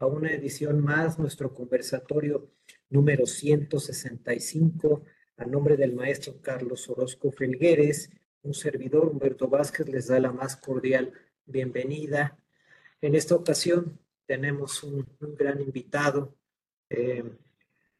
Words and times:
a 0.00 0.06
una 0.06 0.32
edición 0.32 0.80
más, 0.80 1.18
nuestro 1.18 1.54
conversatorio 1.54 2.50
número 2.88 3.26
165, 3.26 5.04
a 5.36 5.44
nombre 5.44 5.76
del 5.76 5.94
maestro 5.94 6.40
Carlos 6.40 6.88
Orozco 6.88 7.30
Felgueres, 7.30 8.10
un 8.42 8.54
servidor, 8.54 9.08
Humberto 9.08 9.46
Vázquez, 9.48 9.86
les 9.90 10.06
da 10.06 10.18
la 10.18 10.32
más 10.32 10.56
cordial 10.56 11.12
bienvenida. 11.44 12.38
En 13.02 13.14
esta 13.14 13.34
ocasión 13.34 14.00
tenemos 14.24 14.82
un, 14.82 15.06
gran 15.36 15.60
invitado. 15.60 16.34
Eh, 16.88 17.22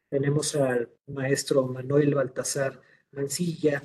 tenemos 0.09 0.57
al 0.57 0.89
maestro 1.07 1.67
Manuel 1.67 2.15
Baltasar 2.15 2.81
Mancilla. 3.11 3.83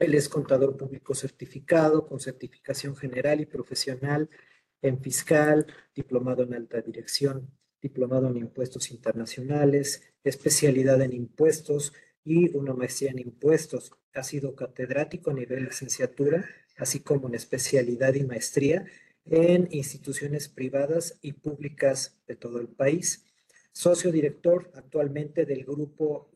Él 0.00 0.14
es 0.14 0.28
contador 0.28 0.76
público 0.76 1.14
certificado 1.14 2.08
con 2.08 2.18
certificación 2.18 2.96
general 2.96 3.40
y 3.40 3.46
profesional 3.46 4.28
en 4.82 5.00
fiscal, 5.02 5.66
diplomado 5.94 6.42
en 6.42 6.54
alta 6.54 6.80
dirección, 6.80 7.50
diplomado 7.80 8.28
en 8.28 8.36
impuestos 8.36 8.90
internacionales, 8.90 10.02
especialidad 10.24 11.00
en 11.02 11.12
impuestos 11.12 11.92
y 12.24 12.54
una 12.56 12.74
maestría 12.74 13.10
en 13.10 13.20
impuestos. 13.20 13.92
Ha 14.14 14.22
sido 14.22 14.54
catedrático 14.54 15.30
a 15.30 15.34
nivel 15.34 15.64
licenciatura, 15.64 16.44
así 16.76 17.00
como 17.00 17.28
en 17.28 17.34
especialidad 17.34 18.14
y 18.14 18.24
maestría 18.24 18.84
en 19.26 19.68
instituciones 19.70 20.48
privadas 20.48 21.18
y 21.22 21.32
públicas 21.32 22.20
de 22.26 22.36
todo 22.36 22.58
el 22.58 22.68
país. 22.68 23.24
Socio 23.72 24.10
director 24.10 24.70
actualmente 24.74 25.46
del 25.46 25.64
Grupo 25.64 26.30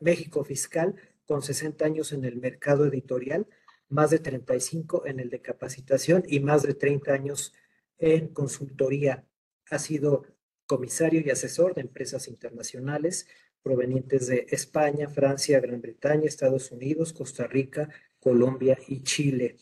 México 0.00 0.44
Fiscal, 0.44 0.94
con 1.26 1.42
60 1.42 1.84
años 1.84 2.12
en 2.12 2.24
el 2.24 2.36
mercado 2.36 2.86
editorial, 2.86 3.46
más 3.88 4.10
de 4.10 4.20
35 4.20 5.06
en 5.06 5.18
el 5.18 5.30
de 5.30 5.40
capacitación 5.40 6.22
y 6.26 6.40
más 6.40 6.62
de 6.62 6.74
30 6.74 7.12
años 7.12 7.52
en 8.00 8.28
consultoría. 8.28 9.24
Ha 9.70 9.78
sido 9.78 10.26
comisario 10.66 11.22
y 11.24 11.30
asesor 11.30 11.74
de 11.74 11.82
empresas 11.82 12.26
internacionales 12.28 13.26
provenientes 13.62 14.26
de 14.26 14.46
España, 14.50 15.08
Francia, 15.08 15.60
Gran 15.60 15.80
Bretaña, 15.80 16.24
Estados 16.24 16.72
Unidos, 16.72 17.12
Costa 17.12 17.46
Rica, 17.46 17.88
Colombia 18.18 18.78
y 18.88 19.02
Chile. 19.02 19.56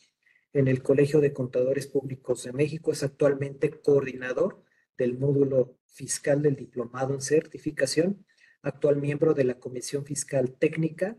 En 0.53 0.69
el 0.69 0.83
Colegio 0.83 1.21
de 1.21 1.33
Contadores 1.33 1.87
Públicos 1.89 2.45
de 2.45 2.53
México 2.53 2.93
es 2.93 3.03
actualmente 3.03 3.71
coordinador 3.71 4.63
del 4.97 5.19
módulo 5.19 5.79
fiscal 5.87 6.43
del 6.43 6.57
diplomado 6.57 7.15
en 7.15 7.21
certificación, 7.21 8.25
actual 8.63 8.97
miembro 8.97 9.35
de 9.35 9.45
la 9.45 9.59
Comisión 9.59 10.05
Fiscal 10.05 10.57
Técnica, 10.59 11.17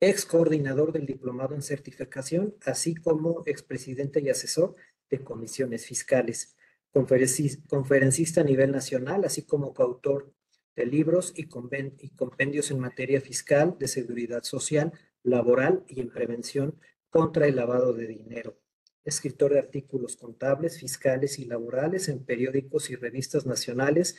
ex 0.00 0.26
coordinador 0.26 0.92
del 0.92 1.06
diplomado 1.06 1.54
en 1.54 1.62
certificación, 1.62 2.54
así 2.64 2.94
como 2.94 3.42
expresidente 3.46 4.20
y 4.20 4.28
asesor 4.28 4.76
de 5.10 5.22
comisiones 5.22 5.86
fiscales, 5.86 6.56
conferencista 6.92 8.40
a 8.40 8.44
nivel 8.44 8.72
nacional, 8.72 9.24
así 9.24 9.42
como 9.42 9.74
coautor 9.74 10.32
de 10.74 10.86
libros 10.86 11.32
y, 11.34 11.48
compendios 11.48 12.70
en 12.70 12.78
materia 12.78 13.20
fiscal, 13.20 13.76
de 13.78 13.88
seguridad 13.88 14.42
social, 14.42 14.92
laboral 15.22 15.84
y 15.88 16.00
en 16.00 16.10
prevención 16.10 16.78
contra 17.10 17.46
el 17.46 17.56
lavado 17.56 17.92
de 17.92 18.06
dinero. 18.06 18.58
Escritor 19.04 19.52
de 19.52 19.60
artículos 19.60 20.16
contables, 20.16 20.78
fiscales 20.78 21.38
y 21.38 21.44
laborales 21.44 22.08
en 22.08 22.24
periódicos 22.24 22.90
y 22.90 22.96
revistas 22.96 23.46
nacionales 23.46 24.16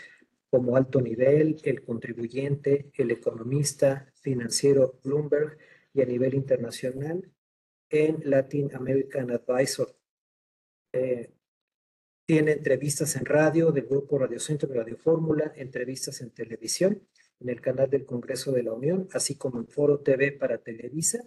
como 0.49 0.77
Alto 0.77 1.01
Nivel, 1.01 1.57
El 1.63 1.83
Contribuyente, 1.83 2.89
El 2.93 3.11
Economista, 3.11 4.11
Financiero 4.21 4.99
Bloomberg 5.03 5.57
y 5.93 6.01
a 6.01 6.05
nivel 6.05 6.33
internacional 6.35 7.29
en 7.89 8.21
Latin 8.23 8.73
American 8.73 9.31
Advisor, 9.31 9.95
eh, 10.97 11.33
tiene 12.25 12.51
entrevistas 12.51 13.15
en 13.15 13.25
radio 13.25 13.71
del 13.71 13.85
Grupo 13.85 14.19
Radio 14.19 14.39
Centro 14.39 14.69
y 14.69 14.77
Radio 14.77 14.97
Fórmula, 14.97 15.53
entrevistas 15.55 16.19
en 16.21 16.31
televisión, 16.31 17.07
en 17.39 17.49
el 17.49 17.61
canal 17.61 17.89
del 17.89 18.05
Congreso 18.05 18.51
de 18.51 18.63
la 18.63 18.73
Unión, 18.73 19.07
así 19.13 19.35
como 19.35 19.59
en 19.59 19.67
Foro 19.67 19.99
TV 20.01 20.33
para 20.33 20.57
Televisa 20.57 21.19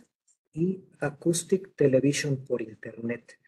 y 0.52 0.84
Acoustic 0.98 1.74
Television 1.74 2.44
por 2.44 2.60
Internet. 2.60 3.38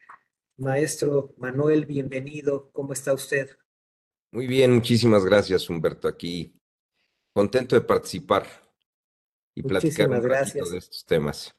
Maestro 0.57 1.35
Manuel, 1.37 1.85
bienvenido. 1.85 2.71
¿Cómo 2.73 2.95
está 2.95 3.13
usted? 3.13 3.51
Muy 4.31 4.47
bien, 4.47 4.73
muchísimas 4.73 5.25
gracias, 5.25 5.69
Humberto. 5.69 6.09
Aquí 6.09 6.55
contento 7.35 7.75
de 7.75 7.83
participar 7.83 8.47
y 9.55 9.63
platicar 9.63 10.09
un 10.09 10.23
gracias. 10.23 10.71
de 10.71 10.79
estos 10.79 11.05
temas. 11.05 11.55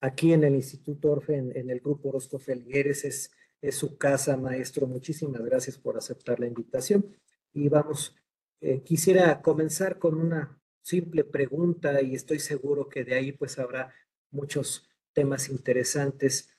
Aquí 0.00 0.32
en 0.32 0.44
el 0.44 0.54
Instituto 0.54 1.12
Orfe, 1.12 1.36
en, 1.36 1.54
en 1.54 1.68
el 1.68 1.80
Grupo 1.80 2.08
Orozco 2.08 2.38
Felgueres, 2.38 3.04
es 3.04 3.30
es 3.60 3.76
su 3.76 3.96
casa, 3.96 4.36
maestro. 4.36 4.86
Muchísimas 4.86 5.42
gracias 5.42 5.78
por 5.78 5.96
aceptar 5.96 6.40
la 6.40 6.46
invitación. 6.46 7.16
Y 7.52 7.68
vamos, 7.68 8.16
eh, 8.60 8.82
quisiera 8.82 9.42
comenzar 9.42 9.98
con 9.98 10.14
una 10.14 10.60
simple 10.82 11.24
pregunta 11.24 12.00
y 12.02 12.14
estoy 12.14 12.38
seguro 12.38 12.88
que 12.88 13.04
de 13.04 13.14
ahí 13.14 13.32
pues 13.32 13.58
habrá 13.58 13.92
muchos 14.30 14.88
temas 15.12 15.48
interesantes. 15.48 16.56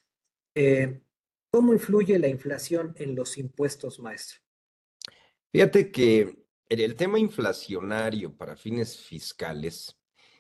Eh, 0.56 1.02
¿Cómo 1.50 1.74
influye 1.74 2.18
la 2.20 2.28
inflación 2.28 2.94
en 2.98 3.16
los 3.16 3.38
impuestos, 3.38 4.00
maestro? 4.00 4.40
Fíjate 5.52 5.92
que 5.92 6.46
el 6.70 6.96
tema 6.96 7.20
inflacionario 7.20 8.36
para 8.38 8.56
fines 8.56 8.98
fiscales 8.98 9.98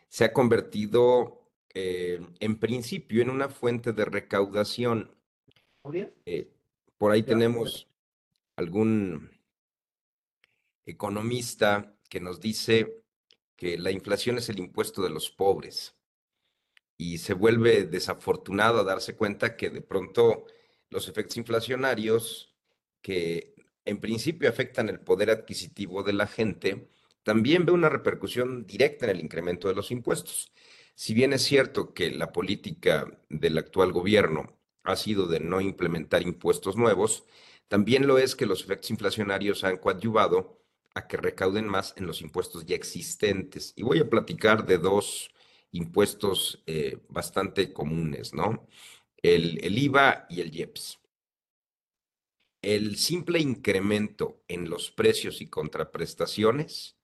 se 0.07 0.23
ha 0.23 0.31
convertido 0.31 1.51
eh, 1.73 2.21
en 2.39 2.59
principio 2.59 3.21
en 3.21 3.29
una 3.29 3.49
fuente 3.49 3.91
de 3.93 4.05
recaudación 4.05 5.15
eh, 6.25 6.47
por 6.97 7.11
ahí 7.11 7.23
tenemos 7.23 7.87
algún 8.55 9.31
economista 10.85 11.95
que 12.09 12.19
nos 12.19 12.39
dice 12.39 13.03
que 13.55 13.77
la 13.77 13.91
inflación 13.91 14.37
es 14.37 14.49
el 14.49 14.59
impuesto 14.59 15.01
de 15.01 15.09
los 15.09 15.29
pobres 15.31 15.95
y 16.97 17.17
se 17.17 17.33
vuelve 17.33 17.85
desafortunado 17.85 18.79
a 18.79 18.83
darse 18.83 19.15
cuenta 19.15 19.55
que 19.55 19.69
de 19.69 19.81
pronto 19.81 20.45
los 20.89 21.07
efectos 21.07 21.37
inflacionarios 21.37 22.53
que 23.01 23.55
en 23.85 23.99
principio 23.99 24.49
afectan 24.49 24.89
el 24.89 24.99
poder 24.99 25.31
adquisitivo 25.31 26.03
de 26.03 26.13
la 26.13 26.27
gente, 26.27 26.91
también 27.23 27.65
ve 27.65 27.71
una 27.71 27.89
repercusión 27.89 28.67
directa 28.67 29.05
en 29.05 29.11
el 29.11 29.21
incremento 29.21 29.67
de 29.67 29.75
los 29.75 29.89
impuestos. 29.89 30.51
Si 30.93 31.15
bien 31.15 31.33
es 31.33 31.41
cierto 31.41 31.93
que 31.95 32.11
la 32.11 32.31
política 32.31 33.07
del 33.29 33.57
actual 33.57 33.91
gobierno 33.91 34.60
ha 34.83 34.95
sido 34.95 35.27
de 35.27 35.39
no 35.39 35.61
implementar 35.61 36.21
impuestos 36.21 36.75
nuevos, 36.75 37.23
también 37.67 38.07
lo 38.07 38.17
es 38.17 38.35
que 38.35 38.45
los 38.45 38.63
efectos 38.63 38.91
inflacionarios 38.91 39.63
han 39.63 39.77
coadyuvado 39.77 40.61
a 40.93 41.07
que 41.07 41.17
recauden 41.17 41.67
más 41.67 41.93
en 41.95 42.05
los 42.05 42.21
impuestos 42.21 42.65
ya 42.65 42.75
existentes. 42.75 43.73
Y 43.77 43.83
voy 43.83 43.99
a 43.99 44.09
platicar 44.09 44.65
de 44.65 44.77
dos 44.77 45.31
impuestos 45.71 46.61
eh, 46.65 46.97
bastante 47.07 47.71
comunes, 47.71 48.33
¿no? 48.33 48.67
El, 49.21 49.63
el 49.63 49.77
IVA 49.77 50.25
y 50.29 50.41
el 50.41 50.53
IEPS. 50.53 50.99
El 52.61 52.97
simple 52.97 53.39
incremento 53.39 54.43
en 54.47 54.69
los 54.69 54.91
precios 54.91 55.41
y 55.41 55.47
contraprestaciones 55.47 56.97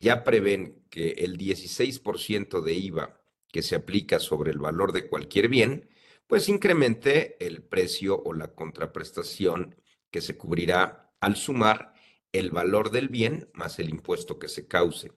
ya 0.00 0.24
prevén 0.24 0.84
que 0.90 1.10
el 1.10 1.38
16% 1.38 2.60
de 2.60 2.74
IVA 2.74 3.22
que 3.52 3.62
se 3.62 3.76
aplica 3.76 4.18
sobre 4.18 4.50
el 4.50 4.58
valor 4.58 4.92
de 4.92 5.08
cualquier 5.08 5.48
bien 5.48 5.88
pues 6.26 6.48
incremente 6.48 7.36
el 7.44 7.62
precio 7.62 8.22
o 8.24 8.32
la 8.32 8.48
contraprestación 8.48 9.76
que 10.10 10.20
se 10.20 10.36
cubrirá 10.36 11.12
al 11.20 11.36
sumar 11.36 11.94
el 12.32 12.50
valor 12.50 12.90
del 12.90 13.08
bien 13.08 13.48
más 13.52 13.78
el 13.78 13.90
impuesto 13.90 14.38
que 14.38 14.48
se 14.48 14.66
cause. 14.66 15.12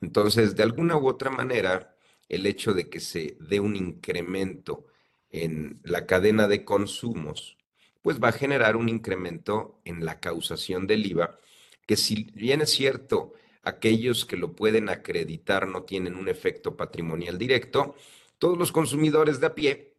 Entonces, 0.00 0.54
de 0.56 0.62
alguna 0.62 0.96
u 0.96 1.08
otra 1.08 1.30
manera, 1.30 1.96
el 2.28 2.46
hecho 2.46 2.74
de 2.74 2.88
que 2.88 3.00
se 3.00 3.36
dé 3.40 3.60
un 3.60 3.76
incremento 3.76 4.86
en 5.30 5.80
la 5.84 6.06
cadena 6.06 6.48
de 6.48 6.64
consumos, 6.64 7.56
pues 8.02 8.20
va 8.20 8.28
a 8.28 8.32
generar 8.32 8.76
un 8.76 8.88
incremento 8.88 9.80
en 9.84 10.04
la 10.04 10.20
causación 10.20 10.86
del 10.86 11.06
IVA, 11.06 11.38
que 11.86 11.96
si 11.96 12.30
bien 12.34 12.60
es 12.60 12.70
cierto, 12.70 13.32
aquellos 13.62 14.26
que 14.26 14.36
lo 14.36 14.54
pueden 14.54 14.88
acreditar 14.88 15.68
no 15.68 15.84
tienen 15.84 16.16
un 16.16 16.28
efecto 16.28 16.76
patrimonial 16.76 17.38
directo, 17.38 17.94
todos 18.38 18.58
los 18.58 18.72
consumidores 18.72 19.40
de 19.40 19.46
a 19.46 19.54
pie 19.54 19.91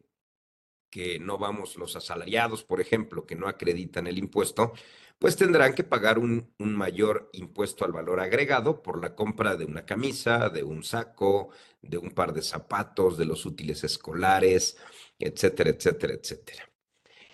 que 0.94 1.18
no 1.18 1.38
vamos 1.38 1.76
los 1.76 1.96
asalariados, 1.96 2.62
por 2.62 2.80
ejemplo, 2.80 3.26
que 3.26 3.34
no 3.34 3.48
acreditan 3.48 4.06
el 4.06 4.16
impuesto, 4.16 4.74
pues 5.18 5.34
tendrán 5.34 5.74
que 5.74 5.82
pagar 5.82 6.20
un, 6.20 6.54
mayor 6.56 7.30
impuesto 7.32 7.84
al 7.84 7.90
valor 7.90 8.20
agregado 8.20 8.80
por 8.80 9.02
la 9.02 9.16
compra 9.16 9.56
de 9.56 9.64
una 9.64 9.84
camisa, 9.84 10.50
de 10.50 10.62
un 10.62 10.84
saco, 10.84 11.50
de 11.82 11.98
un 11.98 12.12
par 12.12 12.32
de 12.32 12.42
zapatos, 12.42 13.18
de 13.18 13.24
los 13.24 13.44
útiles 13.44 13.82
escolares, 13.82 14.76
etcétera, 15.18 15.70
etcétera, 15.70 16.14
etcétera. 16.14 16.70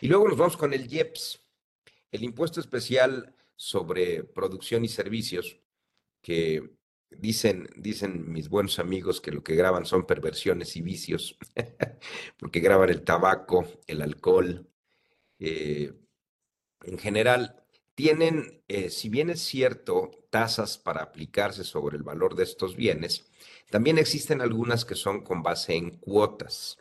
Y 0.01 0.09
luego 0.09 0.29
nos 0.29 0.39
vamos 0.39 0.57
con 0.57 0.73
el 0.73 0.91
IEPS, 0.91 1.45
el 2.13 2.25
impuesto 2.25 2.61
especial 2.61 3.37
sobre 3.57 4.25
producción 4.25 4.87
y 4.87 4.89
servicios, 4.89 5.59
que 6.23 6.79
Dicen, 7.11 7.69
dicen 7.77 8.31
mis 8.33 8.49
buenos 8.49 8.79
amigos 8.79 9.21
que 9.21 9.33
lo 9.33 9.43
que 9.43 9.57
graban 9.57 9.85
son 9.85 10.07
perversiones 10.07 10.77
y 10.77 10.81
vicios, 10.81 11.37
porque 12.39 12.61
graban 12.61 12.89
el 12.89 13.03
tabaco, 13.03 13.67
el 13.87 14.01
alcohol. 14.01 14.69
Eh, 15.39 15.93
en 16.85 16.99
general, 16.99 17.65
tienen, 17.95 18.63
eh, 18.69 18.91
si 18.91 19.09
bien 19.09 19.29
es 19.29 19.41
cierto, 19.41 20.11
tasas 20.31 20.79
para 20.79 21.03
aplicarse 21.03 21.65
sobre 21.65 21.97
el 21.97 22.03
valor 22.03 22.35
de 22.35 22.45
estos 22.45 22.77
bienes, 22.77 23.31
también 23.71 23.99
existen 23.99 24.41
algunas 24.41 24.85
que 24.85 24.95
son 24.95 25.23
con 25.23 25.43
base 25.43 25.75
en 25.75 25.91
cuotas. 25.99 26.79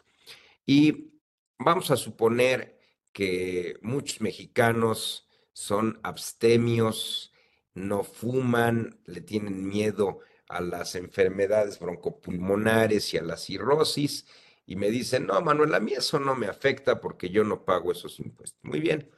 Y 0.65 1.11
vamos 1.57 1.91
a 1.91 1.97
suponer 1.97 2.79
que 3.11 3.77
muchos 3.81 4.21
mexicanos 4.21 5.27
son 5.51 5.99
abstemios, 6.03 7.33
no 7.73 8.03
fuman, 8.03 8.99
le 9.05 9.21
tienen 9.21 9.67
miedo 9.67 10.19
a 10.47 10.61
las 10.61 10.95
enfermedades 10.95 11.79
broncopulmonares 11.79 13.13
y 13.13 13.17
a 13.17 13.23
la 13.23 13.37
cirrosis, 13.37 14.25
y 14.65 14.75
me 14.75 14.91
dicen, 14.91 15.25
no, 15.25 15.41
Manuel, 15.41 15.73
a 15.73 15.79
mí 15.79 15.93
eso 15.93 16.19
no 16.19 16.35
me 16.35 16.47
afecta 16.47 17.01
porque 17.01 17.29
yo 17.29 17.43
no 17.43 17.65
pago 17.65 17.91
esos 17.91 18.19
impuestos. 18.19 18.59
Muy 18.61 18.79
bien, 18.79 19.09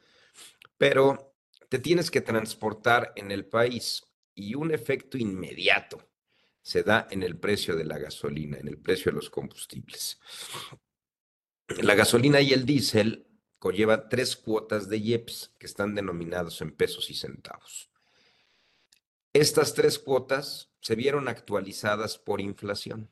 pero 0.77 1.35
te 1.67 1.79
tienes 1.79 2.09
que 2.09 2.21
transportar 2.21 3.11
en 3.15 3.31
el 3.31 3.45
país 3.45 4.03
y 4.33 4.55
un 4.55 4.73
efecto 4.73 5.17
inmediato 5.17 6.09
se 6.61 6.83
da 6.83 7.07
en 7.11 7.23
el 7.23 7.37
precio 7.37 7.75
de 7.75 7.85
la 7.85 7.97
gasolina, 7.97 8.57
en 8.57 8.67
el 8.67 8.77
precio 8.77 9.11
de 9.11 9.17
los 9.17 9.29
combustibles. 9.29 10.19
La 11.81 11.95
gasolina 11.95 12.39
y 12.41 12.53
el 12.53 12.65
diésel 12.65 13.27
conlleva 13.59 14.09
tres 14.09 14.35
cuotas 14.35 14.89
de 14.89 14.97
IEPS 14.97 15.53
que 15.57 15.65
están 15.65 15.95
denominados 15.95 16.61
en 16.61 16.71
pesos 16.71 17.09
y 17.09 17.13
centavos. 17.13 17.90
Estas 19.33 19.73
tres 19.73 19.97
cuotas 19.99 20.71
se 20.81 20.95
vieron 20.95 21.27
actualizadas 21.27 22.17
por 22.17 22.41
inflación. 22.41 23.09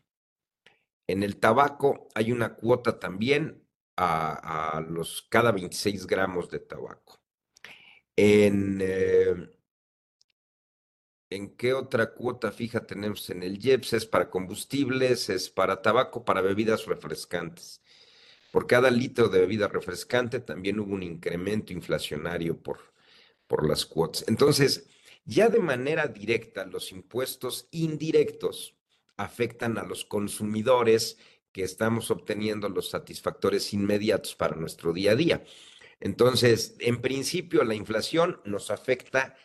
En 1.08 1.24
el 1.24 1.38
tabaco 1.38 2.08
hay 2.14 2.32
una 2.32 2.56
cuota 2.56 3.00
también 3.00 3.66
a, 3.96 4.84
los 4.88 5.24
cada 5.30 5.52
26 5.52 6.08
gramos 6.08 6.50
de 6.50 6.60
tabaco. 6.60 7.22
En, 8.16 8.80
eh, 8.82 9.50
¿En 11.32 11.56
qué 11.56 11.74
otra 11.74 12.14
cuota 12.14 12.52
fija 12.52 12.88
tenemos? 12.88 13.30
En 13.30 13.44
el 13.44 13.64
IEPS 13.64 13.94
es 13.94 14.06
para 14.08 14.32
combustibles, 14.32 15.30
es 15.30 15.50
para 15.50 15.82
tabaco, 15.82 16.26
para 16.26 16.42
bebidas 16.42 16.86
refrescantes. 16.88 17.84
Por 18.52 18.66
cada 18.66 18.90
litro 18.90 19.30
de 19.30 19.40
bebida 19.42 19.68
refrescante 19.68 20.40
también 20.40 20.80
hubo 20.80 20.94
un 20.94 21.04
incremento 21.04 21.72
inflacionario 21.72 22.58
por, 22.58 22.80
por 23.46 23.68
las 23.68 23.86
cuotas. 23.86 24.26
Entonces, 24.28 24.90
ya 25.30 25.48
de 25.48 25.60
manera 25.60 26.08
directa, 26.08 26.66
los 26.66 26.92
impuestos 26.92 27.68
indirectos 27.70 28.76
afectan 29.16 29.78
a 29.78 29.84
los 29.84 30.04
consumidores 30.04 31.20
que 31.52 31.64
estamos 31.64 32.10
obteniendo 32.10 32.68
los 32.68 32.90
satisfactores 32.90 33.72
inmediatos 33.72 34.36
para 34.36 34.56
nuestro 34.56 34.92
día 34.92 35.12
a 35.12 35.16
día. 35.16 35.44
Entonces, 36.00 36.76
en 36.80 37.00
principio, 37.00 37.64
la 37.64 37.76
inflación 37.76 38.42
nos 38.44 38.72
afecta 38.72 39.36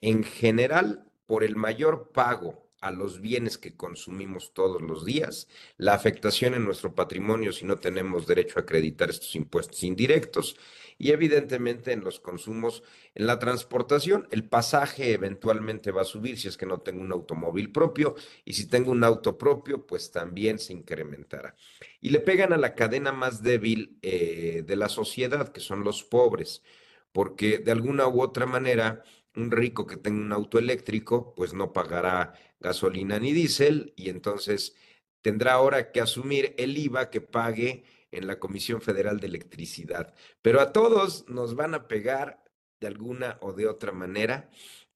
en 0.00 0.24
general 0.24 1.08
por 1.24 1.44
el 1.44 1.54
mayor 1.54 2.10
pago 2.10 2.67
a 2.80 2.90
los 2.90 3.20
bienes 3.20 3.58
que 3.58 3.76
consumimos 3.76 4.52
todos 4.54 4.80
los 4.82 5.04
días, 5.04 5.48
la 5.76 5.94
afectación 5.94 6.54
en 6.54 6.64
nuestro 6.64 6.94
patrimonio 6.94 7.52
si 7.52 7.64
no 7.64 7.78
tenemos 7.78 8.26
derecho 8.26 8.58
a 8.58 8.62
acreditar 8.62 9.10
estos 9.10 9.34
impuestos 9.34 9.82
indirectos 9.82 10.56
y 10.98 11.12
evidentemente 11.12 11.92
en 11.92 12.02
los 12.02 12.18
consumos, 12.18 12.82
en 13.14 13.26
la 13.26 13.38
transportación, 13.38 14.26
el 14.32 14.44
pasaje 14.48 15.12
eventualmente 15.12 15.92
va 15.92 16.02
a 16.02 16.04
subir 16.04 16.38
si 16.38 16.48
es 16.48 16.56
que 16.56 16.66
no 16.66 16.80
tengo 16.80 17.00
un 17.00 17.12
automóvil 17.12 17.70
propio 17.70 18.16
y 18.44 18.54
si 18.54 18.66
tengo 18.66 18.90
un 18.90 19.04
auto 19.04 19.38
propio, 19.38 19.86
pues 19.86 20.10
también 20.10 20.58
se 20.58 20.72
incrementará. 20.72 21.54
Y 22.00 22.10
le 22.10 22.18
pegan 22.18 22.52
a 22.52 22.56
la 22.56 22.74
cadena 22.74 23.12
más 23.12 23.42
débil 23.44 23.96
eh, 24.02 24.64
de 24.66 24.76
la 24.76 24.88
sociedad, 24.88 25.52
que 25.52 25.60
son 25.60 25.84
los 25.84 26.02
pobres, 26.02 26.64
porque 27.12 27.58
de 27.58 27.70
alguna 27.70 28.08
u 28.08 28.20
otra 28.20 28.46
manera 28.46 29.04
un 29.36 29.52
rico 29.52 29.86
que 29.86 29.96
tenga 29.96 30.20
un 30.20 30.32
auto 30.32 30.58
eléctrico, 30.58 31.32
pues 31.36 31.54
no 31.54 31.72
pagará 31.72 32.34
gasolina 32.60 33.18
ni 33.18 33.32
diésel 33.32 33.92
y 33.96 34.10
entonces 34.10 34.74
tendrá 35.22 35.54
ahora 35.54 35.92
que 35.92 36.00
asumir 36.00 36.54
el 36.58 36.76
IVA 36.76 37.10
que 37.10 37.20
pague 37.20 37.84
en 38.10 38.26
la 38.26 38.38
Comisión 38.38 38.80
Federal 38.80 39.20
de 39.20 39.26
Electricidad. 39.26 40.14
Pero 40.42 40.60
a 40.60 40.72
todos 40.72 41.28
nos 41.28 41.54
van 41.54 41.74
a 41.74 41.88
pegar 41.88 42.42
de 42.80 42.86
alguna 42.86 43.38
o 43.40 43.52
de 43.52 43.66
otra 43.66 43.92
manera 43.92 44.50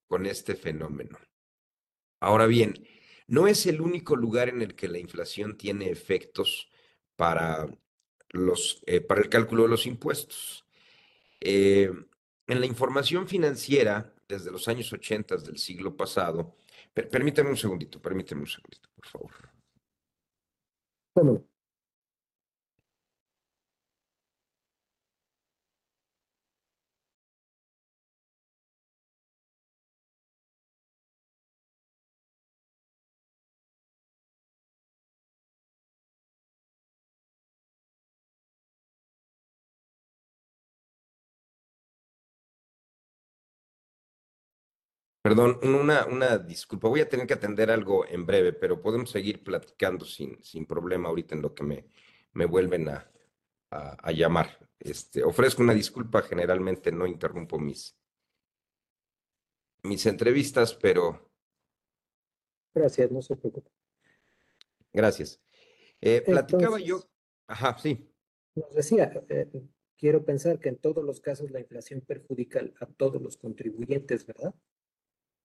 con 0.07 0.27
este 0.27 0.55
fenómeno. 0.55 1.19
Ahora 2.21 2.47
bien, 2.47 2.87
no 3.27 3.47
es 3.47 3.67
el 3.67 3.81
único 3.81 4.17
lugar 4.17 4.49
en 4.49 4.63
el 4.63 4.75
que 4.75 4.89
la 4.89 4.99
inflación 4.99 5.57
tiene 5.57 5.91
efectos 5.91 6.71
para, 7.17 7.69
los, 8.31 8.83
eh, 8.87 9.01
para 9.01 9.21
el 9.21 9.29
cálculo 9.29 9.65
de 9.65 9.69
los 9.69 9.87
impuestos. 9.87 10.65
Eh, 11.41 11.91
en 12.47 12.61
la 12.61 12.67
información 12.67 13.27
financiera, 13.27 14.15
desde 14.29 14.51
los 14.51 14.69
años 14.69 14.93
80 14.93 15.37
del 15.39 15.59
siglo 15.59 15.97
pasado, 15.97 16.57
permíteme 16.95 17.51
un 17.51 17.57
segundito, 17.57 18.01
permíteme 18.01 18.43
un 18.43 18.47
segundito, 18.47 18.89
por 18.95 19.07
favor. 19.07 19.53
Perdón, 45.23 45.61
una, 45.63 46.05
una 46.07 46.37
disculpa. 46.37 46.89
Voy 46.89 47.01
a 47.01 47.09
tener 47.09 47.29
que 47.29 47.35
atender 47.35 47.71
algo 47.71 48.05
en 48.07 48.27
breve, 48.27 48.53
pero 48.53 48.83
podemos 48.83 49.11
seguir 49.11 49.45
platicando 49.45 50.05
sin, 50.05 50.43
sin 50.43 50.67
problema 50.67 51.09
ahorita 51.09 51.37
en 51.37 51.43
lo 51.43 51.55
que 51.55 51.63
me, 51.63 51.87
me 52.33 52.45
vuelven 52.45 52.89
a, 52.89 53.09
a, 53.71 54.11
llamar. 54.11 54.59
Este, 54.81 55.23
ofrezco 55.23 55.63
una 55.63 55.75
disculpa, 55.75 56.23
generalmente 56.23 56.91
no 56.91 57.07
interrumpo 57.07 57.59
mis, 57.59 57.97
mis 59.85 60.05
entrevistas, 60.07 60.75
pero... 60.75 61.31
Gracias, 62.75 63.11
no 63.13 63.23
se 63.23 63.37
preocupe. 63.37 63.71
Gracias. 64.93 65.41
Eh, 66.01 66.23
platicaba 66.23 66.81
yo... 66.81 67.01
Ajá, 67.47 67.79
sí. 67.79 68.11
Nos 68.57 68.75
decía, 68.75 69.13
eh, 69.29 69.49
quiero 69.97 70.25
pensar 70.25 70.59
que 70.59 70.69
en 70.69 70.79
todos 70.79 71.05
los 71.05 71.21
casos 71.21 71.51
la 71.53 71.61
inflación 71.61 72.01
perjudica 72.01 72.61
a 72.81 72.87
todos 72.87 73.23
los 73.23 73.37
contribuyentes, 73.37 74.27
¿verdad? 74.27 74.55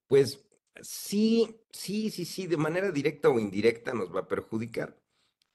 Pues 0.07 0.45
sí, 0.81 1.59
sí, 1.71 2.09
sí, 2.09 2.25
sí, 2.25 2.47
de 2.47 2.57
manera 2.57 2.91
directa 2.91 3.29
o 3.29 3.39
indirecta 3.39 3.93
nos 3.93 4.13
va 4.15 4.21
a 4.21 4.27
perjudicar, 4.27 4.97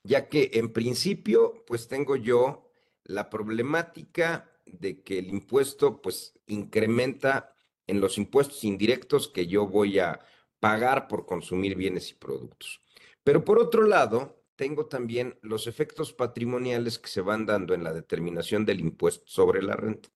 ya 0.05 0.29
que 0.29 0.51
en 0.55 0.73
principio, 0.73 1.65
pues 1.67 1.89
tengo 1.89 2.17
yo 2.17 2.71
la 3.05 3.31
problemática 3.31 4.51
de 4.67 5.03
que 5.03 5.19
el 5.19 5.29
impuesto, 5.29 6.01
pues 6.03 6.39
incrementa 6.47 7.55
en 7.87 8.01
los 8.01 8.19
impuestos 8.19 8.65
indirectos 8.65 9.29
que 9.29 9.47
yo 9.47 9.67
voy 9.67 9.99
a 9.99 10.21
pagar 10.61 11.09
por 11.09 11.27
consumir 11.27 11.75
bienes 11.77 12.11
y 12.11 12.15
productos. 12.15 12.81
Pero 13.25 13.45
por 13.45 13.59
otro 13.59 13.83
lado, 13.85 14.45
tengo 14.57 14.87
también 14.87 15.39
los 15.43 15.67
efectos 15.67 16.13
patrimoniales 16.13 16.99
que 16.99 17.09
se 17.09 17.21
van 17.21 17.47
dando 17.47 17.75
en 17.75 17.85
la 17.85 17.93
determinación 17.93 18.65
del 18.65 18.81
impuesto 18.81 19.25
sobre 19.27 19.63
la 19.63 19.75
renta. 19.75 20.11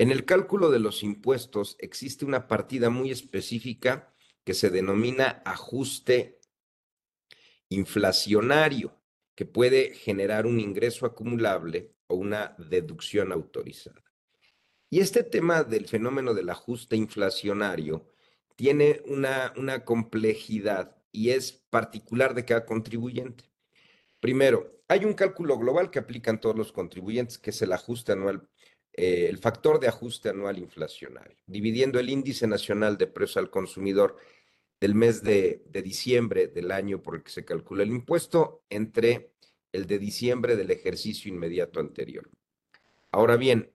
En 0.00 0.10
el 0.10 0.24
cálculo 0.24 0.70
de 0.70 0.78
los 0.78 1.02
impuestos 1.02 1.76
existe 1.78 2.24
una 2.24 2.48
partida 2.48 2.88
muy 2.88 3.10
específica 3.10 4.14
que 4.44 4.54
se 4.54 4.70
denomina 4.70 5.42
ajuste 5.44 6.40
inflacionario, 7.68 8.96
que 9.34 9.44
puede 9.44 9.92
generar 9.92 10.46
un 10.46 10.58
ingreso 10.58 11.04
acumulable 11.04 11.92
o 12.06 12.14
una 12.14 12.56
deducción 12.56 13.30
autorizada. 13.30 14.02
Y 14.88 15.00
este 15.00 15.22
tema 15.22 15.64
del 15.64 15.86
fenómeno 15.86 16.32
del 16.32 16.48
ajuste 16.48 16.96
inflacionario 16.96 18.06
tiene 18.56 19.02
una, 19.04 19.84
complejidad 19.84 20.96
y 21.12 21.28
es 21.28 21.52
particular 21.52 22.32
de 22.32 22.46
cada 22.46 22.64
contribuyente. 22.64 23.50
Primero, 24.18 24.80
hay 24.88 25.04
un 25.04 25.12
cálculo 25.12 25.58
global 25.58 25.90
que 25.90 25.98
aplican 25.98 26.40
todos 26.40 26.56
los 26.56 26.72
contribuyentes, 26.72 27.36
que 27.36 27.50
es 27.50 27.60
el 27.60 27.74
ajuste 27.74 28.12
anual 28.12 28.48
eh, 28.92 29.26
el 29.28 29.38
factor 29.38 29.80
de 29.80 29.88
ajuste 29.88 30.28
anual 30.28 30.58
inflacionario, 30.58 31.36
dividiendo 31.46 31.98
el 31.98 32.10
índice 32.10 32.46
nacional 32.46 32.98
de 32.98 33.06
precios 33.06 33.36
al 33.38 33.50
consumidor 33.50 34.16
del 34.80 34.94
mes 34.94 35.22
de, 35.22 35.62
de, 35.66 35.82
diciembre 35.82 36.48
del 36.48 36.70
año 36.70 37.02
por 37.02 37.16
el 37.16 37.22
que 37.22 37.30
se 37.30 37.44
calcula 37.44 37.82
el 37.82 37.90
impuesto 37.90 38.64
entre 38.70 39.32
el 39.72 39.86
de 39.86 39.98
diciembre 39.98 40.56
del 40.56 40.70
ejercicio 40.70 41.32
inmediato 41.32 41.80
anterior. 41.80 42.28
Ahora 43.12 43.36
bien, 43.36 43.72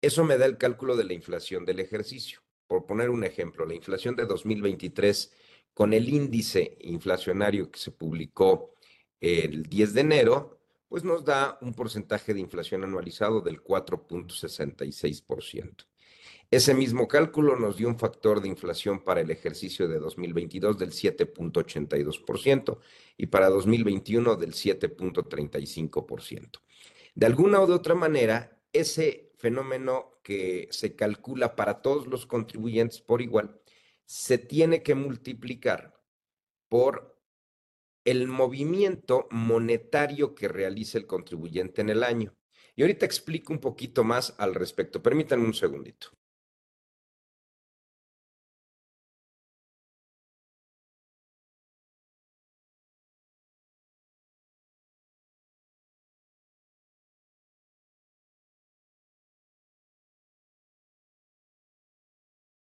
eso 0.00 0.24
me 0.24 0.38
da 0.38 0.46
el 0.46 0.58
cálculo 0.58 0.96
de 0.96 1.04
la 1.04 1.14
inflación 1.14 1.64
del 1.64 1.80
ejercicio. 1.80 2.40
Por 2.66 2.86
poner 2.86 3.10
un 3.10 3.24
ejemplo, 3.24 3.66
la 3.66 3.74
inflación 3.74 4.14
de 4.14 4.26
2023 4.26 5.32
con 5.74 5.92
el 5.92 6.08
índice 6.08 6.76
inflacionario 6.80 7.70
que 7.70 7.78
se 7.78 7.90
publicó 7.90 8.74
el 9.20 9.64
10 9.64 9.94
de 9.94 10.00
enero 10.00 10.57
pues 10.88 11.04
nos 11.04 11.24
da 11.24 11.58
un 11.60 11.74
porcentaje 11.74 12.34
de 12.34 12.40
inflación 12.40 12.82
anualizado 12.84 13.40
del 13.40 13.62
4.66%. 13.62 15.86
Ese 16.50 16.72
mismo 16.72 17.08
cálculo 17.08 17.56
nos 17.56 17.76
dio 17.76 17.88
un 17.88 17.98
factor 17.98 18.40
de 18.40 18.48
inflación 18.48 19.04
para 19.04 19.20
el 19.20 19.30
ejercicio 19.30 19.86
de 19.86 19.98
2022 19.98 20.78
del 20.78 20.92
7.82% 20.92 22.78
y 23.18 23.26
para 23.26 23.50
2021 23.50 24.34
del 24.36 24.54
7.35%. 24.54 26.60
De 27.14 27.26
alguna 27.26 27.60
o 27.60 27.66
de 27.66 27.74
otra 27.74 27.94
manera, 27.94 28.58
ese 28.72 29.34
fenómeno 29.36 30.18
que 30.22 30.68
se 30.70 30.96
calcula 30.96 31.54
para 31.54 31.82
todos 31.82 32.06
los 32.06 32.24
contribuyentes 32.24 33.02
por 33.02 33.20
igual, 33.20 33.60
se 34.06 34.38
tiene 34.38 34.82
que 34.82 34.94
multiplicar 34.94 36.00
por 36.70 37.17
el 38.10 38.26
movimiento 38.26 39.28
monetario 39.30 40.34
que 40.34 40.48
realiza 40.48 40.96
el 40.96 41.06
contribuyente 41.06 41.82
en 41.82 41.90
el 41.90 42.02
año. 42.02 42.34
Y 42.74 42.80
ahorita 42.80 43.04
explico 43.04 43.52
un 43.52 43.60
poquito 43.60 44.02
más 44.02 44.34
al 44.38 44.54
respecto. 44.54 45.02
Permítanme 45.02 45.44
un 45.44 45.52
segundito. 45.52 46.08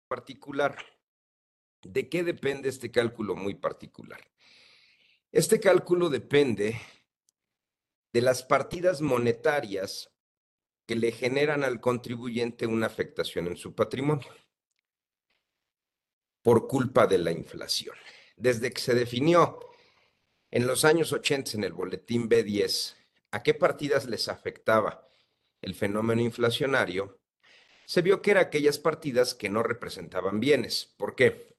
particular. 0.07 0.77
¿De 1.83 2.09
qué 2.09 2.23
depende 2.23 2.69
este 2.69 2.89
cálculo 2.89 3.35
muy 3.35 3.53
particular? 3.55 4.19
Este 5.31 5.59
cálculo 5.59 6.09
depende 6.09 6.79
de 8.13 8.21
las 8.21 8.43
partidas 8.43 9.01
monetarias 9.01 10.09
que 10.85 10.95
le 10.95 11.11
generan 11.11 11.63
al 11.63 11.81
contribuyente 11.81 12.67
una 12.67 12.85
afectación 12.85 13.47
en 13.47 13.57
su 13.57 13.75
patrimonio 13.75 14.27
por 16.41 16.67
culpa 16.67 17.07
de 17.07 17.17
la 17.17 17.31
inflación. 17.31 17.95
Desde 18.37 18.71
que 18.71 18.79
se 18.79 18.93
definió 18.93 19.59
en 20.51 20.67
los 20.67 20.85
años 20.85 21.11
80 21.11 21.53
en 21.57 21.63
el 21.63 21.73
boletín 21.73 22.29
B10 22.29 22.95
a 23.31 23.41
qué 23.41 23.53
partidas 23.55 24.05
les 24.05 24.29
afectaba 24.29 25.09
el 25.61 25.73
fenómeno 25.73 26.21
inflacionario, 26.21 27.19
se 27.85 28.01
vio 28.01 28.21
que 28.21 28.31
eran 28.31 28.45
aquellas 28.45 28.79
partidas 28.79 29.33
que 29.33 29.49
no 29.49 29.63
representaban 29.63 30.39
bienes. 30.39 30.93
¿Por 30.97 31.15
qué? 31.15 31.54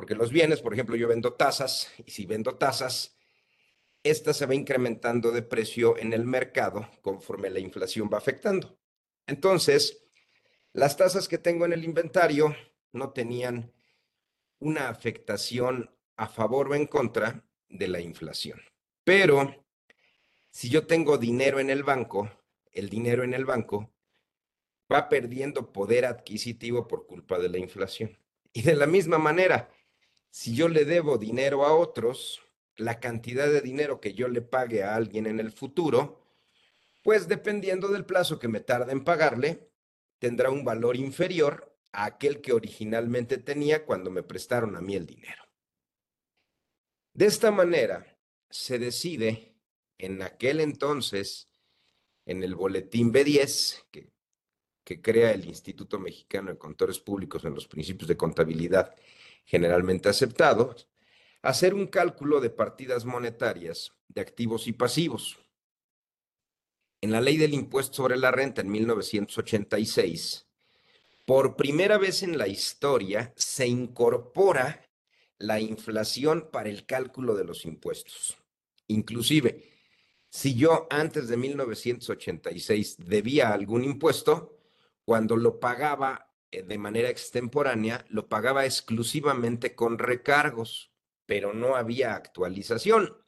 Porque 0.00 0.14
los 0.14 0.32
bienes, 0.32 0.62
por 0.62 0.72
ejemplo, 0.72 0.96
yo 0.96 1.08
vendo 1.08 1.34
tasas 1.34 1.92
y 2.06 2.10
si 2.10 2.24
vendo 2.24 2.56
tasas, 2.56 3.18
esta 4.02 4.32
se 4.32 4.46
va 4.46 4.54
incrementando 4.54 5.30
de 5.30 5.42
precio 5.42 5.98
en 5.98 6.14
el 6.14 6.24
mercado 6.24 6.88
conforme 7.02 7.50
la 7.50 7.60
inflación 7.60 8.08
va 8.10 8.16
afectando. 8.16 8.78
Entonces, 9.26 10.06
las 10.72 10.96
tasas 10.96 11.28
que 11.28 11.36
tengo 11.36 11.66
en 11.66 11.74
el 11.74 11.84
inventario 11.84 12.56
no 12.92 13.12
tenían 13.12 13.74
una 14.58 14.88
afectación 14.88 15.94
a 16.16 16.28
favor 16.28 16.70
o 16.70 16.74
en 16.74 16.86
contra 16.86 17.44
de 17.68 17.88
la 17.88 18.00
inflación. 18.00 18.58
Pero 19.04 19.66
si 20.48 20.70
yo 20.70 20.86
tengo 20.86 21.18
dinero 21.18 21.60
en 21.60 21.68
el 21.68 21.82
banco, 21.82 22.30
el 22.72 22.88
dinero 22.88 23.22
en 23.22 23.34
el 23.34 23.44
banco 23.44 23.92
va 24.90 25.10
perdiendo 25.10 25.74
poder 25.74 26.06
adquisitivo 26.06 26.88
por 26.88 27.06
culpa 27.06 27.38
de 27.38 27.50
la 27.50 27.58
inflación. 27.58 28.16
Y 28.54 28.62
de 28.62 28.74
la 28.74 28.86
misma 28.86 29.18
manera, 29.18 29.68
si 30.30 30.54
yo 30.54 30.68
le 30.68 30.84
debo 30.84 31.18
dinero 31.18 31.64
a 31.64 31.74
otros, 31.74 32.42
la 32.76 33.00
cantidad 33.00 33.48
de 33.48 33.60
dinero 33.60 34.00
que 34.00 34.14
yo 34.14 34.28
le 34.28 34.42
pague 34.42 34.82
a 34.82 34.94
alguien 34.94 35.26
en 35.26 35.40
el 35.40 35.52
futuro, 35.52 36.24
pues 37.02 37.28
dependiendo 37.28 37.88
del 37.88 38.04
plazo 38.04 38.38
que 38.38 38.48
me 38.48 38.60
tarde 38.60 38.92
en 38.92 39.04
pagarle, 39.04 39.70
tendrá 40.18 40.50
un 40.50 40.64
valor 40.64 40.96
inferior 40.96 41.76
a 41.92 42.04
aquel 42.04 42.40
que 42.40 42.52
originalmente 42.52 43.38
tenía 43.38 43.84
cuando 43.84 44.10
me 44.10 44.22
prestaron 44.22 44.76
a 44.76 44.80
mí 44.80 44.94
el 44.94 45.06
dinero. 45.06 45.44
De 47.12 47.26
esta 47.26 47.50
manera, 47.50 48.18
se 48.48 48.78
decide 48.78 49.56
en 49.98 50.22
aquel 50.22 50.60
entonces, 50.60 51.50
en 52.24 52.42
el 52.42 52.54
boletín 52.54 53.12
B10, 53.12 53.86
que 53.90 54.10
que 54.90 55.00
crea 55.00 55.30
el 55.30 55.44
Instituto 55.44 56.00
Mexicano 56.00 56.50
de 56.50 56.58
Contadores 56.58 56.98
Públicos 56.98 57.44
en 57.44 57.54
los 57.54 57.68
principios 57.68 58.08
de 58.08 58.16
contabilidad 58.16 58.92
generalmente 59.50 60.08
aceptados, 60.08 60.86
hacer 61.42 61.74
un 61.74 61.88
cálculo 61.88 62.40
de 62.40 62.50
partidas 62.50 63.04
monetarias 63.04 63.90
de 64.06 64.20
activos 64.20 64.68
y 64.68 64.72
pasivos. 64.72 65.40
En 67.00 67.10
la 67.10 67.20
ley 67.20 67.36
del 67.36 67.54
impuesto 67.54 67.94
sobre 67.94 68.16
la 68.16 68.30
renta 68.30 68.60
en 68.60 68.70
1986, 68.70 70.46
por 71.26 71.56
primera 71.56 71.98
vez 71.98 72.22
en 72.22 72.38
la 72.38 72.46
historia 72.46 73.32
se 73.34 73.66
incorpora 73.66 74.88
la 75.38 75.58
inflación 75.58 76.48
para 76.52 76.68
el 76.68 76.86
cálculo 76.86 77.34
de 77.34 77.42
los 77.44 77.64
impuestos. 77.64 78.38
Inclusive, 78.86 79.68
si 80.28 80.54
yo 80.54 80.86
antes 80.90 81.26
de 81.26 81.36
1986 81.36 82.98
debía 82.98 83.52
algún 83.52 83.82
impuesto, 83.82 84.56
cuando 85.04 85.34
lo 85.36 85.58
pagaba 85.58 86.29
de 86.50 86.78
manera 86.78 87.08
extemporánea, 87.08 88.04
lo 88.08 88.28
pagaba 88.28 88.64
exclusivamente 88.64 89.74
con 89.74 89.98
recargos, 89.98 90.92
pero 91.26 91.54
no 91.54 91.76
había 91.76 92.14
actualización. 92.14 93.24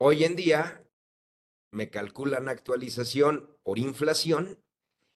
Hoy 0.00 0.24
en 0.24 0.36
día 0.36 0.84
me 1.70 1.90
calculan 1.90 2.48
actualización 2.48 3.56
por 3.62 3.78
inflación 3.78 4.62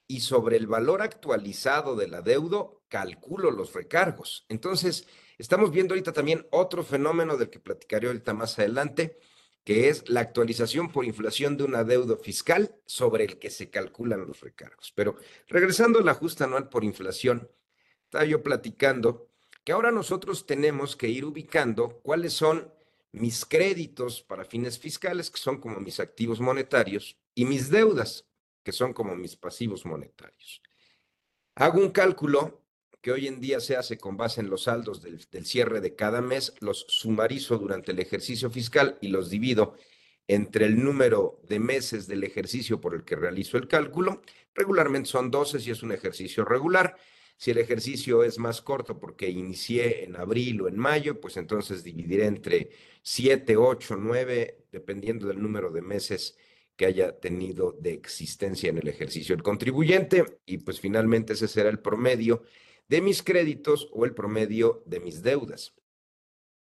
y 0.07 0.21
sobre 0.21 0.57
el 0.57 0.67
valor 0.67 1.01
actualizado 1.01 1.97
del 1.97 2.15
adeudo 2.15 2.83
calculo 2.89 3.51
los 3.51 3.73
recargos. 3.73 4.45
Entonces, 4.51 5.07
estamos 5.39 5.71
viendo 5.71 5.95
ahorita 5.95 6.13
también 6.13 6.47
otro 6.51 6.85
fenómeno 6.85 7.39
del 7.39 7.49
que 7.49 7.61
platicaré 7.61 8.09
ahorita 8.09 8.35
más 8.35 8.59
adelante, 8.59 9.19
que 9.65 9.89
es 9.89 10.09
la 10.09 10.21
actualización 10.21 10.91
por 10.91 11.05
inflación 11.05 11.57
de 11.57 11.65
un 11.65 11.75
adeudo 11.75 12.17
fiscal 12.17 12.75
sobre 12.85 13.25
el 13.25 13.39
que 13.39 13.51
se 13.51 13.71
calculan 13.71 14.27
los 14.27 14.41
recargos. 14.41 14.93
Pero 14.95 15.17
regresando 15.49 16.01
al 16.01 16.09
ajuste 16.09 16.45
anual 16.45 16.69
por 16.69 16.85
inflación, 16.85 17.49
estaba 18.05 18.25
yo 18.25 18.43
platicando 18.43 19.29
que 19.65 19.73
ahora 19.73 19.93
nosotros 19.93 20.47
tenemos 20.47 20.97
que 20.97 21.09
ir 21.09 21.25
ubicando 21.25 22.01
cuáles 22.03 22.33
son 22.33 22.73
mis 23.13 23.45
créditos 23.45 24.23
para 24.23 24.45
fines 24.45 24.79
fiscales, 24.79 25.31
que 25.31 25.39
son 25.39 25.61
como 25.61 25.79
mis 25.79 26.01
activos 26.01 26.41
monetarios, 26.41 27.17
y 27.35 27.45
mis 27.45 27.71
deudas, 27.71 28.27
que 28.63 28.73
son 28.73 28.93
como 28.93 29.15
mis 29.15 29.37
pasivos 29.37 29.85
monetarios. 29.85 30.63
Hago 31.55 31.79
un 31.79 31.91
cálculo 31.91 32.62
que 33.03 33.11
hoy 33.11 33.27
en 33.27 33.41
día 33.41 33.61
se 33.61 33.77
hace 33.77 33.99
con 33.99 34.17
base 34.17 34.41
en 34.41 34.49
los 34.49 34.63
saldos 34.63 35.03
del, 35.03 35.21
cierre 35.45 35.81
de 35.81 35.97
cada 35.97 36.23
mes, 36.23 36.55
los 36.61 36.87
sumarizo 36.89 37.59
durante 37.59 37.91
el 37.91 37.99
ejercicio 37.99 38.49
fiscal 38.49 38.97
y 39.01 39.09
los 39.09 39.29
divido 39.29 39.75
entre 40.29 40.67
el 40.67 40.83
número 40.83 41.41
de 41.49 41.59
meses 41.59 42.07
del 42.07 42.23
ejercicio 42.23 42.81
por 42.81 42.95
el 42.95 43.05
que 43.05 43.17
realizo 43.17 43.59
el 43.59 43.67
cálculo. 43.67 44.23
Regularmente 44.55 45.11
son 45.11 45.33
12 45.33 45.59
si 45.59 45.73
es 45.73 45.83
un 45.83 45.91
ejercicio 45.91 46.45
regular. 46.45 46.97
Si 47.37 47.51
el 47.51 47.59
ejercicio 47.59 48.23
es 48.23 48.39
más 48.39 48.63
corto 48.63 49.01
porque 49.01 49.29
inicié 49.29 50.05
en 50.05 50.15
abril 50.15 50.61
o 50.61 50.69
en 50.69 50.79
mayo, 50.79 51.21
pues 51.21 51.37
entonces 51.37 51.83
dividiré 51.83 52.27
entre 52.27 52.71
7, 53.03 53.57
8, 53.57 53.97
9, 53.97 54.67
dependiendo 54.71 55.27
del 55.27 55.43
número 55.43 55.73
de 55.73 55.83
meses 55.83 56.39
que 56.77 56.87
haya 56.87 57.19
tenido 57.19 57.73
de 57.73 57.95
existencia 57.95 58.71
en 58.71 58.79
el 58.79 58.87
ejercicio 58.87 59.35
el 59.35 59.43
contribuyente. 59.43 60.39
Y 60.47 60.59
pues 60.59 60.79
finalmente 60.79 61.33
ese 61.33 61.49
será 61.49 61.69
el 61.69 61.81
promedio 61.81 62.45
de 62.89 63.01
mis 63.01 63.23
créditos 63.23 63.89
o 63.93 64.05
el 64.05 64.15
promedio 64.15 64.83
de 64.87 65.01
mis 65.01 65.23
deudas. 65.23 65.75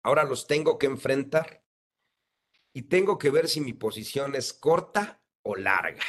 Ahora 0.04 0.24
los 0.24 0.48
tengo 0.48 0.78
que 0.78 0.88
enfrentar 0.88 1.64
y 2.74 2.84
tengo 2.84 3.18
que 3.18 3.30
ver 3.30 3.48
si 3.48 3.62
mi 3.62 3.74
posición 3.74 4.36
es 4.36 4.54
corta 4.54 5.22
o 5.44 5.56
larga. 5.56 6.04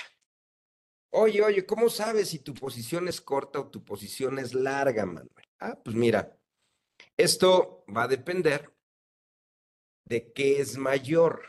Oye, 1.13 1.43
oye, 1.43 1.67
¿cómo 1.67 1.91
sabes 1.91 2.29
si 2.29 2.39
tu 2.39 2.55
posición 2.55 3.09
es 3.09 3.21
corta 3.21 3.59
o 3.59 3.69
tu 3.69 3.85
posición 3.85 4.39
es 4.39 4.55
larga, 4.55 5.07
Manuel? 5.07 5.49
Ah, 5.59 5.79
pues 5.83 5.97
mira, 5.97 6.39
esto 7.17 7.85
va 7.95 8.05
a 8.05 8.09
depender 8.09 8.73
de 10.05 10.33
qué 10.33 10.61
es 10.61 10.79
mayor. 10.79 11.43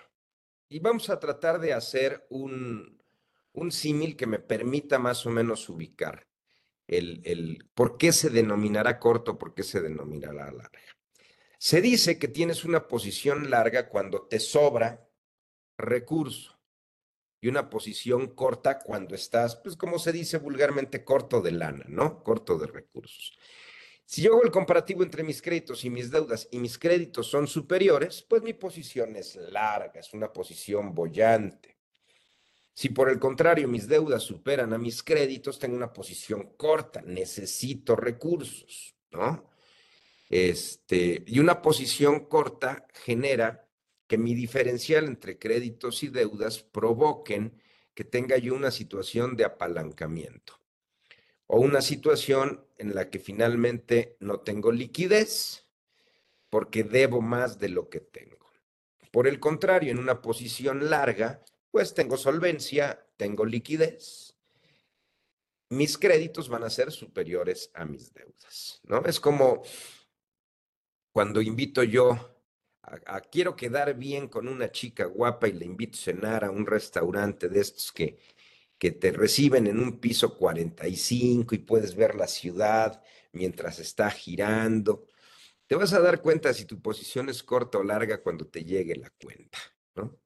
Y 0.67 0.79
vamos 0.79 1.09
a 1.09 1.19
tratar 1.19 1.59
de 1.59 1.73
hacer 1.73 2.25
un, 2.29 3.01
un 3.53 3.71
símil 3.71 4.15
que 4.15 4.25
me 4.25 4.39
permita 4.39 4.97
más 4.97 5.25
o 5.25 5.29
menos 5.29 5.69
ubicar 5.69 6.30
el, 6.91 7.69
por 7.73 7.97
qué 7.97 8.11
se 8.11 8.29
denominará 8.29 8.99
corto, 8.99 9.37
por 9.37 9.53
qué 9.53 9.63
se 9.63 9.81
denominará 9.81 10.51
larga. 10.51 10.71
Se 11.57 11.81
dice 11.81 12.19
que 12.19 12.27
tienes 12.27 12.65
una 12.65 12.87
posición 12.87 13.49
larga 13.49 13.87
cuando 13.89 14.27
te 14.27 14.39
sobra 14.39 15.07
recurso 15.77 16.59
y 17.39 17.47
una 17.47 17.69
posición 17.69 18.35
corta 18.35 18.79
cuando 18.79 19.15
estás, 19.15 19.55
pues 19.55 19.75
como 19.75 19.99
se 19.99 20.11
dice 20.11 20.37
vulgarmente, 20.37 21.03
corto 21.03 21.41
de 21.41 21.51
lana, 21.51 21.85
¿no? 21.87 22.23
Corto 22.23 22.57
de 22.57 22.67
recursos. 22.67 23.33
Si 24.05 24.21
yo 24.21 24.33
hago 24.33 24.43
el 24.43 24.51
comparativo 24.51 25.03
entre 25.03 25.23
mis 25.23 25.41
créditos 25.41 25.85
y 25.85 25.89
mis 25.89 26.11
deudas 26.11 26.47
y 26.51 26.59
mis 26.59 26.77
créditos 26.77 27.27
son 27.27 27.47
superiores, 27.47 28.25
pues 28.27 28.41
mi 28.41 28.53
posición 28.53 29.15
es 29.15 29.35
larga, 29.35 29.99
es 29.99 30.13
una 30.13 30.31
posición 30.33 30.93
bollante. 30.93 31.80
Si 32.81 32.89
por 32.89 33.11
el 33.11 33.19
contrario 33.19 33.67
mis 33.67 33.87
deudas 33.87 34.23
superan 34.23 34.73
a 34.73 34.79
mis 34.79 35.03
créditos, 35.03 35.59
tengo 35.59 35.75
una 35.75 35.93
posición 35.93 36.53
corta, 36.57 37.03
necesito 37.03 37.95
recursos, 37.95 38.95
¿no? 39.11 39.51
Este, 40.31 41.23
y 41.27 41.37
una 41.37 41.61
posición 41.61 42.25
corta 42.25 42.87
genera 42.91 43.69
que 44.07 44.17
mi 44.17 44.33
diferencial 44.33 45.05
entre 45.05 45.37
créditos 45.37 46.01
y 46.01 46.07
deudas 46.07 46.63
provoquen 46.63 47.61
que 47.93 48.03
tenga 48.03 48.39
yo 48.39 48.55
una 48.55 48.71
situación 48.71 49.35
de 49.35 49.45
apalancamiento 49.45 50.59
o 51.45 51.59
una 51.59 51.83
situación 51.83 52.65
en 52.79 52.95
la 52.95 53.11
que 53.11 53.19
finalmente 53.19 54.17
no 54.19 54.39
tengo 54.39 54.71
liquidez 54.71 55.67
porque 56.49 56.83
debo 56.83 57.21
más 57.21 57.59
de 57.59 57.69
lo 57.69 57.89
que 57.89 57.99
tengo. 57.99 58.39
Por 59.11 59.27
el 59.27 59.39
contrario, 59.39 59.91
en 59.91 59.99
una 59.99 60.23
posición 60.23 60.89
larga, 60.89 61.43
pues 61.71 61.93
tengo 61.93 62.17
solvencia, 62.17 63.07
tengo 63.17 63.45
liquidez. 63.45 64.35
Mis 65.69 65.97
créditos 65.97 66.49
van 66.49 66.65
a 66.65 66.69
ser 66.69 66.91
superiores 66.91 67.71
a 67.73 67.85
mis 67.85 68.13
deudas, 68.13 68.81
¿no? 68.83 69.03
Es 69.05 69.21
como 69.21 69.63
cuando 71.13 71.41
invito 71.41 71.81
yo 71.83 72.37
a, 72.83 73.21
quiero 73.21 73.55
quedar 73.55 73.95
bien 73.95 74.27
con 74.27 74.49
una 74.49 74.71
chica 74.71 75.05
guapa 75.05 75.47
y 75.47 75.53
le 75.53 75.65
invito 75.65 75.97
a 75.97 76.01
cenar 76.01 76.43
a 76.43 76.51
un 76.51 76.65
restaurante 76.65 77.47
de 77.47 77.61
estos 77.61 77.91
que, 77.93 78.19
que 78.77 78.91
te 78.91 79.11
reciben 79.11 79.67
en 79.67 79.79
un 79.79 79.99
piso 79.99 80.37
45 80.37 81.55
y 81.55 81.59
puedes 81.59 81.95
ver 81.95 82.15
la 82.15 82.27
ciudad 82.27 83.01
mientras 83.31 83.79
está 83.79 84.09
girando. 84.09 85.07
Te 85.67 85.75
vas 85.75 85.93
a 85.93 86.01
dar 86.01 86.21
cuenta 86.21 86.53
si 86.53 86.65
tu 86.65 86.81
posición 86.81 87.29
es 87.29 87.43
corta 87.43 87.77
o 87.77 87.83
larga 87.83 88.21
cuando 88.21 88.45
te 88.47 88.65
llegue 88.65 88.97
la 88.97 89.09
cuenta, 89.11 89.57
¿no? 89.95 90.19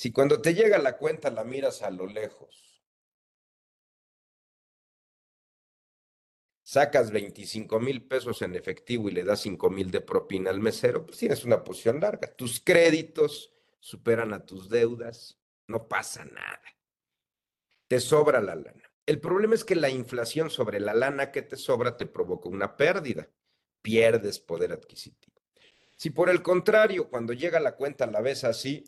Si 0.00 0.12
cuando 0.12 0.40
te 0.40 0.54
llega 0.54 0.78
la 0.78 0.96
cuenta 0.96 1.28
la 1.28 1.44
miras 1.44 1.82
a 1.82 1.90
lo 1.90 2.06
lejos, 2.06 2.82
sacas 6.62 7.10
25 7.10 7.78
mil 7.80 8.08
pesos 8.08 8.40
en 8.40 8.54
efectivo 8.54 9.10
y 9.10 9.12
le 9.12 9.24
das 9.24 9.40
5 9.40 9.68
mil 9.68 9.90
de 9.90 10.00
propina 10.00 10.48
al 10.48 10.58
mesero, 10.58 11.04
pues 11.04 11.18
tienes 11.18 11.44
una 11.44 11.62
posición 11.62 12.00
larga. 12.00 12.34
Tus 12.34 12.60
créditos 12.60 13.52
superan 13.78 14.32
a 14.32 14.46
tus 14.46 14.70
deudas, 14.70 15.38
no 15.66 15.86
pasa 15.86 16.24
nada. 16.24 16.62
Te 17.86 18.00
sobra 18.00 18.40
la 18.40 18.54
lana. 18.54 18.90
El 19.04 19.20
problema 19.20 19.54
es 19.54 19.66
que 19.66 19.76
la 19.76 19.90
inflación 19.90 20.48
sobre 20.48 20.80
la 20.80 20.94
lana 20.94 21.30
que 21.30 21.42
te 21.42 21.58
sobra 21.58 21.98
te 21.98 22.06
provoca 22.06 22.48
una 22.48 22.74
pérdida 22.74 23.28
pierdes 23.82 24.38
poder 24.38 24.72
adquisitivo. 24.72 25.42
Si 25.94 26.08
por 26.08 26.30
el 26.30 26.40
contrario, 26.40 27.10
cuando 27.10 27.34
llega 27.34 27.60
la 27.60 27.76
cuenta 27.76 28.06
la 28.06 28.22
ves 28.22 28.44
así, 28.44 28.86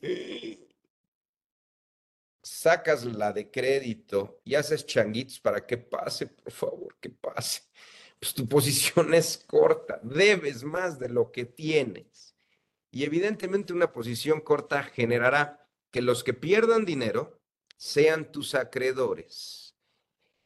sacas 2.43 3.05
la 3.05 3.33
de 3.33 3.51
crédito 3.51 4.41
y 4.45 4.55
haces 4.55 4.85
changuitos 4.85 5.39
para 5.41 5.65
que 5.67 5.79
pase, 5.79 6.27
por 6.27 6.53
favor, 6.53 6.97
que 7.01 7.11
pase. 7.11 7.63
Pues 8.19 8.35
tu 8.35 8.49
posición 8.49 9.15
es 9.15 9.39
corta, 9.47 10.01
debes 10.03 10.65
más 10.65 10.99
de 10.99 11.09
lo 11.09 11.31
que 11.31 11.45
tienes. 11.45 12.35
Y 12.91 13.05
evidentemente 13.05 13.73
una 13.73 13.93
posición 13.93 14.41
corta 14.41 14.83
generará 14.83 15.67
que 15.91 16.03
los 16.03 16.23
que 16.23 16.35
pierdan 16.35 16.85
dinero 16.85 17.41
sean 17.77 18.31
tus 18.31 18.55
acreedores. 18.55 19.75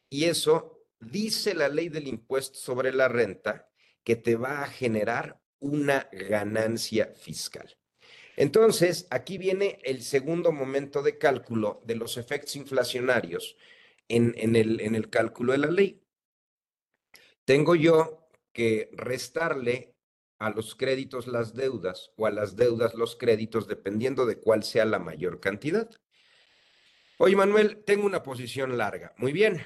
Y 0.09 0.25
eso 0.25 0.85
dice 0.99 1.53
la 1.53 1.69
ley 1.69 1.89
del 1.89 2.07
impuesto 2.07 2.57
sobre 2.57 2.91
la 2.93 3.07
renta 3.07 3.69
que 4.03 4.15
te 4.15 4.35
va 4.35 4.63
a 4.63 4.67
generar 4.67 5.39
una 5.59 6.07
ganancia 6.11 7.13
fiscal. 7.15 7.77
Entonces, 8.37 9.07
aquí 9.09 9.39
viene 9.39 9.79
el 9.83 10.03
segundo 10.03 10.51
momento 10.51 11.01
de 11.01 11.17
cálculo 11.17 11.81
de 11.85 11.95
los 11.95 12.17
efectos 12.17 12.55
inflacionarios 12.55 13.57
en, 14.07 14.55
el, 14.55 14.79
el 14.79 15.09
cálculo 15.09 15.53
de 15.53 15.57
la 15.57 15.71
ley. 15.71 16.03
Tengo 17.45 17.75
yo 17.75 18.29
que 18.53 18.91
restarle 18.93 19.95
a 20.37 20.51
los 20.51 20.75
créditos 20.75 21.25
las 21.25 21.55
deudas 21.55 22.11
o 22.15 22.27
a 22.27 22.31
las 22.31 22.55
deudas 22.55 22.93
los 22.93 23.15
créditos 23.15 23.67
dependiendo 23.67 24.27
de 24.27 24.39
cuál 24.39 24.63
sea 24.63 24.85
la 24.85 24.99
mayor 24.99 25.39
cantidad. 25.39 25.89
Oye, 27.17 27.35
Manuel, 27.35 27.83
tengo 27.85 28.05
una 28.05 28.21
posición 28.21 28.77
larga. 28.77 29.15
Muy 29.17 29.31
bien, 29.31 29.65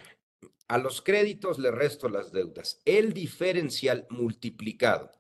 a 0.70 0.78
los 0.78 1.02
créditos 1.02 1.60
le 1.60 1.72
resto 1.72 2.08
las 2.08 2.32
deudas. 2.32 2.82
El 2.86 3.12
diferencial 3.12 4.08
multiplicado 4.10 5.12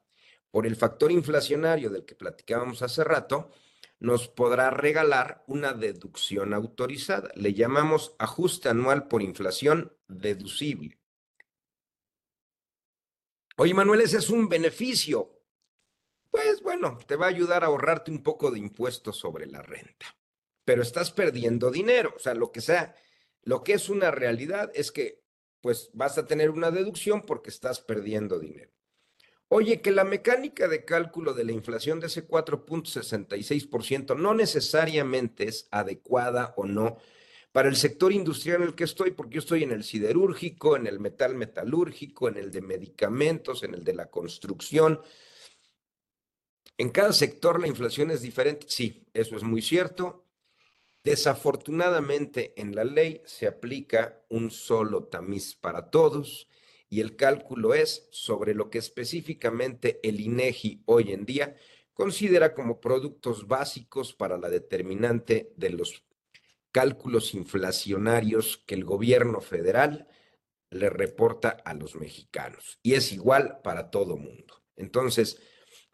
por 0.51 0.67
el 0.67 0.75
factor 0.75 1.11
inflacionario 1.11 1.89
del 1.89 2.05
que 2.05 2.15
platicábamos 2.15 2.81
hace 2.81 3.03
rato 3.03 3.51
nos 3.99 4.27
podrá 4.27 4.71
regalar 4.71 5.43
una 5.47 5.73
deducción 5.73 6.53
autorizada. 6.53 7.31
Le 7.35 7.53
llamamos 7.53 8.15
ajuste 8.17 8.67
anual 8.67 9.07
por 9.07 9.21
inflación 9.21 9.95
deducible. 10.07 10.99
Oye, 13.57 13.73
Manuel, 13.75 14.01
ese 14.01 14.17
es 14.17 14.29
un 14.31 14.49
beneficio. 14.49 15.39
Pues 16.31 16.61
bueno, 16.63 16.97
te 17.05 17.15
va 17.15 17.27
a 17.27 17.29
ayudar 17.29 17.63
a 17.63 17.67
ahorrarte 17.67 18.09
un 18.09 18.23
poco 18.23 18.49
de 18.49 18.57
impuestos 18.57 19.17
sobre 19.17 19.45
la 19.45 19.61
renta, 19.61 20.17
pero 20.65 20.81
estás 20.81 21.11
perdiendo 21.11 21.69
dinero. 21.69 22.13
O 22.15 22.19
sea, 22.19 22.33
lo 22.33 22.51
que 22.51 22.61
sea, 22.61 22.95
lo 23.43 23.63
que 23.63 23.73
es 23.73 23.87
una 23.87 24.09
realidad 24.09 24.71
es 24.73 24.91
que 24.91 25.21
pues 25.61 25.91
vas 25.93 26.17
a 26.17 26.25
tener 26.25 26.49
una 26.49 26.71
deducción 26.71 27.21
porque 27.21 27.51
estás 27.51 27.81
perdiendo 27.81 28.39
dinero. 28.39 28.71
Oye, 29.53 29.81
que 29.81 29.91
la 29.91 30.05
mecánica 30.05 30.69
de 30.69 30.85
cálculo 30.85 31.33
de 31.33 31.43
la 31.43 31.51
inflación 31.51 31.99
de 31.99 32.07
ese 32.07 32.25
4.66% 32.25 34.15
no 34.15 34.33
necesariamente 34.33 35.49
es 35.49 35.67
adecuada 35.71 36.53
o 36.55 36.63
no 36.63 36.95
para 37.51 37.67
el 37.67 37.75
sector 37.75 38.13
industrial 38.13 38.61
en 38.61 38.69
el 38.69 38.75
que 38.75 38.85
estoy, 38.85 39.11
porque 39.11 39.33
yo 39.35 39.39
estoy 39.39 39.63
en 39.63 39.71
el 39.71 39.83
siderúrgico, 39.83 40.77
en 40.77 40.87
el 40.87 41.01
metal 41.01 41.35
metalúrgico, 41.35 42.29
en 42.29 42.37
el 42.37 42.49
de 42.49 42.61
medicamentos, 42.61 43.63
en 43.63 43.73
el 43.73 43.83
de 43.83 43.93
la 43.93 44.09
construcción. 44.09 45.01
En 46.77 46.89
cada 46.89 47.11
sector 47.11 47.59
la 47.59 47.67
inflación 47.67 48.09
es 48.09 48.21
diferente. 48.21 48.67
Sí, 48.69 49.05
eso 49.13 49.35
es 49.35 49.43
muy 49.43 49.61
cierto. 49.61 50.29
Desafortunadamente 51.03 52.53
en 52.55 52.73
la 52.73 52.85
ley 52.85 53.21
se 53.25 53.47
aplica 53.47 54.23
un 54.29 54.49
solo 54.49 55.03
tamiz 55.09 55.55
para 55.55 55.89
todos 55.89 56.47
y 56.91 56.99
el 56.99 57.15
cálculo 57.15 57.73
es 57.73 58.09
sobre 58.11 58.53
lo 58.53 58.69
que 58.69 58.77
específicamente 58.77 60.01
el 60.03 60.19
INEGI 60.19 60.83
hoy 60.85 61.13
en 61.13 61.25
día 61.25 61.55
considera 61.93 62.53
como 62.53 62.81
productos 62.81 63.47
básicos 63.47 64.13
para 64.13 64.37
la 64.37 64.49
determinante 64.49 65.53
de 65.55 65.69
los 65.69 66.03
cálculos 66.71 67.33
inflacionarios 67.33 68.61
que 68.67 68.75
el 68.75 68.83
gobierno 68.83 69.39
federal 69.39 70.09
le 70.69 70.89
reporta 70.89 71.49
a 71.63 71.73
los 71.73 71.95
mexicanos 71.95 72.77
y 72.83 72.95
es 72.95 73.13
igual 73.13 73.61
para 73.63 73.89
todo 73.89 74.17
mundo. 74.17 74.61
Entonces, 74.75 75.39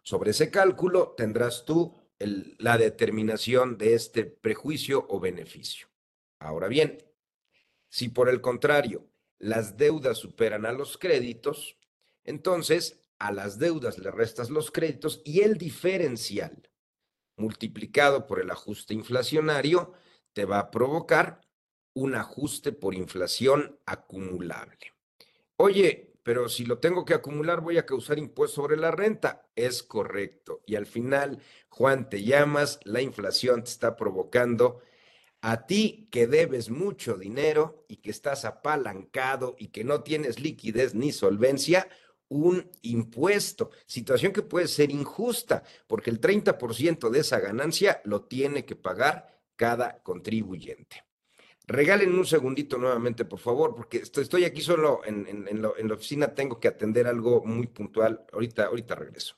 sobre 0.02 0.32
ese 0.32 0.50
cálculo 0.50 1.14
tendrás 1.16 1.64
tú 1.64 1.96
la 2.18 2.80
determinación 2.80 3.78
de 3.78 3.94
este 3.94 4.26
prejuicio 4.26 5.06
o 5.10 5.20
beneficio. 5.20 5.88
Ahora 6.40 6.68
bien, 6.68 6.98
si 7.88 8.10
por 8.10 8.30
el 8.30 8.42
contrario 8.42 9.08
las 9.40 9.78
deudas 9.78 10.18
superan 10.18 10.66
a 10.66 10.72
los 10.72 10.98
créditos, 10.98 11.78
entonces 12.24 13.02
a 13.20 13.32
las 13.32 13.60
deudas 13.60 13.98
le 13.98 14.12
restas 14.12 14.50
los 14.50 14.72
créditos 14.72 15.22
y 15.26 15.42
el 15.42 15.58
diferencial 15.58 16.70
multiplicado 17.38 18.28
por 18.28 18.42
el 18.42 18.52
ajuste 18.52 18.94
inflacionario 18.94 19.94
te 20.34 20.46
va 20.46 20.60
a 20.60 20.72
provocar 20.72 21.42
un 21.94 22.16
ajuste 22.16 22.72
por 22.72 22.94
inflación 22.94 23.80
acumulable. 23.86 24.94
Oye, 25.56 26.14
pero 26.24 26.50
si 26.50 26.66
lo 26.66 26.80
tengo 26.80 27.06
que 27.06 27.14
acumular 27.14 27.62
voy 27.62 27.78
a 27.78 27.86
causar 27.86 28.20
impuesto 28.20 28.62
sobre 28.62 28.76
la 28.78 28.92
renta. 28.92 29.48
Es 29.56 29.82
correcto. 29.82 30.62
Y 30.66 30.76
al 30.76 30.86
final, 30.86 31.40
Juan, 31.70 32.10
te 32.10 32.24
llamas, 32.24 32.80
la 32.84 33.02
inflación 33.02 33.64
te 33.64 33.72
está 33.72 33.96
provocando 33.96 34.82
a 35.48 35.66
ti 35.66 36.10
que 36.12 36.28
debes 36.28 36.70
mucho 36.70 37.16
dinero 37.16 37.86
y 37.88 37.98
que 37.98 38.10
estás 38.12 38.44
apalancado 38.44 39.56
y 39.58 39.70
que 39.70 39.86
no 39.86 40.04
tienes 40.04 40.42
liquidez 40.42 40.94
ni 40.94 41.14
solvencia, 41.14 41.88
un 42.28 42.70
impuesto, 42.82 43.72
situación 43.86 44.34
que 44.34 44.42
puede 44.42 44.68
ser 44.68 44.92
injusta, 44.92 45.64
porque 45.88 46.10
el 46.10 46.20
30% 46.20 47.10
de 47.10 47.20
esa 47.20 47.40
ganancia 47.40 48.02
lo 48.04 48.24
tiene 48.24 48.66
que 48.66 48.76
pagar 48.76 49.40
cada 49.56 50.04
contribuyente. 50.04 51.06
Regalen 51.66 52.14
un 52.14 52.26
segundito 52.26 52.78
nuevamente, 52.78 53.24
por 53.24 53.40
favor, 53.40 53.74
porque 53.74 54.00
estoy, 54.00 54.44
aquí 54.44 54.60
solo 54.60 55.00
en, 55.06 55.48
en, 55.48 55.62
la 55.62 55.94
oficina, 55.94 56.36
tengo 56.36 56.60
que 56.60 56.68
atender 56.68 57.08
algo 57.08 57.42
muy 57.46 57.68
puntual. 57.68 58.26
Ahorita, 58.34 58.66
ahorita 58.66 58.96
regreso. 58.96 59.38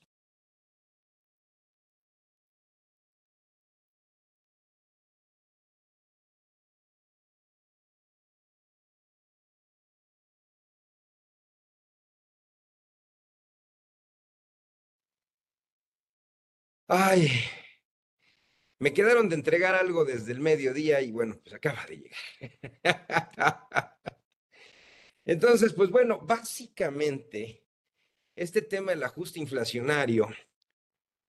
Ay, 16.92 17.30
Me 18.80 18.94
quedaron 18.94 19.30
de 19.30 19.36
entregar 19.36 19.76
algo 19.76 20.06
desde 20.06 20.32
el 20.32 20.40
mediodía 20.40 21.02
y 21.02 21.12
bueno, 21.12 21.40
pues 21.40 21.54
acaba 21.54 21.86
de 21.86 21.98
llegar. 21.98 22.82
Entonces, 25.26 25.74
pues 25.74 25.92
bueno, 25.92 26.20
básicamente, 26.22 27.64
este 28.36 28.64
tema 28.64 28.90
del 28.90 29.04
ajuste 29.04 29.40
inflacionario, 29.40 30.30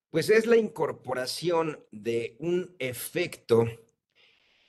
pues 0.08 0.30
es 0.30 0.46
la 0.46 0.56
incorporación 0.56 1.84
de 1.90 2.36
un 2.38 2.74
efecto 2.78 3.66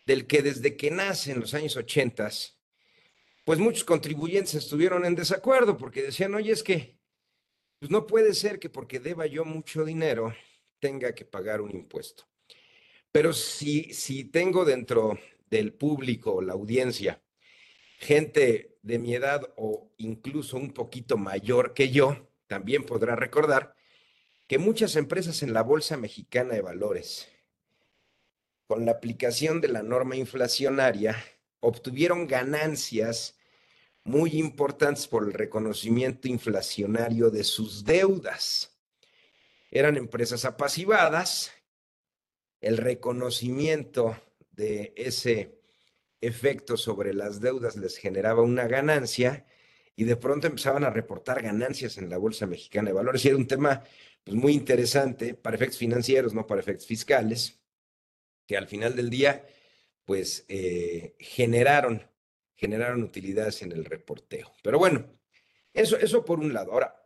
del 0.06 0.28
que 0.28 0.42
desde 0.42 0.76
que 0.76 0.92
nace 0.92 1.32
en 1.32 1.40
los 1.40 1.54
años 1.54 1.78
80, 1.78 2.30
pues 3.46 3.60
muchos 3.60 3.86
contribuyentes 3.86 4.56
estuvieron 4.56 5.06
en 5.06 5.16
desacuerdo 5.16 5.78
porque 5.78 6.02
decían, 6.02 6.36
oye, 6.36 6.52
es 6.52 6.64
que 6.64 7.00
pues 7.80 7.90
no 7.90 8.06
puede 8.06 8.34
ser 8.34 8.60
que 8.60 8.70
porque 8.70 9.00
deba 9.00 9.26
yo 9.26 9.46
mucho 9.46 9.86
dinero 9.86 10.34
tenga 10.82 11.16
que 11.16 11.24
pagar 11.24 11.62
un 11.62 11.72
impuesto. 11.72 12.26
Pero 13.14 13.32
si, 13.32 13.94
si 13.94 14.26
tengo 14.26 14.66
dentro 14.66 15.18
del 15.50 15.74
público, 15.74 16.42
la 16.42 16.54
audiencia, 16.54 17.22
gente 18.00 18.78
de 18.82 19.00
mi 19.00 19.14
edad 19.14 19.54
o 19.56 19.92
incluso 19.98 20.58
un 20.58 20.74
poquito 20.74 21.18
mayor 21.18 21.74
que 21.74 21.92
yo, 21.92 22.28
también 22.48 22.84
podrá 22.84 23.16
recordar 23.16 23.76
que 24.48 24.58
muchas 24.58 24.98
empresas 24.98 25.44
en 25.44 25.54
la 25.54 25.62
Bolsa 25.62 25.96
Mexicana 25.96 26.56
de 26.56 26.62
Valores, 26.62 27.30
con 28.68 28.86
la 28.86 28.92
aplicación 28.92 29.62
de 29.62 29.70
la 29.70 29.84
norma 29.84 30.16
inflacionaria, 30.16 31.16
obtuvieron 31.60 32.28
ganancias 32.28 33.38
muy 34.04 34.32
importantes 34.32 35.08
por 35.08 35.24
el 35.24 35.34
reconocimiento 35.34 36.28
inflacionario 36.28 37.30
de 37.30 37.44
sus 37.44 37.84
deudas. 37.84 38.71
Eran 39.72 39.98
empresas 39.98 40.46
apasivadas 40.46 41.52
el 42.60 42.78
reconocimiento 42.78 44.16
de 44.52 44.94
ese 44.96 45.60
efecto 46.22 46.78
sobre 46.78 47.14
las 47.14 47.42
deudas 47.42 47.76
les 47.76 47.98
generaba 47.98 48.44
una 48.44 48.68
ganancia 48.68 49.48
y 49.96 50.04
de 50.04 50.16
pronto 50.16 50.48
empezaban 50.48 50.84
a 50.84 50.92
reportar 50.92 51.42
ganancias 51.42 51.98
en 51.98 52.10
la 52.10 52.18
Bolsa 52.18 52.46
Mexicana 52.46 52.90
de 52.90 52.94
Valores. 52.94 53.26
Y 53.26 53.30
era 53.30 53.38
un 53.38 53.48
tema 53.48 53.84
pues, 54.24 54.36
muy 54.36 54.54
interesante 54.54 55.34
para 55.34 55.56
efectos 55.56 55.80
financieros, 55.80 56.34
no 56.34 56.46
para 56.46 56.62
efectos 56.62 56.86
fiscales, 56.86 57.60
que 58.46 58.58
al 58.58 58.68
final 58.68 58.96
del 58.96 59.10
día 59.10 59.46
pues 60.06 60.46
eh, 60.48 61.16
generaron, 61.20 62.08
generaron 62.56 63.04
utilidades 63.04 63.62
en 63.64 63.72
el 63.72 63.86
reporteo. 63.86 64.54
Pero 64.64 64.78
bueno, 64.78 65.20
eso, 65.74 65.98
eso 65.98 66.24
por 66.24 66.40
un 66.40 66.54
lado. 66.54 66.72
Ahora, 66.74 67.01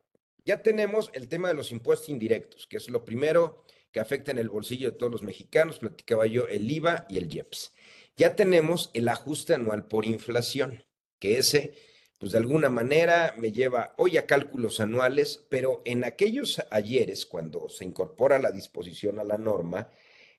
ya 0.45 0.62
tenemos 0.62 1.10
el 1.13 1.27
tema 1.27 1.47
de 1.47 1.55
los 1.55 1.71
impuestos 1.71 2.10
indirectos, 2.10 2.67
que 2.67 2.77
es 2.77 2.89
lo 2.89 3.03
primero 3.03 3.65
que 3.91 3.99
afectan 3.99 4.38
el 4.38 4.49
bolsillo 4.49 4.91
de 4.91 4.97
todos 4.97 5.12
los 5.12 5.23
mexicanos, 5.23 5.79
platicaba 5.79 6.27
yo, 6.27 6.47
el 6.47 6.69
IVA 6.69 7.05
y 7.10 7.17
el 7.17 7.34
IEPS. 7.34 7.73
Ya 8.15 8.36
tenemos 8.36 8.91
el 8.93 9.08
ajuste 9.08 9.55
anual 9.55 9.88
por 9.88 10.05
inflación, 10.05 10.84
que 11.19 11.38
ese, 11.39 11.73
pues 12.19 12.31
de 12.31 12.38
alguna 12.38 12.69
manera 12.69 13.34
me 13.38 13.51
lleva 13.51 13.95
hoy 13.97 14.17
a 14.17 14.27
cálculos 14.27 14.79
anuales, 14.79 15.45
pero 15.49 15.81
en 15.84 16.03
aquellos 16.03 16.62
ayeres, 16.69 17.25
cuando 17.25 17.67
se 17.69 17.86
incorpora 17.86 18.38
la 18.38 18.51
disposición 18.51 19.19
a 19.19 19.23
la 19.23 19.38
norma, 19.38 19.89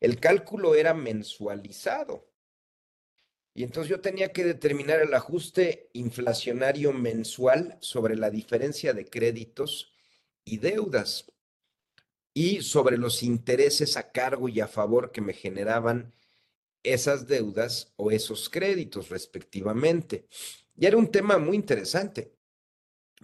el 0.00 0.20
cálculo 0.20 0.74
era 0.74 0.94
mensualizado. 0.94 2.30
Y 3.54 3.64
entonces 3.64 3.88
yo 3.88 4.00
tenía 4.00 4.32
que 4.32 4.44
determinar 4.44 5.00
el 5.00 5.14
ajuste 5.14 5.88
inflacionario 5.94 6.92
mensual 6.92 7.78
sobre 7.80 8.14
la 8.14 8.30
diferencia 8.30 8.92
de 8.92 9.06
créditos 9.06 9.95
y 10.46 10.56
deudas 10.56 11.26
y 12.32 12.62
sobre 12.62 12.96
los 12.96 13.22
intereses 13.22 13.98
a 13.98 14.10
cargo 14.12 14.48
y 14.48 14.60
a 14.60 14.68
favor 14.68 15.10
que 15.10 15.20
me 15.20 15.34
generaban 15.34 16.14
esas 16.82 17.26
deudas 17.26 17.92
o 17.96 18.10
esos 18.10 18.48
créditos 18.48 19.10
respectivamente. 19.10 20.26
Y 20.76 20.86
era 20.86 20.96
un 20.96 21.10
tema 21.10 21.36
muy 21.36 21.56
interesante 21.56 22.32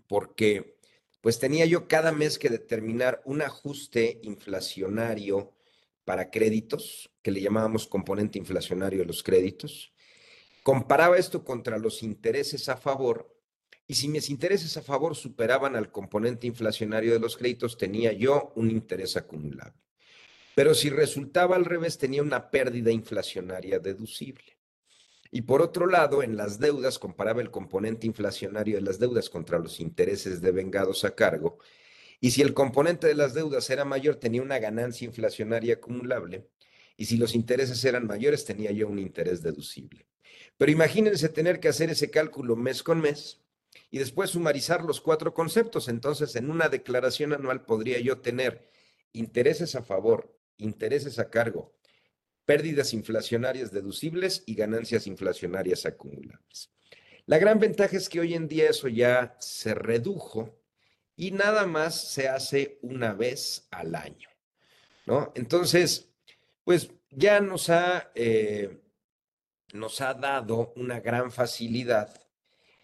porque 0.07 0.79
pues 1.21 1.39
tenía 1.39 1.65
yo 1.67 1.87
cada 1.87 2.11
mes 2.11 2.39
que 2.39 2.49
determinar 2.49 3.23
un 3.25 3.43
ajuste 3.43 4.19
inflacionario 4.25 5.55
para 6.05 6.31
créditos, 6.31 7.11
que 7.23 7.31
le 7.31 7.41
llamábamos 7.41 7.87
componente 7.87 8.39
inflacionario 8.39 9.01
de 9.01 9.07
los 9.07 9.23
créditos. 9.23 9.93
Comparaba 10.65 11.17
esto 11.17 11.45
contra 11.45 11.79
los 11.79 12.03
intereses 12.03 12.69
a 12.69 12.77
favor 12.77 13.32
y 13.93 13.95
si 13.95 14.09
mis 14.09 14.31
intereses 14.31 14.75
a 14.79 14.81
favor 14.81 15.15
superaban 15.15 15.77
al 15.77 15.93
componente 15.93 16.47
inflacionario 16.47 17.13
de 17.13 17.19
los 17.19 17.37
créditos, 17.37 17.77
tenía 17.77 18.11
yo 18.15 18.51
un 18.57 18.71
interés 18.71 19.19
acumulable. 19.19 19.79
Pero 20.55 20.73
si 20.73 20.89
resultaba 20.89 21.57
al 21.57 21.67
revés, 21.67 21.99
tenía 21.99 22.23
una 22.23 22.51
pérdida 22.51 22.91
inflacionaria 22.91 23.81
deducible. 23.81 24.57
Y 25.31 25.43
por 25.43 25.61
otro 25.61 25.87
lado, 25.87 26.23
en 26.23 26.39
las 26.39 26.59
deudas, 26.59 26.99
comparaba 26.99 27.43
el 27.43 27.51
componente 27.51 28.07
inflacionario 28.07 28.77
de 28.77 28.81
las 28.81 28.99
deudas 28.99 29.29
contra 29.29 29.59
los 29.59 29.79
intereses 29.79 30.41
devengados 30.41 31.05
a 31.05 31.15
cargo. 31.15 31.59
Y 32.19 32.31
si 32.31 32.41
el 32.41 32.55
componente 32.55 33.07
de 33.07 33.15
las 33.15 33.35
deudas 33.35 33.69
era 33.69 33.85
mayor, 33.85 34.17
tenía 34.17 34.41
una 34.41 34.59
ganancia 34.59 35.05
inflacionaria 35.05 35.75
acumulable. 35.75 36.49
Y 36.97 37.05
si 37.05 37.19
los 37.19 37.35
intereses 37.35 37.85
eran 37.85 38.07
mayores, 38.07 38.47
tenía 38.47 38.71
yo 38.71 38.89
un 38.89 38.99
interés 38.99 39.43
deducible. 39.43 40.07
Pero 40.57 40.73
imagínense 40.73 41.29
tener 41.29 41.61
que 41.61 41.69
hacer 41.69 41.91
ese 41.91 42.11
cálculo 42.11 42.57
mes 42.57 42.83
con 42.83 42.99
mes 42.99 43.43
y 43.91 43.99
después 43.99 44.31
sumarizar 44.31 44.83
los 44.83 45.01
cuatro 45.01 45.35
conceptos. 45.35 45.89
Entonces, 45.89 46.35
en 46.37 46.51
una 46.51 46.69
declaración 46.69 47.33
anual 47.33 47.65
podría 47.65 48.01
yo 48.01 48.21
tener 48.21 48.69
intereses 49.13 49.75
a 49.75 49.83
favor, 49.83 50.37
intereses 50.57 51.19
a 51.19 51.31
cargo, 51.31 51.75
pérdidas 52.45 52.93
inflacionarias 52.93 53.71
deducibles 53.71 54.43
y 54.47 54.55
ganancias 54.55 55.07
inflacionarias 55.07 55.87
acumulables. 55.87 56.71
La 57.27 57.39
gran 57.39 57.59
ventaja 57.61 57.97
es 57.97 58.09
que 58.09 58.21
hoy 58.21 58.35
en 58.35 58.49
día 58.49 58.71
eso 58.71 58.89
ya 58.89 59.37
se 59.39 59.75
redujo 59.75 60.59
y 61.15 61.31
nada 61.31 61.67
más 61.67 62.13
se 62.13 62.29
hace 62.29 62.79
una 62.83 63.13
vez 63.13 63.69
al 63.71 63.95
año, 63.95 64.29
¿no? 65.07 65.33
Entonces, 65.37 66.09
pues 66.65 66.91
ya 67.11 67.41
nos 67.41 67.71
ha, 67.71 68.11
eh, 68.15 68.81
nos 69.73 70.01
ha 70.01 70.15
dado 70.15 70.73
una 70.77 71.01
gran 71.01 71.31
facilidad 71.31 72.22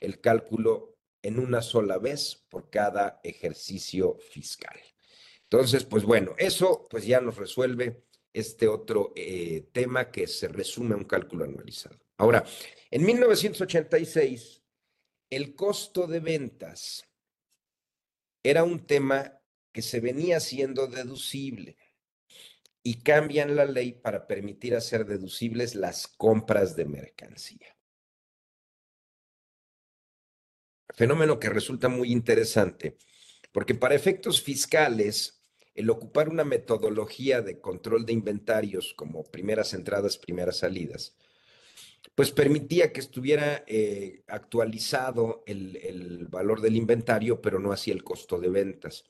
el 0.00 0.20
cálculo 0.20 0.96
en 1.22 1.38
una 1.38 1.62
sola 1.62 1.98
vez 1.98 2.46
por 2.48 2.70
cada 2.70 3.20
ejercicio 3.22 4.16
fiscal. 4.30 4.78
Entonces, 5.42 5.84
pues 5.84 6.04
bueno, 6.04 6.34
eso 6.38 6.86
pues 6.90 7.06
ya 7.06 7.20
nos 7.20 7.36
resuelve 7.36 8.04
este 8.32 8.68
otro 8.68 9.12
eh, 9.16 9.68
tema 9.72 10.10
que 10.10 10.26
se 10.26 10.48
resume 10.48 10.94
a 10.94 10.98
un 10.98 11.04
cálculo 11.04 11.44
anualizado. 11.44 11.98
Ahora, 12.18 12.44
en 12.90 13.04
1986, 13.04 14.62
el 15.30 15.54
costo 15.54 16.06
de 16.06 16.20
ventas 16.20 17.04
era 18.42 18.64
un 18.64 18.86
tema 18.86 19.40
que 19.72 19.82
se 19.82 20.00
venía 20.00 20.40
siendo 20.40 20.86
deducible 20.86 21.76
y 22.82 23.02
cambian 23.02 23.56
la 23.56 23.64
ley 23.64 23.92
para 23.92 24.26
permitir 24.26 24.74
hacer 24.74 25.04
deducibles 25.04 25.74
las 25.74 26.08
compras 26.08 26.76
de 26.76 26.86
mercancía. 26.86 27.77
Fenómeno 30.94 31.38
que 31.38 31.50
resulta 31.50 31.88
muy 31.88 32.12
interesante, 32.12 32.96
porque 33.52 33.74
para 33.74 33.94
efectos 33.94 34.42
fiscales, 34.42 35.42
el 35.74 35.90
ocupar 35.90 36.28
una 36.28 36.44
metodología 36.44 37.40
de 37.40 37.60
control 37.60 38.04
de 38.04 38.12
inventarios 38.12 38.94
como 38.94 39.24
primeras 39.24 39.74
entradas, 39.74 40.18
primeras 40.18 40.58
salidas, 40.58 41.16
pues 42.14 42.32
permitía 42.32 42.92
que 42.92 43.00
estuviera 43.00 43.62
eh, 43.66 44.22
actualizado 44.26 45.44
el, 45.46 45.76
el, 45.76 46.26
valor 46.26 46.60
del 46.60 46.74
inventario, 46.74 47.40
pero 47.40 47.60
no 47.60 47.70
así 47.70 47.92
el 47.92 48.02
costo 48.02 48.40
de 48.40 48.48
ventas. 48.48 49.04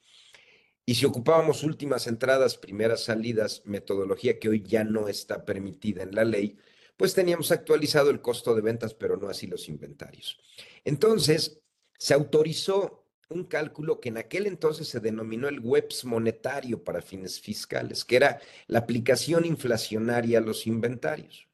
Y 0.84 0.94
si 0.94 1.06
ocupábamos 1.06 1.62
últimas 1.64 2.06
entradas, 2.06 2.56
primeras 2.56 3.04
salidas, 3.04 3.62
metodología 3.64 4.38
que 4.38 4.48
hoy 4.48 4.62
ya 4.62 4.84
no 4.84 5.08
está 5.08 5.44
permitida 5.44 6.02
en 6.02 6.14
la 6.14 6.24
ley, 6.24 6.58
pues 6.98 7.14
teníamos 7.14 7.52
actualizado 7.52 8.10
el 8.10 8.20
costo 8.20 8.54
de 8.54 8.60
ventas, 8.60 8.92
pero 8.92 9.16
no 9.16 9.28
así 9.28 9.46
los 9.46 9.68
inventarios. 9.68 10.38
Entonces, 10.84 11.60
se 11.98 12.14
autorizó 12.14 13.04
un 13.28 13.44
cálculo 13.44 14.00
que 14.00 14.08
en 14.08 14.16
aquel 14.16 14.46
entonces 14.46 14.88
se 14.88 15.00
denominó 15.00 15.48
el 15.48 15.60
WEPS 15.60 16.06
monetario 16.06 16.82
para 16.82 17.02
fines 17.02 17.40
fiscales, 17.40 18.04
que 18.04 18.16
era 18.16 18.40
la 18.66 18.78
aplicación 18.78 19.44
inflacionaria 19.44 20.38
a 20.38 20.42
los 20.42 20.66
inventarios. 20.66 21.46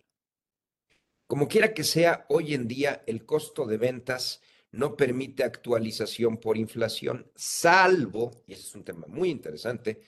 Como 1.27 1.49
quiera 1.49 1.75
que 1.75 1.83
sea, 1.83 2.27
hoy 2.29 2.55
en 2.55 2.69
día 2.69 3.03
el 3.07 3.25
costo 3.27 3.67
de 3.67 3.79
ventas 3.79 4.41
no 4.71 4.97
permite 4.97 5.43
actualización 5.43 6.39
por 6.39 6.57
inflación, 6.57 7.31
salvo, 7.35 8.43
y 8.47 8.53
ese 8.53 8.63
es 8.63 8.75
un 8.75 8.85
tema 8.85 9.07
muy 9.09 9.31
interesante, 9.31 10.03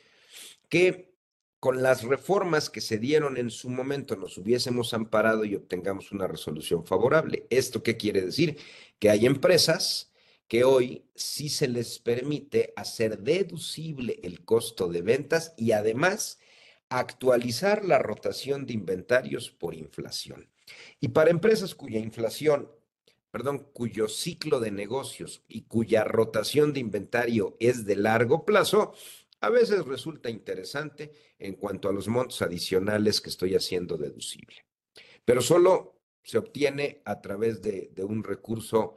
que 0.68 1.16
con 1.58 1.82
las 1.82 2.02
reformas 2.02 2.68
que 2.68 2.80
se 2.80 2.98
dieron 2.98 3.38
en 3.38 3.50
su 3.50 3.70
momento 3.70 4.14
nos 4.14 4.36
hubiésemos 4.38 4.92
amparado 4.92 5.44
y 5.44 5.54
obtengamos 5.54 6.12
una 6.12 6.26
resolución 6.26 6.84
favorable. 6.84 7.46
¿Esto 7.50 7.82
qué 7.82 7.96
quiere 7.96 8.20
decir? 8.20 8.58
Que 8.98 9.10
hay 9.10 9.26
empresas 9.26 10.12
que 10.48 10.64
hoy 10.64 11.04
sí 11.14 11.48
se 11.48 11.68
les 11.68 11.98
permite 11.98 12.72
hacer 12.76 13.18
deducible 13.18 14.20
el 14.22 14.44
costo 14.44 14.88
de 14.88 15.02
ventas 15.02 15.54
y 15.56 15.72
además 15.72 16.38
actualizar 16.88 17.84
la 17.84 17.98
rotación 17.98 18.66
de 18.66 18.74
inventarios 18.74 19.50
por 19.50 19.74
inflación. 19.74 20.48
Y 21.00 21.08
para 21.08 21.30
empresas 21.30 21.74
cuya 21.74 21.98
inflación, 21.98 22.70
perdón, 23.30 23.68
cuyo 23.72 24.08
ciclo 24.08 24.60
de 24.60 24.70
negocios 24.70 25.42
y 25.48 25.62
cuya 25.62 26.04
rotación 26.04 26.72
de 26.72 26.80
inventario 26.80 27.56
es 27.58 27.84
de 27.84 27.96
largo 27.96 28.44
plazo, 28.44 28.94
a 29.40 29.50
veces 29.50 29.84
resulta 29.84 30.30
interesante 30.30 31.12
en 31.38 31.54
cuanto 31.54 31.88
a 31.88 31.92
los 31.92 32.08
montos 32.08 32.40
adicionales 32.40 33.20
que 33.20 33.30
estoy 33.30 33.54
haciendo 33.54 33.96
deducible. 33.96 34.64
Pero 35.24 35.42
solo 35.42 36.00
se 36.22 36.38
obtiene 36.38 37.02
a 37.04 37.20
través 37.20 37.62
de, 37.62 37.90
de 37.92 38.04
un 38.04 38.24
recurso 38.24 38.96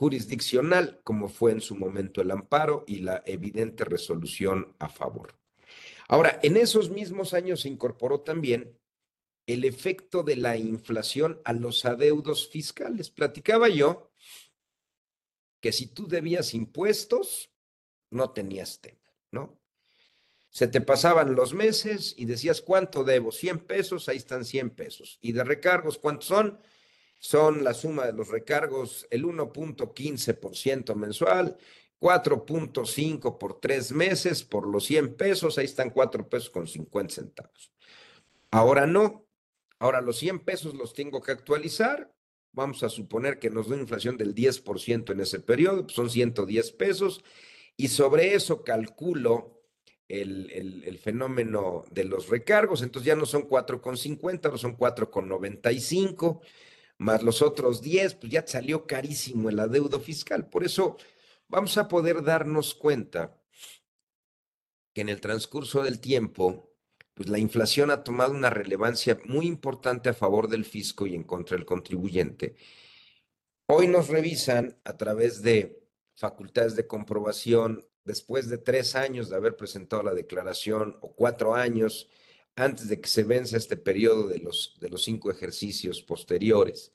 jurisdiccional, 0.00 0.98
como 1.04 1.28
fue 1.28 1.52
en 1.52 1.60
su 1.60 1.76
momento 1.76 2.22
el 2.22 2.30
amparo 2.30 2.84
y 2.86 3.00
la 3.00 3.22
evidente 3.26 3.84
resolución 3.84 4.74
a 4.78 4.88
favor. 4.88 5.38
Ahora, 6.08 6.40
en 6.42 6.56
esos 6.56 6.88
mismos 6.88 7.34
años 7.34 7.60
se 7.60 7.68
incorporó 7.68 8.22
también 8.22 8.78
el 9.46 9.66
efecto 9.66 10.22
de 10.22 10.36
la 10.36 10.56
inflación 10.56 11.42
a 11.44 11.52
los 11.52 11.84
adeudos 11.84 12.48
fiscales. 12.48 13.10
Platicaba 13.10 13.68
yo 13.68 14.10
que 15.60 15.70
si 15.70 15.88
tú 15.88 16.08
debías 16.08 16.54
impuestos, 16.54 17.52
no 18.08 18.30
tenías 18.30 18.80
tema, 18.80 19.12
¿no? 19.30 19.60
Se 20.48 20.66
te 20.66 20.80
pasaban 20.80 21.34
los 21.34 21.52
meses 21.52 22.14
y 22.16 22.24
decías, 22.24 22.62
¿cuánto 22.62 23.04
debo? 23.04 23.32
100 23.32 23.66
pesos, 23.66 24.08
ahí 24.08 24.16
están 24.16 24.46
100 24.46 24.70
pesos. 24.70 25.18
¿Y 25.20 25.32
de 25.32 25.44
recargos 25.44 25.98
cuántos 25.98 26.24
son? 26.24 26.58
Son 27.20 27.62
la 27.62 27.74
suma 27.74 28.06
de 28.06 28.12
los 28.12 28.28
recargos, 28.28 29.06
el 29.10 29.24
1.15% 29.24 30.96
mensual 30.96 31.56
4.5 32.00 33.38
por 33.38 33.60
tres 33.60 33.92
meses, 33.92 34.42
por 34.42 34.66
los 34.66 34.86
100 34.86 35.14
pesos, 35.16 35.58
ahí 35.58 35.66
están 35.66 35.90
4 35.90 36.28
pesos 36.28 36.50
con 36.50 36.66
50 36.66 37.14
centavos. 37.14 37.72
Ahora 38.50 38.86
no, 38.86 39.26
ahora 39.78 40.00
los 40.00 40.18
100 40.18 40.40
pesos 40.40 40.74
los 40.74 40.94
tengo 40.94 41.20
que 41.20 41.32
actualizar. 41.32 42.10
Vamos 42.52 42.82
a 42.82 42.88
suponer 42.88 43.38
que 43.38 43.50
nos 43.50 43.68
da 43.68 43.74
una 43.74 43.82
inflación 43.82 44.16
del 44.16 44.34
10% 44.34 45.12
en 45.12 45.20
ese 45.20 45.40
periodo, 45.40 45.82
pues 45.82 45.94
son 45.94 46.10
110 46.10 46.72
pesos, 46.72 47.22
y 47.76 47.88
sobre 47.88 48.34
eso 48.34 48.64
calculo 48.64 49.62
el, 50.08 50.50
el, 50.50 50.82
el, 50.84 50.98
fenómeno 50.98 51.84
de 51.92 52.04
los 52.04 52.28
recargos, 52.28 52.82
entonces 52.82 53.06
ya 53.06 53.14
no 53.14 53.26
son 53.26 53.48
4,50, 53.48 54.50
no 54.50 54.58
son 54.58 54.76
4,95, 54.76 56.40
más 57.00 57.22
los 57.22 57.40
otros 57.40 57.80
10, 57.80 58.14
pues 58.16 58.30
ya 58.30 58.46
salió 58.46 58.86
carísimo 58.86 59.48
el 59.48 59.58
adeudo 59.58 60.00
fiscal. 60.00 60.50
Por 60.50 60.64
eso 60.64 60.98
vamos 61.48 61.78
a 61.78 61.88
poder 61.88 62.22
darnos 62.22 62.74
cuenta 62.74 63.40
que 64.92 65.00
en 65.00 65.08
el 65.08 65.18
transcurso 65.18 65.82
del 65.82 65.98
tiempo, 65.98 66.74
pues 67.14 67.30
la 67.30 67.38
inflación 67.38 67.90
ha 67.90 68.04
tomado 68.04 68.34
una 68.34 68.50
relevancia 68.50 69.18
muy 69.24 69.46
importante 69.46 70.10
a 70.10 70.14
favor 70.14 70.48
del 70.48 70.66
fisco 70.66 71.06
y 71.06 71.14
en 71.14 71.24
contra 71.24 71.56
del 71.56 71.64
contribuyente. 71.64 72.56
Hoy 73.66 73.88
nos 73.88 74.08
revisan 74.08 74.78
a 74.84 74.98
través 74.98 75.40
de 75.40 75.82
facultades 76.16 76.76
de 76.76 76.86
comprobación 76.86 77.82
después 78.04 78.50
de 78.50 78.58
tres 78.58 78.94
años 78.94 79.30
de 79.30 79.36
haber 79.36 79.56
presentado 79.56 80.02
la 80.02 80.12
declaración 80.12 80.98
o 81.00 81.14
cuatro 81.14 81.54
años 81.54 82.10
antes 82.60 82.88
de 82.88 83.00
que 83.00 83.08
se 83.08 83.24
vence 83.24 83.56
este 83.56 83.76
periodo 83.76 84.28
de 84.28 84.38
los, 84.38 84.76
de 84.80 84.88
los 84.88 85.02
cinco 85.02 85.30
ejercicios 85.30 86.02
posteriores. 86.02 86.92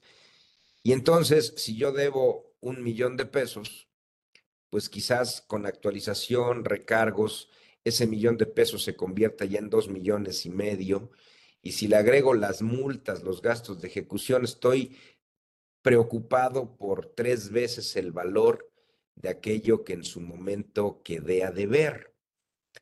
Y 0.84 0.94
entonces, 0.94 1.54
si 1.58 1.76
yo 1.76 1.92
debo 1.92 2.56
un 2.60 2.84
millón 2.84 3.18
de 3.18 3.26
pesos, 3.26 3.90
pues 4.70 4.90
quizás 4.90 5.42
con 5.42 5.66
actualización, 5.66 6.66
recargos, 6.66 7.50
ese 7.84 8.08
millón 8.08 8.38
de 8.38 8.46
pesos 8.46 8.84
se 8.84 8.96
convierta 8.96 9.46
ya 9.46 9.60
en 9.60 9.70
dos 9.70 9.90
millones 9.90 10.46
y 10.46 10.50
medio. 10.50 11.12
Y 11.62 11.72
si 11.72 11.88
le 11.88 11.96
agrego 11.96 12.34
las 12.34 12.62
multas, 12.62 13.24
los 13.24 13.42
gastos 13.42 13.82
de 13.82 13.88
ejecución, 13.88 14.44
estoy 14.44 14.98
preocupado 15.82 16.78
por 16.78 17.08
tres 17.08 17.52
veces 17.52 17.96
el 17.96 18.12
valor 18.12 18.72
de 19.16 19.30
aquello 19.30 19.84
que 19.84 19.94
en 19.94 20.04
su 20.04 20.20
momento 20.20 21.02
quedé 21.04 21.44
a 21.44 21.52
deber. 21.52 22.14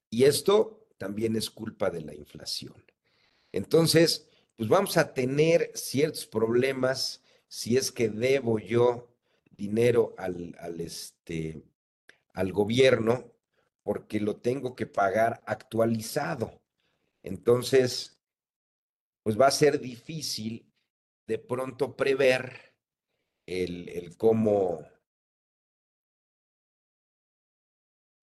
Y 0.09 0.23
esto 0.23 0.82
también 1.03 1.35
es 1.35 1.49
culpa 1.49 1.89
de 1.89 1.99
la 1.99 2.15
inflación. 2.15 2.81
Entonces, 3.51 4.25
pues 4.55 4.69
vamos 4.69 4.95
a 4.95 5.13
tener 5.13 5.69
ciertos 5.75 6.25
problemas 6.25 7.21
si 7.49 7.75
es 7.75 7.91
que 7.91 8.07
debo 8.07 8.57
yo 8.57 9.13
dinero 9.51 10.15
al, 10.17 10.55
al 10.59 10.79
este, 10.79 11.61
al 12.33 12.53
gobierno 12.53 13.33
porque 13.81 14.21
lo 14.21 14.37
tengo 14.37 14.77
que 14.77 14.85
pagar 14.85 15.43
actualizado. 15.45 16.61
Entonces, 17.21 18.17
pues 19.23 19.37
va 19.37 19.47
a 19.47 19.51
ser 19.51 19.81
difícil 19.81 20.71
de 21.27 21.37
pronto 21.37 21.97
prever 21.97 22.77
el, 23.45 23.89
el 23.89 24.15
cómo 24.15 24.87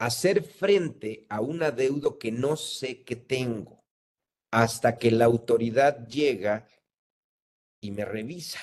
hacer 0.01 0.43
frente 0.43 1.27
a 1.29 1.43
un 1.43 1.63
adeudo 1.63 2.19
que 2.19 2.33
no 2.33 2.57
sé 2.57 3.05
que 3.05 3.17
tengo 3.17 3.85
hasta 4.51 4.97
que 4.97 5.11
la 5.11 5.27
autoridad 5.27 6.09
llega 6.09 6.67
y 7.83 7.91
me 7.91 8.07
revisa. 8.07 8.61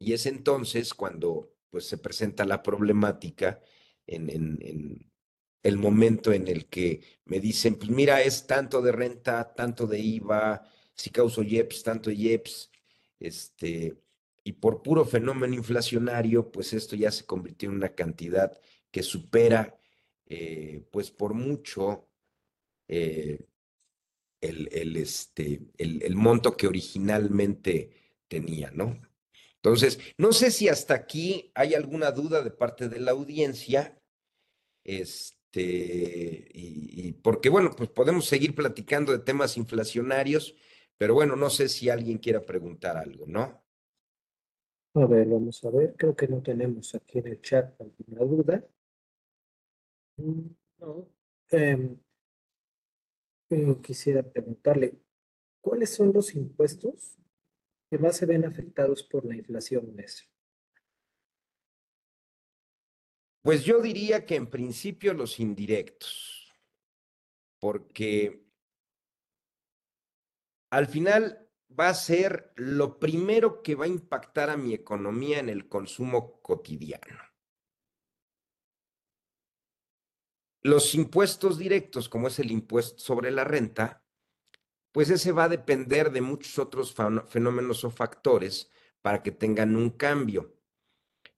Y 0.00 0.14
es 0.14 0.26
entonces 0.26 0.92
cuando 0.94 1.54
pues 1.70 1.86
se 1.86 1.96
presenta 1.96 2.44
la 2.44 2.60
problemática 2.60 3.62
en, 4.04 5.08
el 5.62 5.76
momento 5.76 6.32
en 6.32 6.48
el 6.48 6.66
que 6.66 7.00
me 7.24 7.38
dicen, 7.38 7.76
pues 7.76 7.90
mira, 7.90 8.20
es 8.22 8.48
tanto 8.48 8.82
de 8.82 8.90
renta, 8.90 9.54
tanto 9.54 9.86
de 9.86 10.00
IVA, 10.00 10.68
si 10.92 11.10
causo 11.10 11.42
IEPS, 11.42 11.82
tanto 11.84 12.10
IEPS, 12.10 12.70
este, 13.20 13.96
y 14.42 14.52
por 14.54 14.82
puro 14.82 15.04
fenómeno 15.04 15.54
inflacionario, 15.54 16.50
pues 16.50 16.72
esto 16.72 16.96
ya 16.96 17.12
se 17.12 17.26
convirtió 17.26 17.68
en 17.68 17.76
una 17.76 17.90
cantidad 17.90 18.58
que 18.90 19.02
supera, 19.02 19.78
eh, 20.26 20.86
pues 20.90 21.10
por 21.10 21.34
mucho, 21.34 22.08
eh, 22.86 23.46
el, 24.40 24.68
el, 24.72 24.96
este, 24.96 25.60
el, 25.76 26.02
el 26.02 26.16
monto 26.16 26.56
que 26.56 26.66
originalmente 26.66 27.90
tenía, 28.28 28.70
¿no? 28.70 29.00
Entonces, 29.56 29.98
no 30.16 30.32
sé 30.32 30.50
si 30.50 30.68
hasta 30.68 30.94
aquí 30.94 31.50
hay 31.54 31.74
alguna 31.74 32.12
duda 32.12 32.42
de 32.42 32.50
parte 32.50 32.88
de 32.88 33.00
la 33.00 33.10
audiencia, 33.10 34.00
este, 34.84 36.48
y, 36.54 37.12
porque 37.12 37.48
bueno, 37.48 37.72
pues 37.76 37.90
podemos 37.90 38.26
seguir 38.26 38.54
platicando 38.54 39.12
de 39.12 39.18
temas 39.18 39.56
inflacionarios, 39.56 40.54
pero 40.96 41.14
bueno, 41.14 41.34
no 41.36 41.50
sé 41.50 41.68
si 41.68 41.90
alguien 41.90 42.18
quiera 42.18 42.40
preguntar 42.40 42.96
algo, 42.96 43.26
¿no? 43.26 43.64
A 44.94 45.06
ver, 45.06 45.26
vamos 45.26 45.62
a 45.64 45.70
ver, 45.70 45.94
creo 45.96 46.14
que 46.14 46.28
no 46.28 46.40
tenemos 46.40 46.94
aquí 46.94 47.18
en 47.18 47.26
el 47.28 47.40
chat 47.40 47.78
alguna 47.80 48.24
duda. 48.24 48.64
Mm, 50.18 50.50
no. 50.78 51.08
Em, 51.50 51.98
quisiera 53.82 54.22
preguntarle, 54.22 54.98
¿cuáles 55.60 55.94
son 55.94 56.12
los 56.12 56.34
impuestos 56.34 57.16
que 57.90 57.98
más 57.98 58.16
se 58.16 58.26
ven 58.26 58.44
afectados 58.44 59.02
por 59.02 59.24
la 59.24 59.36
inflación, 59.36 59.94
maestro? 59.94 60.26
Pues 63.42 63.64
yo 63.64 63.80
diría 63.80 64.26
que 64.26 64.34
en 64.34 64.50
principio 64.50 65.14
los 65.14 65.40
indirectos, 65.40 66.52
porque 67.58 68.44
al 70.70 70.86
final 70.86 71.48
va 71.78 71.88
a 71.88 71.94
ser 71.94 72.52
lo 72.56 72.98
primero 72.98 73.62
que 73.62 73.74
va 73.74 73.84
a 73.84 73.88
impactar 73.88 74.50
a 74.50 74.56
mi 74.56 74.74
economía 74.74 75.38
en 75.38 75.48
el 75.48 75.68
consumo 75.68 76.42
cotidiano. 76.42 77.27
Los 80.62 80.94
impuestos 80.94 81.58
directos, 81.58 82.08
como 82.08 82.28
es 82.28 82.38
el 82.38 82.50
impuesto 82.50 82.98
sobre 82.98 83.30
la 83.30 83.44
renta, 83.44 84.02
pues 84.92 85.10
ese 85.10 85.32
va 85.32 85.44
a 85.44 85.48
depender 85.48 86.10
de 86.10 86.20
muchos 86.20 86.58
otros 86.58 86.94
fenómenos 87.28 87.84
o 87.84 87.90
factores 87.90 88.70
para 89.02 89.22
que 89.22 89.30
tengan 89.30 89.76
un 89.76 89.90
cambio. 89.90 90.54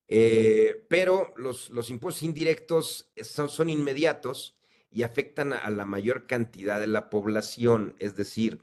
Eh, 0.08 0.86
pero 0.88 1.32
los, 1.36 1.70
los, 1.70 1.90
impuestos 1.90 2.22
indirectos 2.22 3.12
son, 3.22 3.48
son, 3.48 3.70
inmediatos 3.70 4.56
y 4.90 5.04
afectan 5.04 5.52
a, 5.52 5.70
la 5.70 5.84
mayor 5.84 6.26
cantidad 6.26 6.80
de 6.80 6.88
la 6.88 7.10
población, 7.10 7.94
es 8.00 8.16
decir, 8.16 8.60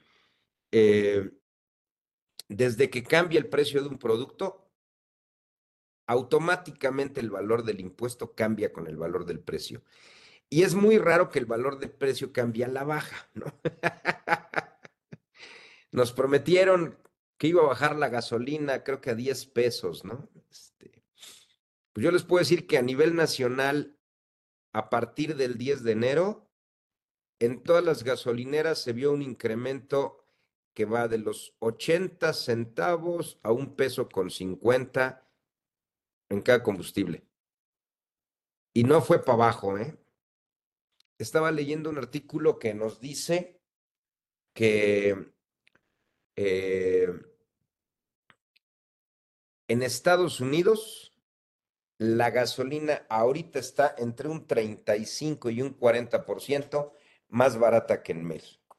eh, 0.72 1.32
desde 2.50 2.89
que 2.89 3.04
cambia 3.04 3.39
el 3.39 3.48
precio 3.48 3.82
de 3.82 3.88
un 3.88 3.98
producto, 3.98 4.70
automáticamente 6.08 7.20
el 7.20 7.30
valor 7.30 7.63
del 7.63 7.80
impuesto 7.82 8.34
cambia 8.34 8.72
con 8.74 8.88
el 8.88 8.98
valor 8.98 9.26
del 9.26 9.39
precio. 9.39 9.84
Y 10.50 10.64
es 10.64 10.76
muy 10.76 10.98
raro 10.98 11.30
que 11.30 11.40
el 11.40 11.46
valor 11.46 11.80
del 11.80 11.92
precio 11.92 12.32
cambie 12.32 12.64
a 12.64 12.70
la 12.70 12.84
baja, 12.84 13.30
¿no? 13.34 13.46
Nos 15.92 16.14
prometieron 16.14 16.98
que 17.38 17.48
iba 17.48 17.64
a 17.64 17.68
bajar 17.68 17.96
la 17.96 18.10
gasolina, 18.10 18.84
creo 18.84 19.02
que 19.02 19.12
a 19.12 19.16
10 19.16 19.46
pesos, 19.48 20.06
¿no? 20.06 20.30
Este, 20.50 21.04
pues 21.94 22.04
yo 22.04 22.12
les 22.12 22.24
puedo 22.24 22.40
decir 22.40 22.66
que 22.66 22.78
a 22.78 22.82
nivel 22.82 23.16
nacional, 23.16 23.98
a 24.74 24.90
partir 24.90 25.36
del 25.36 25.58
10 25.58 25.84
de 25.84 25.92
enero, 25.92 26.50
en 27.40 27.62
todas 27.62 27.84
las 27.84 28.04
gasolineras 28.04 28.82
se 28.82 28.94
vio 28.94 29.12
un 29.12 29.22
incremento 29.22 30.26
que 30.74 30.86
va 30.86 31.08
de 31.08 31.18
los 31.18 31.56
80 31.60 32.34
centavos 32.34 33.40
a 33.44 33.52
un 33.52 33.76
peso 33.76 34.10
con 34.10 34.30
50 34.30 35.28
en 36.30 36.42
cada 36.42 36.64
combustible. 36.64 37.24
Y 38.74 38.84
no 38.84 39.02
fue 39.02 39.24
para 39.24 39.34
abajo, 39.34 39.78
¿eh? 39.78 39.98
Estaba 41.18 41.52
leyendo 41.52 41.90
un 41.90 41.98
artículo 41.98 42.60
que 42.60 42.74
nos 42.74 43.00
dice 43.00 43.60
que 44.54 45.32
eh, 46.36 47.10
en 49.68 49.84
Estados 49.84 50.40
Unidos 50.40 51.14
la 51.98 52.30
gasolina 52.30 53.06
ahorita 53.10 53.60
está 53.60 53.96
entre 53.98 54.30
un 54.30 54.46
35 54.46 55.50
y 55.50 55.62
un 55.62 55.78
40% 55.78 56.92
más 57.30 57.58
barata 57.58 58.04
que 58.04 58.12
en 58.12 58.24
México. 58.24 58.78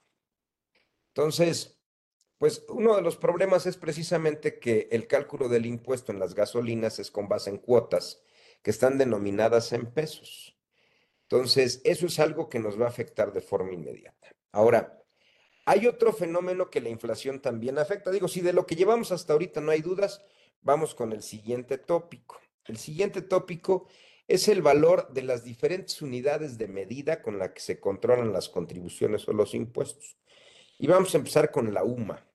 Entonces, 1.09 1.79
pues 2.39 2.65
uno 2.69 2.95
de 2.95 3.03
los 3.03 3.17
problemas 3.17 3.67
es 3.67 3.77
precisamente 3.77 4.61
que 4.61 4.89
el 4.93 5.09
cálculo 5.09 5.49
del 5.49 5.67
impuesto 5.67 6.13
en 6.13 6.21
las 6.21 6.35
gasolinas 6.35 7.01
es 7.01 7.11
con 7.11 7.29
base 7.29 7.51
en 7.51 7.59
cuotas 7.59 8.23
que 8.63 8.71
están 8.71 8.99
denominadas 8.99 9.73
en 9.73 9.93
pesos. 9.93 10.58
Entonces, 11.31 11.83
eso 11.85 12.07
es 12.07 12.19
algo 12.21 12.49
que 12.49 12.59
nos 12.59 12.81
va 12.81 12.87
a 12.87 12.89
afectar 12.89 13.33
de 13.33 13.43
forma 13.43 13.73
inmediata. 13.73 14.35
Ahora, 14.51 14.99
hay 15.67 15.87
otro 15.87 16.15
fenómeno 16.15 16.71
que 16.71 16.81
la 16.81 16.89
inflación 16.89 17.41
también 17.41 17.79
afecta. 17.79 18.11
Digo, 18.11 18.29
si 18.29 18.41
de 18.41 18.55
lo 18.55 18.67
que 18.67 18.77
llevamos 18.77 19.13
hasta 19.13 19.35
ahorita 19.35 19.61
no 19.61 19.71
hay 19.71 19.83
dudas, 19.83 20.25
vamos 20.63 20.95
con 20.95 21.13
el 21.13 21.23
siguiente 21.23 21.77
tópico. 21.77 22.41
El 22.65 22.79
siguiente 22.79 23.21
tópico 23.21 23.87
es 24.27 24.49
el 24.49 24.63
valor 24.63 25.13
de 25.13 25.23
las 25.23 25.45
diferentes 25.45 26.01
unidades 26.01 26.57
de 26.57 26.69
medida 26.69 27.21
con 27.21 27.39
la 27.39 27.53
que 27.53 27.61
se 27.61 27.79
controlan 27.79 28.33
las 28.33 28.49
contribuciones 28.49 29.29
o 29.29 29.35
los 29.35 29.55
impuestos. 29.55 30.17
Y 30.79 30.87
vamos 30.87 31.15
a 31.15 31.19
empezar 31.19 31.51
con 31.51 31.75
la 31.75 31.85
UMA, 31.85 32.27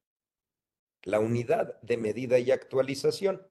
la 1.04 1.20
unidad 1.20 1.82
de 1.82 1.98
medida 1.98 2.38
y 2.38 2.52
actualización. 2.52 3.48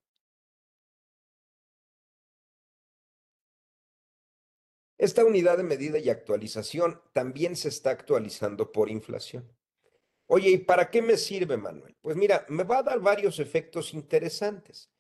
Esta 5.03 5.25
unidad 5.25 5.57
de 5.57 5.65
medida 5.65 5.99
y 5.99 6.11
actualización 6.11 7.03
también 7.13 7.57
se 7.57 7.71
está 7.71 7.91
actualizando 7.91 8.71
por 8.71 8.89
inflación. 8.89 9.53
Oye, 10.29 10.51
¿y 10.51 10.59
para 10.59 10.91
qué 10.91 11.03
me 11.03 11.17
sirve, 11.17 11.57
Manuel? 11.57 11.97
Pues 12.01 12.15
mira, 12.15 12.47
me 12.49 12.63
va 12.63 12.79
a 12.79 12.83
dar 12.85 13.01
varios 13.01 13.41
efectos 13.41 13.95
interesantes. 13.95 14.93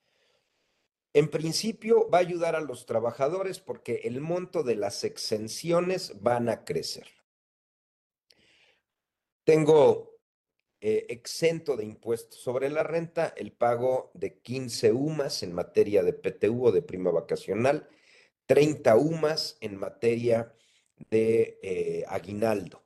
En 1.12 1.28
principio, 1.28 2.10
va 2.10 2.18
a 2.18 2.22
ayudar 2.22 2.56
a 2.56 2.60
los 2.60 2.84
trabajadores 2.84 3.60
porque 3.60 4.00
el 4.02 4.20
monto 4.20 4.64
de 4.64 4.74
las 4.74 5.04
exenciones 5.04 6.20
van 6.20 6.48
a 6.48 6.64
crecer. 6.64 7.06
Tengo 9.44 10.18
eh, 10.80 11.06
exento 11.10 11.76
de 11.76 11.84
impuestos 11.84 12.40
sobre 12.40 12.70
la 12.70 12.82
renta 12.82 13.32
el 13.36 13.52
pago 13.52 14.10
de 14.14 14.40
15 14.40 14.90
UMAS 14.90 15.44
en 15.44 15.52
materia 15.52 16.02
de 16.02 16.12
PTU 16.12 16.66
o 16.66 16.72
de 16.72 16.82
prima 16.82 17.12
vacacional, 17.12 17.88
30 18.52 18.96
UMAS 18.96 19.56
en 19.62 19.78
materia 19.78 20.52
de 21.08 21.58
eh, 21.62 22.04
aguinaldo. 22.06 22.82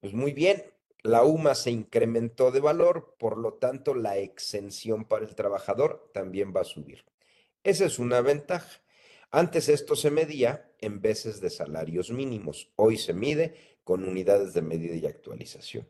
Pues 0.00 0.14
muy 0.14 0.32
bien, 0.32 0.64
la 1.02 1.24
UMA 1.24 1.54
se 1.54 1.70
incrementó 1.70 2.50
de 2.50 2.60
valor, 2.60 3.14
por 3.18 3.36
lo 3.36 3.52
tanto 3.52 3.94
la 3.94 4.16
exención 4.16 5.04
para 5.04 5.26
el 5.26 5.34
trabajador 5.34 6.10
también 6.14 6.54
va 6.56 6.62
a 6.62 6.64
subir. 6.64 7.04
Esa 7.62 7.84
es 7.84 7.98
una 7.98 8.22
ventaja. 8.22 8.80
Antes 9.30 9.68
esto 9.68 9.94
se 9.94 10.10
medía 10.10 10.72
en 10.78 11.02
veces 11.02 11.42
de 11.42 11.50
salarios 11.50 12.10
mínimos, 12.10 12.72
hoy 12.76 12.96
se 12.96 13.12
mide 13.12 13.76
con 13.84 14.08
unidades 14.08 14.54
de 14.54 14.62
medida 14.62 14.96
y 14.96 15.04
actualización. 15.04 15.86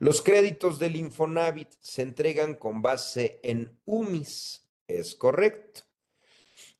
Los 0.00 0.22
créditos 0.22 0.80
del 0.80 0.96
Infonavit 0.96 1.68
se 1.78 2.02
entregan 2.02 2.56
con 2.56 2.82
base 2.82 3.38
en 3.44 3.78
UMIS, 3.84 4.66
es 4.88 5.14
correcto. 5.14 5.82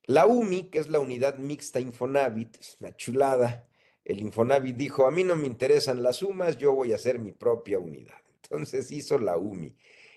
La 0.07 0.27
UMI, 0.27 0.65
que 0.65 0.79
es 0.79 0.89
la 0.89 1.01
unidad 1.01 1.39
mixta 1.39 1.81
Infonavit, 1.81 2.57
es 2.61 2.77
una 2.81 2.95
chulada, 2.95 3.67
el 4.05 4.21
Infonavit 4.21 4.77
dijo, 4.77 5.07
a 5.07 5.11
mí 5.11 5.25
no 5.25 5.35
me 5.35 5.47
interesan 5.47 6.03
las 6.03 6.17
sumas, 6.17 6.59
yo 6.59 6.75
voy 6.75 6.93
a 6.93 6.97
hacer 6.97 7.19
mi 7.19 7.33
propia 7.33 7.79
unidad. 7.79 8.21
Entonces 8.43 8.91
hizo 8.93 9.19
la 9.19 9.39
UMI. 9.39 9.75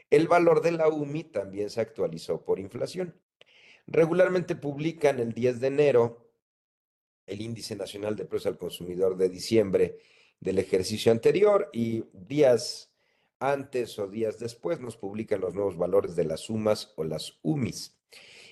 El 0.10 0.28
valor 0.28 0.62
de 0.62 0.72
la 0.72 0.90
UMI 0.90 1.26
también 1.26 1.70
se 1.70 1.82
actualizó 1.82 2.44
por 2.44 2.60
inflación. 2.60 3.16
Regularmente 3.88 4.56
publican 4.56 5.20
el 5.20 5.34
10 5.34 5.62
de 5.62 5.68
enero 5.68 6.28
el 7.26 7.42
índice 7.42 7.76
nacional 7.76 8.16
de 8.16 8.26
precios 8.26 8.54
al 8.54 8.58
consumidor 8.58 9.18
de 9.18 9.30
diciembre 9.30 10.00
del 10.40 10.60
ejercicio 10.60 11.12
anterior 11.12 11.70
y 11.74 12.06
días 12.14 12.92
antes 13.40 14.00
o 14.00 14.08
días 14.08 14.40
después 14.40 14.80
nos 14.80 14.98
publican 14.98 15.42
los 15.42 15.54
nuevos 15.54 15.78
valores 15.78 16.16
de 16.16 16.24
las 16.24 16.42
sumas 16.42 16.94
o 16.96 17.04
las 17.04 17.38
UMIs. 17.44 17.97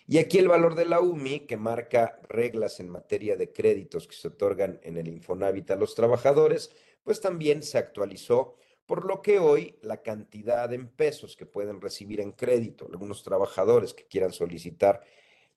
Y 0.07 0.19
aquí 0.19 0.37
el 0.37 0.47
valor 0.47 0.75
de 0.75 0.85
la 0.85 0.99
UMI, 0.99 1.41
que 1.41 1.57
marca 1.57 2.19
reglas 2.29 2.79
en 2.79 2.89
materia 2.89 3.35
de 3.37 3.51
créditos 3.51 4.07
que 4.07 4.15
se 4.15 4.27
otorgan 4.27 4.79
en 4.83 4.97
el 4.97 5.07
Infonavit 5.07 5.71
a 5.71 5.75
los 5.75 5.95
trabajadores, 5.95 6.71
pues 7.03 7.21
también 7.21 7.63
se 7.63 7.79
actualizó, 7.79 8.55
por 8.85 9.05
lo 9.05 9.23
que 9.23 9.39
hoy 9.39 9.79
la 9.81 10.03
cantidad 10.03 10.71
en 10.73 10.89
pesos 10.89 11.35
que 11.35 11.47
pueden 11.47 11.81
recibir 11.81 12.21
en 12.21 12.33
crédito 12.33 12.87
algunos 12.87 13.23
trabajadores 13.23 13.95
que 13.95 14.05
quieran 14.05 14.31
solicitar 14.31 15.01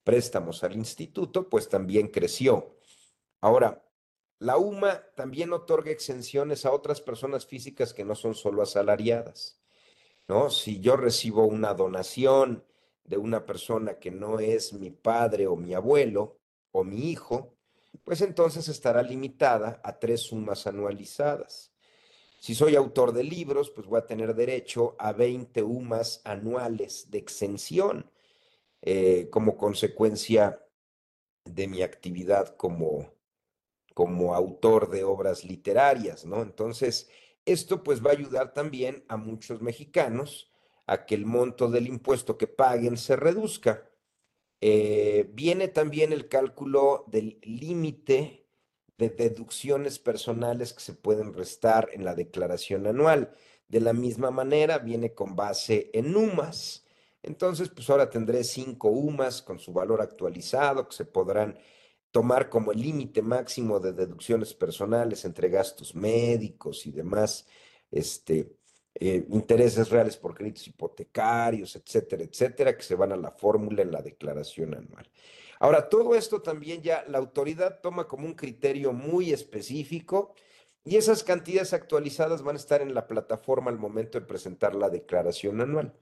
préstamos 0.03 0.65
al 0.65 0.75
instituto, 0.77 1.51
pues 1.51 1.69
también 1.69 2.09
creció. 2.09 2.79
Ahora, 3.43 3.85
la 4.39 4.57
UMA 4.57 5.03
también 5.15 5.53
otorga 5.53 5.91
exenciones 5.91 6.65
a 6.65 6.73
otras 6.73 7.03
personas 7.03 7.45
físicas 7.45 7.93
que 7.93 8.05
no 8.05 8.15
son 8.15 8.35
solo 8.35 8.63
asalariadas. 8.63 9.61
¿No? 10.27 10.49
Si 10.51 10.81
yo 10.81 10.97
recibo 10.97 11.47
una 11.47 11.75
donación, 11.75 12.65
de 13.09 13.17
una 13.17 13.47
persona 13.47 13.99
que 13.99 14.11
no 14.11 14.39
es 14.39 14.73
mi 14.73 14.91
padre 14.91 15.47
o 15.47 15.57
mi 15.57 15.75
abuelo 15.75 16.39
o 16.73 16.85
mi 16.85 17.11
hijo, 17.11 17.55
pues 18.05 18.21
entonces 18.21 18.69
estará 18.69 19.03
limitada 19.03 19.81
a 19.83 19.99
tres 19.99 20.23
sumas 20.23 20.67
anualizadas. 20.67 21.73
Si 22.39 22.55
soy 22.55 22.77
autor 22.77 23.13
de 23.13 23.25
libros, 23.25 23.71
pues 23.71 23.87
voy 23.87 23.99
a 23.99 24.07
tener 24.07 24.35
derecho 24.35 24.95
a 24.99 25.13
20 25.13 25.63
UMAS 25.63 26.21
anuales 26.25 27.11
de 27.11 27.19
exención 27.19 28.11
eh, 28.83 29.29
como 29.31 29.57
consecuencia 29.57 30.65
de 31.45 31.67
mi 31.67 31.83
actividad 31.83 32.57
como, 32.57 33.13
como 33.95 34.35
autor 34.35 34.91
de 34.91 35.03
obras 35.03 35.45
literarias, 35.45 36.27
¿no? 36.27 36.43
Entonces, 36.43 37.09
esto 37.45 37.83
pues 37.83 38.05
va 38.05 38.11
a 38.11 38.15
ayudar 38.15 38.53
también 38.53 39.05
a 39.09 39.17
muchos 39.17 39.63
mexicanos 39.63 40.53
a 40.89 41.05
que 41.07 41.15
el 41.15 41.27
monto 41.27 41.71
del 41.71 41.87
impuesto 41.87 42.37
que 42.39 42.47
paguen 42.49 42.97
se 42.97 43.15
reduzca. 43.15 43.89
Eh, 44.61 45.31
viene 45.35 45.69
también 45.69 46.13
el 46.13 46.29
cálculo 46.29 47.05
del 47.07 47.39
límite 47.43 48.49
de 48.97 49.11
deducciones 49.11 49.99
personales 49.99 50.73
que 50.73 50.81
se 50.81 50.95
pueden 50.95 51.35
restar 51.35 51.91
en 51.93 52.05
la 52.05 52.15
declaración 52.15 52.87
anual. 52.87 53.31
De 53.69 53.81
la 53.81 53.93
misma 53.93 54.31
manera, 54.31 54.79
viene 54.79 55.15
con 55.15 55.37
base 55.37 55.91
en 55.93 56.17
UMAS. 56.17 56.87
Entonces, 57.23 57.69
pues 57.69 57.89
ahora 57.91 58.09
tendré 58.09 58.43
cinco 58.43 58.89
UMAS 58.89 59.43
con 59.43 59.59
su 59.59 59.75
valor 59.75 60.01
actualizado 60.01 60.89
que 60.89 60.97
se 60.97 61.05
podrán 61.05 61.59
tomar 62.11 62.49
como 62.49 62.73
el 62.73 62.81
límite 62.81 63.21
máximo 63.21 63.79
de 63.79 63.93
deducciones 63.93 64.55
personales 64.55 65.27
entre 65.27 65.51
gastos 65.51 65.95
médicos 65.95 66.87
y 66.87 66.93
demás 66.93 67.47
este, 67.91 68.58
eh, 68.95 69.25
intereses 69.31 69.91
reales 69.91 70.17
por 70.17 70.35
créditos 70.35 70.67
hipotecarios, 70.67 71.77
etcétera, 71.77 72.25
etcétera, 72.25 72.77
que 72.77 72.83
se 72.83 72.95
van 72.95 73.13
a 73.13 73.17
la 73.17 73.31
fórmula 73.31 73.83
en 73.83 73.93
la 73.93 74.03
declaración 74.03 74.75
anual. 74.75 75.09
Ahora, 75.61 75.89
todo 75.89 76.15
esto 76.15 76.43
también 76.43 76.83
ya 76.83 77.05
la 77.09 77.19
autoridad 77.19 77.81
toma 77.81 78.07
como 78.07 78.27
un 78.27 78.35
criterio 78.35 78.93
muy 78.93 79.33
específico 79.33 80.35
y 80.85 80.97
esas 80.97 81.25
cantidades 81.25 81.73
actualizadas 81.73 82.43
van 82.43 82.57
a 82.57 82.59
estar 82.59 82.81
en 82.81 82.95
la 82.95 83.07
plataforma 83.07 83.71
al 83.71 83.79
momento 83.79 84.19
de 84.19 84.27
presentar 84.27 84.75
la 84.75 84.89
declaración 84.89 85.61
anual. 85.61 85.93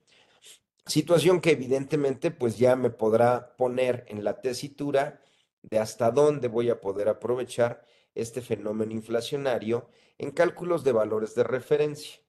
Situación 0.86 1.40
que 1.40 1.50
evidentemente 1.50 2.30
pues 2.30 2.58
ya 2.58 2.76
me 2.76 2.90
podrá 2.90 3.56
poner 3.56 4.04
en 4.08 4.22
la 4.22 4.40
tesitura 4.40 5.20
de 5.62 5.78
hasta 5.78 6.10
dónde 6.10 6.48
voy 6.48 6.70
a 6.70 6.80
poder 6.80 7.08
aprovechar 7.08 7.84
este 8.14 8.40
fenómeno 8.40 8.92
inflacionario 8.92 9.88
en 10.18 10.30
cálculos 10.30 10.84
de 10.84 10.92
valores 10.92 11.34
de 11.34 11.44
referencia. 11.44 12.20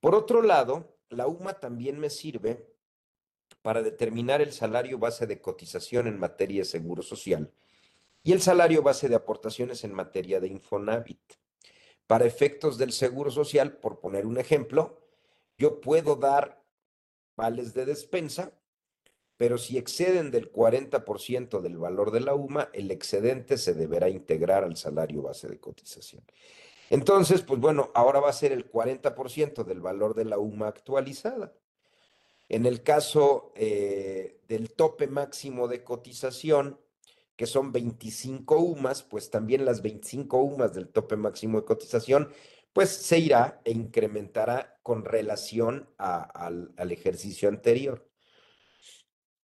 Por 0.00 0.14
otro 0.14 0.42
lado, 0.42 0.96
la 1.08 1.26
UMA 1.26 1.54
también 1.54 1.98
me 1.98 2.10
sirve 2.10 2.72
para 3.62 3.82
determinar 3.82 4.40
el 4.40 4.52
salario 4.52 4.98
base 4.98 5.26
de 5.26 5.40
cotización 5.40 6.06
en 6.06 6.18
materia 6.18 6.60
de 6.60 6.64
seguro 6.64 7.02
social 7.02 7.52
y 8.22 8.32
el 8.32 8.40
salario 8.40 8.82
base 8.82 9.08
de 9.08 9.14
aportaciones 9.14 9.84
en 9.84 9.92
materia 9.92 10.40
de 10.40 10.48
Infonavit. 10.48 11.34
Para 12.06 12.26
efectos 12.26 12.78
del 12.78 12.92
seguro 12.92 13.30
social, 13.30 13.78
por 13.78 14.00
poner 14.00 14.26
un 14.26 14.38
ejemplo, 14.38 15.02
yo 15.56 15.80
puedo 15.80 16.16
dar 16.16 16.64
vales 17.36 17.74
de 17.74 17.84
despensa, 17.84 18.52
pero 19.36 19.58
si 19.58 19.78
exceden 19.78 20.30
del 20.30 20.52
40% 20.52 21.60
del 21.60 21.78
valor 21.78 22.10
de 22.10 22.20
la 22.20 22.34
UMA, 22.34 22.70
el 22.72 22.90
excedente 22.90 23.56
se 23.56 23.74
deberá 23.74 24.08
integrar 24.08 24.64
al 24.64 24.76
salario 24.76 25.22
base 25.22 25.48
de 25.48 25.60
cotización. 25.60 26.24
Entonces, 26.90 27.42
pues 27.42 27.60
bueno, 27.60 27.90
ahora 27.94 28.20
va 28.20 28.30
a 28.30 28.32
ser 28.32 28.52
el 28.52 28.70
40% 28.70 29.64
del 29.64 29.80
valor 29.80 30.14
de 30.14 30.24
la 30.24 30.38
UMA 30.38 30.68
actualizada. 30.68 31.52
En 32.48 32.64
el 32.64 32.82
caso 32.82 33.52
eh, 33.56 34.40
del 34.48 34.72
tope 34.72 35.06
máximo 35.06 35.68
de 35.68 35.84
cotización, 35.84 36.80
que 37.36 37.46
son 37.46 37.72
25 37.72 38.58
UMAS, 38.58 39.02
pues 39.02 39.30
también 39.30 39.64
las 39.64 39.82
25 39.82 40.38
UMAS 40.38 40.74
del 40.74 40.88
tope 40.88 41.16
máximo 41.16 41.60
de 41.60 41.66
cotización, 41.66 42.32
pues 42.72 42.90
se 42.90 43.18
irá 43.18 43.60
e 43.64 43.72
incrementará 43.72 44.78
con 44.82 45.04
relación 45.04 45.88
al, 45.98 46.72
ejercicio 46.90 47.48
anterior. 47.48 48.08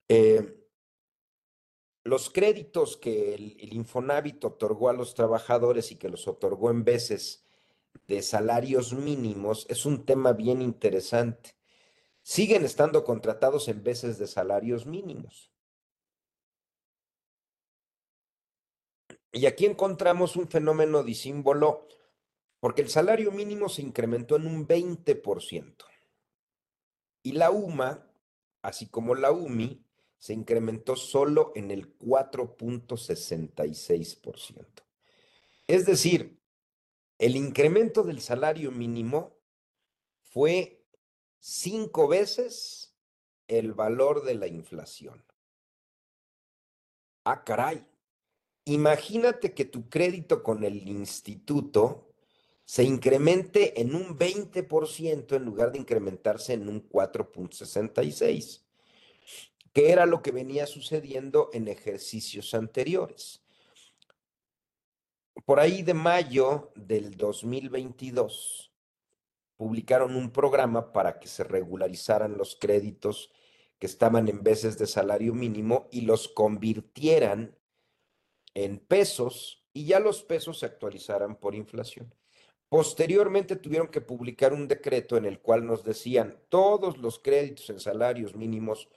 Eh, 0.08 0.61
los 2.12 2.28
créditos 2.28 2.98
que 2.98 3.34
el, 3.34 3.56
el, 3.58 3.72
Infonavit 3.72 4.44
otorgó 4.44 4.90
a 4.90 4.92
los 4.92 5.14
trabajadores 5.14 5.92
y 5.92 5.96
que 5.96 6.10
los 6.10 6.28
otorgó 6.28 6.70
en 6.70 6.84
veces 6.84 7.42
de 8.06 8.20
salarios 8.20 8.92
mínimos 8.92 9.64
es 9.70 9.86
un 9.86 10.04
tema 10.04 10.34
bien 10.34 10.60
interesante. 10.60 11.56
Siguen 12.20 12.66
estando 12.66 13.02
contratados 13.02 13.66
en 13.68 13.82
veces 13.82 14.18
de 14.18 14.26
salarios 14.26 14.84
mínimos. 14.84 15.50
Y 19.32 19.46
aquí 19.46 19.64
encontramos 19.64 20.36
un 20.36 20.48
fenómeno 20.48 21.02
disímbolo 21.02 21.88
porque 22.60 22.82
el 22.82 22.90
salario 22.90 23.32
mínimo 23.32 23.70
se 23.70 23.80
incrementó 23.80 24.36
en 24.36 24.46
un 24.46 24.68
20%. 24.68 25.86
Y 27.22 27.32
la 27.32 27.50
UMA, 27.50 28.06
así 28.60 28.90
como 28.90 29.14
la 29.14 29.32
UMI, 29.32 29.82
se 30.22 30.32
incrementó 30.34 30.94
solo 30.94 31.50
en 31.56 31.72
el 31.72 31.98
4.66%. 31.98 34.84
Es 35.66 35.84
decir, 35.84 36.38
el 37.18 37.34
incremento 37.34 38.04
del 38.04 38.20
salario 38.20 38.70
mínimo 38.70 39.36
fue 40.22 40.86
cinco 41.40 42.06
veces 42.06 42.94
el 43.48 43.72
valor 43.72 44.22
de 44.22 44.36
la 44.36 44.46
inflación. 44.46 45.24
Ah, 47.24 47.42
caray. 47.42 47.84
Imagínate 48.66 49.54
que 49.54 49.64
tu 49.64 49.88
crédito 49.88 50.44
con 50.44 50.62
el 50.62 50.86
instituto 50.86 52.14
se 52.64 52.84
incremente 52.84 53.80
en 53.80 53.96
un 53.96 54.16
20% 54.16 55.34
en 55.34 55.44
lugar 55.44 55.72
de 55.72 55.80
incrementarse 55.80 56.52
en 56.52 56.68
un 56.68 56.88
4.66, 56.88 58.62
que 59.72 59.90
era 59.90 60.06
lo 60.06 60.22
que 60.22 60.32
venía 60.32 60.66
sucediendo 60.66 61.50
en 61.52 61.68
ejercicios 61.68 62.54
anteriores. 62.54 63.42
Por 65.44 65.60
ahí 65.60 65.82
de 65.82 65.94
mayo 65.94 66.72
del 66.76 67.16
2022, 67.16 68.72
publicaron 69.56 70.16
un 70.16 70.30
programa 70.30 70.92
para 70.92 71.18
que 71.18 71.28
se 71.28 71.44
regularizaran 71.44 72.36
los 72.36 72.56
créditos 72.56 73.32
que 73.78 73.86
estaban 73.86 74.28
en 74.28 74.42
veces 74.42 74.78
de 74.78 74.86
salario 74.86 75.34
mínimo 75.34 75.88
y 75.90 76.02
los 76.02 76.28
convirtieran 76.28 77.56
en 78.54 78.78
pesos 78.78 79.64
y 79.72 79.86
ya 79.86 80.00
los 80.00 80.22
pesos 80.22 80.58
se 80.58 80.66
actualizaran 80.66 81.36
por 81.36 81.54
inflación. 81.54 82.14
Posteriormente 82.68 83.56
tuvieron 83.56 83.88
que 83.88 84.00
publicar 84.00 84.52
un 84.52 84.68
decreto 84.68 85.16
en 85.16 85.24
el 85.24 85.40
cual 85.40 85.66
nos 85.66 85.84
decían 85.84 86.38
todos 86.48 86.98
los 86.98 87.18
créditos 87.18 87.68
en 87.70 87.80
salarios 87.80 88.34
mínimos, 88.34 88.88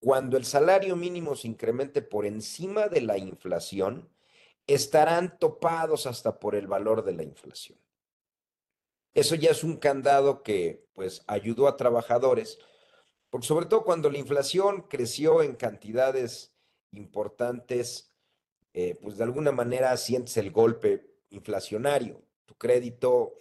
cuando 0.00 0.36
el 0.36 0.44
salario 0.44 0.96
mínimo 0.96 1.36
se 1.36 1.48
incremente 1.48 2.02
por 2.02 2.24
encima 2.26 2.88
de 2.88 3.02
la 3.02 3.18
inflación, 3.18 4.08
estarán 4.66 5.38
topados 5.38 6.06
hasta 6.06 6.40
por 6.40 6.54
el 6.54 6.66
valor 6.66 7.04
de 7.04 7.12
la 7.12 7.22
inflación. 7.22 7.78
Eso 9.12 9.34
ya 9.34 9.50
es 9.50 9.62
un 9.62 9.76
candado 9.76 10.42
que 10.42 10.86
pues 10.94 11.22
ayudó 11.26 11.68
a 11.68 11.76
trabajadores, 11.76 12.58
porque 13.28 13.46
sobre 13.46 13.66
todo 13.66 13.84
cuando 13.84 14.10
la 14.10 14.18
inflación 14.18 14.82
creció 14.88 15.42
en 15.42 15.54
cantidades 15.54 16.54
importantes, 16.92 18.10
eh, 18.72 18.96
pues 19.02 19.18
de 19.18 19.24
alguna 19.24 19.52
manera 19.52 19.96
sientes 19.96 20.36
el 20.36 20.50
golpe 20.50 21.10
inflacionario. 21.30 22.22
Tu 22.46 22.54
crédito 22.54 23.38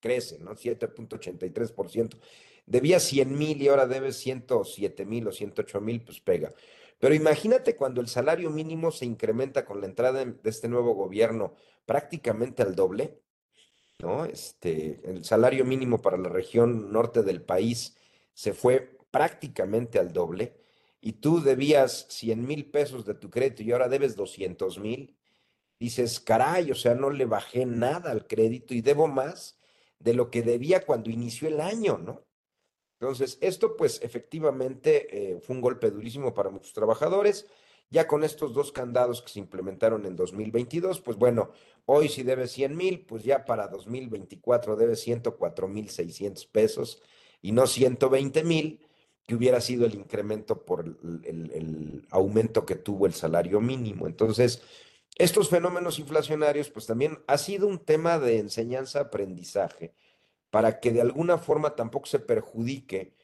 crece, 0.00 0.38
¿no? 0.40 0.52
7.83%. 0.52 2.18
Debías 2.66 3.04
100 3.04 3.38
mil 3.38 3.62
y 3.62 3.68
ahora 3.68 3.86
debes 3.86 4.16
107 4.16 5.06
mil 5.06 5.28
o 5.28 5.32
108 5.32 5.80
mil, 5.80 6.02
pues 6.02 6.20
pega. 6.20 6.52
Pero 6.98 7.14
imagínate 7.14 7.76
cuando 7.76 8.00
el 8.00 8.08
salario 8.08 8.50
mínimo 8.50 8.90
se 8.90 9.06
incrementa 9.06 9.64
con 9.64 9.80
la 9.80 9.86
entrada 9.86 10.24
de 10.24 10.50
este 10.50 10.68
nuevo 10.68 10.94
gobierno 10.94 11.54
prácticamente 11.84 12.62
al 12.62 12.74
doble, 12.74 13.20
¿no? 14.00 14.24
Este, 14.24 15.00
el 15.04 15.24
salario 15.24 15.64
mínimo 15.64 16.02
para 16.02 16.18
la 16.18 16.28
región 16.28 16.92
norte 16.92 17.22
del 17.22 17.42
país 17.42 17.96
se 18.34 18.52
fue 18.52 18.98
prácticamente 19.10 19.98
al 19.98 20.12
doble 20.12 20.56
y 21.00 21.14
tú 21.14 21.40
debías 21.40 22.06
100 22.10 22.46
mil 22.46 22.70
pesos 22.70 23.06
de 23.06 23.14
tu 23.14 23.30
crédito 23.30 23.62
y 23.62 23.72
ahora 23.72 23.88
debes 23.88 24.16
200 24.16 24.78
mil, 24.78 25.16
dices, 25.78 26.20
caray, 26.20 26.70
o 26.72 26.74
sea, 26.74 26.94
no 26.94 27.10
le 27.10 27.26
bajé 27.26 27.64
nada 27.66 28.10
al 28.10 28.26
crédito 28.26 28.74
y 28.74 28.80
debo 28.80 29.06
más 29.06 29.58
de 29.98 30.14
lo 30.14 30.30
que 30.30 30.42
debía 30.42 30.84
cuando 30.84 31.10
inició 31.10 31.48
el 31.48 31.60
año, 31.60 31.98
¿no? 31.98 32.25
Entonces, 32.98 33.38
esto 33.40 33.76
pues 33.76 34.00
efectivamente 34.02 35.34
eh, 35.34 35.40
fue 35.40 35.56
un 35.56 35.62
golpe 35.62 35.90
durísimo 35.90 36.32
para 36.32 36.50
muchos 36.50 36.72
trabajadores. 36.72 37.46
Ya 37.90 38.08
con 38.08 38.24
estos 38.24 38.52
dos 38.52 38.72
candados 38.72 39.22
que 39.22 39.30
se 39.30 39.38
implementaron 39.38 40.06
en 40.06 40.16
2022, 40.16 41.00
pues 41.02 41.16
bueno, 41.16 41.50
hoy 41.84 42.08
si 42.08 42.24
debe 42.24 42.48
100 42.48 42.76
mil, 42.76 43.06
pues 43.06 43.22
ya 43.22 43.44
para 43.44 43.68
2024 43.68 44.74
debe 44.76 44.96
104 44.96 45.68
mil 45.68 45.88
600 45.88 46.46
pesos 46.46 47.00
y 47.42 47.52
no 47.52 47.66
120 47.66 48.42
mil, 48.42 48.80
que 49.26 49.34
hubiera 49.34 49.60
sido 49.60 49.86
el 49.86 49.94
incremento 49.94 50.64
por 50.64 50.84
el, 50.84 52.06
aumento 52.10 52.64
que 52.64 52.76
tuvo 52.76 53.06
el 53.06 53.14
salario 53.14 53.60
mínimo. 53.60 54.06
Entonces, 54.06 54.62
estos 55.16 55.48
fenómenos 55.48 55.98
inflacionarios, 55.98 56.70
pues 56.70 56.86
también 56.86 57.18
ha 57.26 57.38
sido 57.38 57.66
un 57.66 57.78
tema 57.78 58.18
de 58.18 58.38
enseñanza-aprendizaje 58.38 59.94
para 60.56 60.80
que 60.80 60.90
de 60.90 61.02
alguna 61.02 61.36
forma 61.36 61.76
tampoco 61.76 62.06
se 62.06 62.18
perjudique 62.18 63.14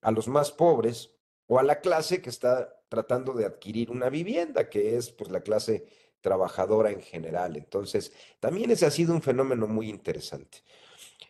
a 0.00 0.10
los 0.10 0.26
más 0.26 0.50
pobres 0.50 1.14
o 1.46 1.60
a 1.60 1.62
la 1.62 1.80
clase 1.80 2.20
que 2.20 2.28
está 2.28 2.76
tratando 2.88 3.34
de 3.34 3.46
adquirir 3.46 3.88
una 3.88 4.08
vivienda, 4.08 4.68
que 4.68 4.96
es 4.96 5.10
pues 5.10 5.30
la 5.30 5.42
clase 5.42 5.86
trabajadora 6.20 6.90
en 6.90 7.00
general. 7.00 7.56
Entonces, 7.56 8.12
también 8.40 8.72
ese 8.72 8.84
ha 8.84 8.90
sido 8.90 9.14
un 9.14 9.22
fenómeno 9.22 9.68
muy 9.68 9.88
interesante. 9.88 10.64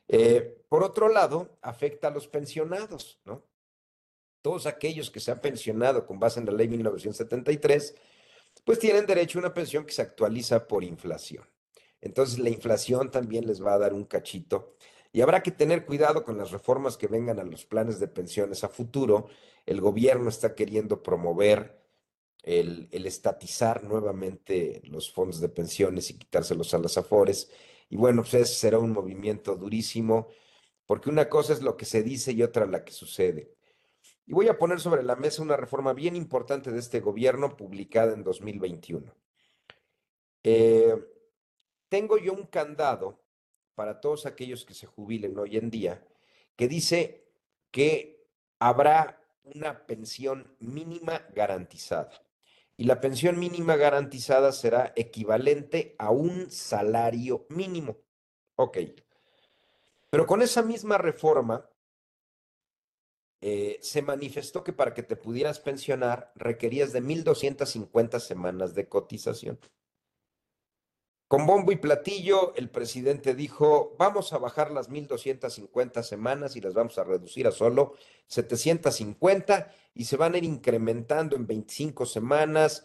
Eh, 0.09 0.64
por 0.70 0.82
otro 0.82 1.11
lado, 1.11 1.59
afecta 1.61 2.09
a 2.09 2.12
los 2.12 2.28
pensionados, 2.28 3.20
¿no? 3.26 3.44
Todos 4.40 4.64
aquellos 4.64 5.11
que 5.11 5.20
se 5.20 5.32
han 5.32 5.42
pensionado 5.42 6.07
con 6.07 6.18
base 6.18 6.40
en 6.40 6.46
la 6.46 6.53
ley 6.53 6.68
1973, 6.68 7.94
pues 8.64 8.78
tienen 8.78 9.05
derecho 9.05 9.38
a 9.38 9.42
una 9.42 9.53
pensión 9.53 9.84
que 9.84 9.92
se 9.92 10.00
actualiza 10.00 10.66
por 10.66 10.82
inflación. 10.82 11.46
Entonces, 12.00 12.38
la 12.38 12.48
inflación 12.48 13.11
también 13.11 13.46
les 13.46 13.62
va 13.62 13.74
a 13.74 13.78
dar 13.78 13.92
un 13.92 14.07
cachito 14.07 14.76
y 15.12 15.20
habrá 15.20 15.42
que 15.42 15.50
tener 15.50 15.84
cuidado 15.84 16.24
con 16.24 16.38
las 16.38 16.50
reformas 16.50 16.96
que 16.96 17.06
vengan 17.06 17.38
a 17.38 17.44
los 17.44 17.66
planes 17.66 18.00
de 18.00 18.08
pensiones 18.08 18.64
a 18.64 18.68
futuro. 18.68 19.28
El 19.66 19.80
gobierno 19.80 20.30
está 20.30 20.54
queriendo 20.54 21.02
promover 21.02 21.82
el, 22.42 22.88
estatizar 22.90 23.84
nuevamente 23.84 24.80
los 24.86 25.12
fondos 25.12 25.40
de 25.40 25.50
pensiones 25.50 26.10
y 26.10 26.18
quitárselos 26.18 26.72
a 26.72 26.78
las 26.78 26.96
afores. 26.96 27.50
Y 27.90 27.96
bueno, 27.96 28.22
pues 28.22 28.34
ese 28.34 28.54
será 28.54 28.78
un 28.78 28.92
movimiento 28.92 29.54
durísimo, 29.54 30.28
porque 30.86 31.10
una 31.10 31.28
cosa 31.28 31.52
es 31.52 31.60
lo 31.60 31.76
que 31.76 31.84
se 31.84 32.02
dice 32.02 32.32
y 32.32 32.42
otra 32.42 32.64
la 32.66 32.82
que 32.82 32.92
sucede. 32.92 33.54
Y 34.26 34.32
voy 34.32 34.48
a 34.48 34.56
poner 34.56 34.80
sobre 34.80 35.02
la 35.02 35.16
mesa 35.16 35.42
una 35.42 35.58
reforma 35.58 35.92
bien 35.92 36.16
importante 36.16 36.70
de 36.72 36.78
este 36.78 37.00
gobierno 37.00 37.54
publicada 37.54 38.14
en 38.14 38.22
2021. 38.24 39.14
Eh, 40.44 40.96
tengo 41.90 42.16
yo 42.16 42.32
un 42.32 42.46
candado 42.46 43.21
para 43.74 44.00
todos 44.00 44.26
aquellos 44.26 44.64
que 44.64 44.74
se 44.74 44.86
jubilen 44.86 45.38
hoy 45.38 45.56
en 45.56 45.70
día, 45.70 46.04
que 46.56 46.68
dice 46.68 47.24
que 47.70 48.26
habrá 48.58 49.20
una 49.44 49.86
pensión 49.86 50.54
mínima 50.60 51.26
garantizada. 51.34 52.10
Y 52.76 52.84
la 52.84 53.00
pensión 53.00 53.38
mínima 53.38 53.76
garantizada 53.76 54.52
será 54.52 54.92
equivalente 54.96 55.94
a 55.98 56.10
un 56.10 56.50
salario 56.50 57.46
mínimo. 57.48 57.98
Ok. 58.56 58.78
Pero 60.10 60.26
con 60.26 60.42
esa 60.42 60.62
misma 60.62 60.98
reforma, 60.98 61.68
eh, 63.40 63.78
se 63.82 64.02
manifestó 64.02 64.62
que 64.62 64.72
para 64.72 64.94
que 64.94 65.02
te 65.02 65.16
pudieras 65.16 65.58
pensionar 65.58 66.32
requerías 66.36 66.92
de 66.92 67.02
1.250 67.02 68.20
semanas 68.20 68.74
de 68.74 68.88
cotización. 68.88 69.58
Con 71.33 71.47
bombo 71.47 71.72
y 71.72 71.76
platillo, 71.76 72.53
el 72.57 72.68
presidente 72.68 73.35
dijo, 73.35 73.97
vamos 73.99 74.35
a 74.35 74.39
bajar 74.39 74.70
las 74.70 74.91
1.250 74.91 76.03
semanas 76.03 76.57
y 76.57 76.61
las 76.61 76.74
vamos 76.74 76.99
a 76.99 77.05
reducir 77.05 77.47
a 77.47 77.53
solo 77.53 77.95
750 78.26 79.72
y 79.95 80.05
se 80.05 80.18
van 80.18 80.35
a 80.35 80.37
ir 80.37 80.45
incrementando 80.45 81.35
en 81.35 81.47
25 81.47 82.05
semanas 82.05 82.85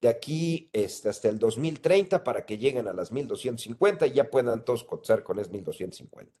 de 0.00 0.10
aquí 0.10 0.70
este, 0.72 1.08
hasta 1.08 1.28
el 1.28 1.40
2030 1.40 2.22
para 2.22 2.46
que 2.46 2.56
lleguen 2.56 2.86
a 2.86 2.92
las 2.92 3.10
1250 3.10 4.06
y 4.06 4.12
ya 4.12 4.30
puedan 4.30 4.64
todos 4.64 4.84
cotizar 4.84 5.24
con 5.24 5.40
es 5.40 5.50
1250. 5.50 6.32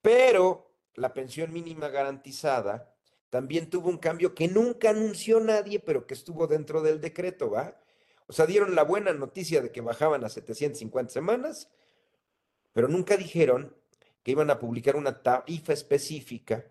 Pero 0.00 0.70
la 0.94 1.12
pensión 1.12 1.52
mínima 1.52 1.88
garantizada 1.88 2.94
también 3.28 3.70
tuvo 3.70 3.88
un 3.88 3.98
cambio 3.98 4.36
que 4.36 4.46
nunca 4.46 4.90
anunció 4.90 5.40
nadie, 5.40 5.80
pero 5.80 6.06
que 6.06 6.14
estuvo 6.14 6.46
dentro 6.46 6.80
del 6.80 7.00
decreto, 7.00 7.50
¿va? 7.50 7.76
O 8.28 8.32
sea, 8.32 8.46
dieron 8.46 8.74
la 8.74 8.82
buena 8.82 9.12
noticia 9.12 9.60
de 9.60 9.70
que 9.70 9.80
bajaban 9.80 10.24
a 10.24 10.28
750 10.28 11.12
semanas, 11.12 11.70
pero 12.72 12.88
nunca 12.88 13.16
dijeron 13.16 13.74
que 14.22 14.32
iban 14.32 14.50
a 14.50 14.58
publicar 14.58 14.96
una 14.96 15.22
tarifa 15.22 15.72
específica. 15.72 16.66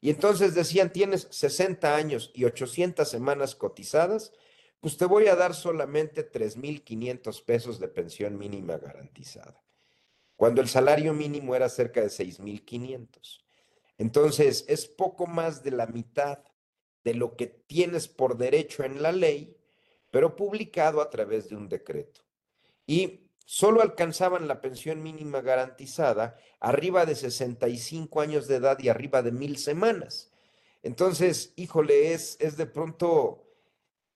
Y 0.00 0.10
entonces 0.10 0.54
decían, 0.54 0.92
tienes 0.92 1.26
60 1.30 1.96
años 1.96 2.30
y 2.34 2.44
800 2.44 3.08
semanas 3.08 3.54
cotizadas, 3.54 4.32
pues 4.80 4.96
te 4.96 5.04
voy 5.04 5.26
a 5.26 5.36
dar 5.36 5.54
solamente 5.54 6.30
3.500 6.30 7.44
pesos 7.44 7.80
de 7.80 7.88
pensión 7.88 8.38
mínima 8.38 8.78
garantizada, 8.78 9.60
cuando 10.36 10.62
el 10.62 10.68
salario 10.68 11.12
mínimo 11.12 11.54
era 11.54 11.68
cerca 11.68 12.00
de 12.00 12.06
6.500. 12.06 13.42
Entonces, 13.98 14.64
es 14.68 14.86
poco 14.86 15.26
más 15.26 15.62
de 15.62 15.72
la 15.72 15.86
mitad 15.86 16.38
de 17.04 17.14
lo 17.14 17.36
que 17.36 17.46
tienes 17.46 18.08
por 18.08 18.38
derecho 18.38 18.84
en 18.84 19.02
la 19.02 19.12
ley, 19.12 19.59
pero 20.10 20.36
publicado 20.36 21.00
a 21.00 21.10
través 21.10 21.48
de 21.48 21.56
un 21.56 21.68
decreto. 21.68 22.22
Y 22.86 23.30
solo 23.44 23.82
alcanzaban 23.82 24.48
la 24.48 24.60
pensión 24.60 25.02
mínima 25.02 25.40
garantizada 25.40 26.36
arriba 26.60 27.06
de 27.06 27.14
65 27.14 28.20
años 28.20 28.46
de 28.46 28.56
edad 28.56 28.78
y 28.78 28.88
arriba 28.88 29.22
de 29.22 29.32
mil 29.32 29.56
semanas. 29.56 30.30
Entonces, 30.82 31.52
híjole, 31.56 32.12
es, 32.12 32.36
es 32.40 32.56
de 32.56 32.66
pronto 32.66 33.44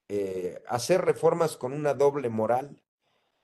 eh, 0.08 0.62
hacer 0.68 1.02
reformas 1.04 1.56
con 1.56 1.72
una 1.72 1.94
doble 1.94 2.28
moral, 2.28 2.82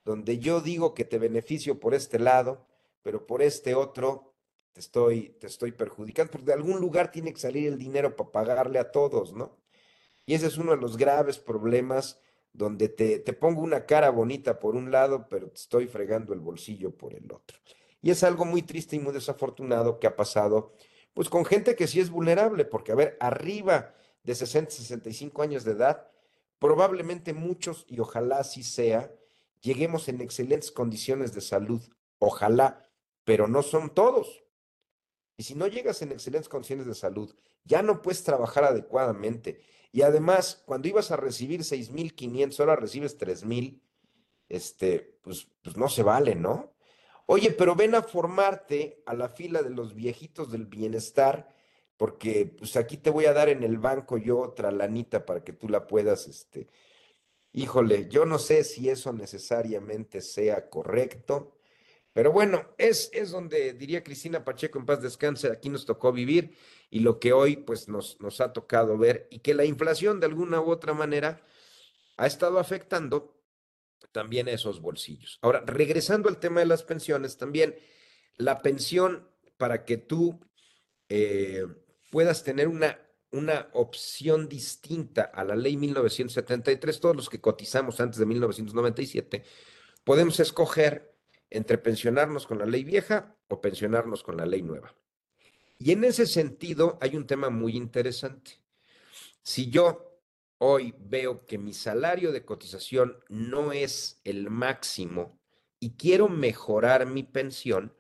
donde 0.04 0.38
yo 0.38 0.60
digo 0.60 0.94
que 0.94 1.04
te 1.04 1.18
beneficio 1.18 1.78
por 1.78 1.94
este 1.94 2.18
lado, 2.18 2.66
pero 3.02 3.26
por 3.26 3.42
este 3.42 3.74
otro 3.74 4.34
te 4.72 4.80
estoy, 4.80 5.30
te 5.40 5.46
estoy 5.46 5.72
perjudicando, 5.72 6.30
porque 6.30 6.46
de 6.46 6.52
algún 6.54 6.80
lugar 6.80 7.10
tiene 7.10 7.32
que 7.32 7.40
salir 7.40 7.66
el 7.68 7.78
dinero 7.78 8.16
para 8.16 8.30
pagarle 8.30 8.78
a 8.78 8.90
todos, 8.90 9.32
¿no? 9.34 9.58
Y 10.26 10.34
ese 10.34 10.46
es 10.46 10.58
uno 10.58 10.72
de 10.72 10.76
los 10.76 10.96
graves 10.96 11.38
problemas 11.38 12.20
donde 12.52 12.88
te, 12.88 13.18
te 13.20 13.32
pongo 13.32 13.62
una 13.62 13.86
cara 13.86 14.10
bonita 14.10 14.58
por 14.58 14.76
un 14.76 14.90
lado, 14.90 15.28
pero 15.28 15.48
te 15.48 15.60
estoy 15.60 15.86
fregando 15.86 16.32
el 16.32 16.40
bolsillo 16.40 16.96
por 16.96 17.14
el 17.14 17.30
otro. 17.32 17.58
Y 18.02 18.10
es 18.10 18.24
algo 18.24 18.44
muy 18.44 18.62
triste 18.62 18.96
y 18.96 19.00
muy 19.00 19.12
desafortunado 19.12 19.98
que 19.98 20.06
ha 20.06 20.16
pasado, 20.16 20.72
pues 21.14 21.28
con 21.28 21.44
gente 21.44 21.76
que 21.76 21.86
sí 21.86 22.00
es 22.00 22.10
vulnerable, 22.10 22.64
porque 22.64 22.92
a 22.92 22.96
ver, 22.96 23.16
arriba 23.20 23.94
de 24.22 24.34
60, 24.34 24.70
65 24.70 25.42
años 25.42 25.64
de 25.64 25.72
edad, 25.72 26.08
probablemente 26.58 27.32
muchos, 27.32 27.84
y 27.88 28.00
ojalá 28.00 28.38
así 28.38 28.62
sea, 28.62 29.12
lleguemos 29.60 30.08
en 30.08 30.20
excelentes 30.20 30.70
condiciones 30.70 31.32
de 31.34 31.40
salud, 31.40 31.82
ojalá, 32.18 32.88
pero 33.24 33.48
no 33.48 33.62
son 33.62 33.94
todos. 33.94 34.44
Y 35.36 35.44
si 35.44 35.54
no 35.54 35.66
llegas 35.66 36.02
en 36.02 36.12
excelentes 36.12 36.48
condiciones 36.48 36.86
de 36.86 36.94
salud, 36.94 37.34
ya 37.64 37.82
no 37.82 38.02
puedes 38.02 38.22
trabajar 38.24 38.64
adecuadamente. 38.64 39.60
Y 39.92 40.02
además, 40.02 40.62
cuando 40.66 40.88
ibas 40.88 41.10
a 41.10 41.16
recibir 41.16 41.60
6.500, 41.60 42.60
ahora 42.60 42.76
recibes 42.76 43.18
3.000, 43.18 43.80
este, 44.48 45.18
pues, 45.22 45.48
pues 45.62 45.76
no 45.76 45.88
se 45.88 46.02
vale, 46.02 46.34
¿no? 46.34 46.74
Oye, 47.26 47.52
pero 47.52 47.76
ven 47.76 47.94
a 47.94 48.02
formarte 48.02 49.02
a 49.06 49.14
la 49.14 49.28
fila 49.28 49.62
de 49.62 49.70
los 49.70 49.94
viejitos 49.94 50.50
del 50.50 50.66
bienestar, 50.66 51.54
porque 51.96 52.46
pues 52.58 52.76
aquí 52.76 52.96
te 52.96 53.10
voy 53.10 53.26
a 53.26 53.32
dar 53.32 53.48
en 53.48 53.62
el 53.62 53.78
banco 53.78 54.18
yo 54.18 54.38
otra 54.40 54.72
lanita 54.72 55.24
para 55.24 55.44
que 55.44 55.52
tú 55.52 55.68
la 55.68 55.86
puedas, 55.86 56.26
este, 56.26 56.66
híjole, 57.52 58.08
yo 58.08 58.24
no 58.24 58.38
sé 58.38 58.64
si 58.64 58.88
eso 58.88 59.12
necesariamente 59.12 60.20
sea 60.20 60.68
correcto. 60.68 61.59
Pero 62.12 62.32
bueno, 62.32 62.74
es, 62.76 63.08
es 63.12 63.30
donde 63.30 63.72
diría 63.72 64.02
Cristina 64.02 64.44
Pacheco 64.44 64.78
en 64.78 64.86
paz 64.86 65.00
descanse, 65.00 65.50
aquí 65.50 65.68
nos 65.68 65.86
tocó 65.86 66.12
vivir 66.12 66.56
y 66.90 67.00
lo 67.00 67.20
que 67.20 67.32
hoy 67.32 67.56
pues 67.56 67.88
nos, 67.88 68.20
nos 68.20 68.40
ha 68.40 68.52
tocado 68.52 68.98
ver 68.98 69.28
y 69.30 69.38
que 69.38 69.54
la 69.54 69.64
inflación 69.64 70.18
de 70.18 70.26
alguna 70.26 70.60
u 70.60 70.70
otra 70.70 70.92
manera 70.92 71.40
ha 72.16 72.26
estado 72.26 72.58
afectando 72.58 73.40
también 74.12 74.48
esos 74.48 74.80
bolsillos. 74.80 75.38
Ahora, 75.40 75.62
regresando 75.66 76.28
al 76.28 76.40
tema 76.40 76.60
de 76.60 76.66
las 76.66 76.82
pensiones, 76.82 77.36
también 77.36 77.76
la 78.36 78.60
pensión 78.60 79.28
para 79.56 79.84
que 79.84 79.96
tú 79.96 80.40
eh, 81.08 81.64
puedas 82.10 82.42
tener 82.42 82.66
una, 82.66 82.98
una 83.30 83.68
opción 83.72 84.48
distinta 84.48 85.22
a 85.22 85.44
la 85.44 85.54
ley 85.54 85.76
1973, 85.76 87.00
todos 87.00 87.16
los 87.16 87.28
que 87.28 87.40
cotizamos 87.40 88.00
antes 88.00 88.18
de 88.18 88.26
1997, 88.26 89.44
podemos 90.02 90.40
escoger 90.40 91.09
entre 91.50 91.78
pensionarnos 91.78 92.46
con 92.46 92.58
la 92.58 92.66
ley 92.66 92.84
vieja 92.84 93.36
o 93.48 93.60
pensionarnos 93.60 94.22
con 94.22 94.36
la 94.36 94.46
ley 94.46 94.62
nueva. 94.62 94.94
Y 95.78 95.92
en 95.92 96.04
ese 96.04 96.26
sentido 96.26 96.98
hay 97.00 97.16
un 97.16 97.26
tema 97.26 97.50
muy 97.50 97.76
interesante. 97.76 98.60
Si 99.42 99.70
yo 99.70 100.20
hoy 100.58 100.94
veo 100.98 101.44
que 101.46 101.58
mi 101.58 101.72
salario 101.72 102.32
de 102.32 102.44
cotización 102.44 103.16
no 103.28 103.72
es 103.72 104.20
el 104.24 104.50
máximo 104.50 105.40
y 105.80 105.96
quiero 105.96 106.28
mejorar 106.28 107.06
mi 107.06 107.22
pensión, 107.22 107.94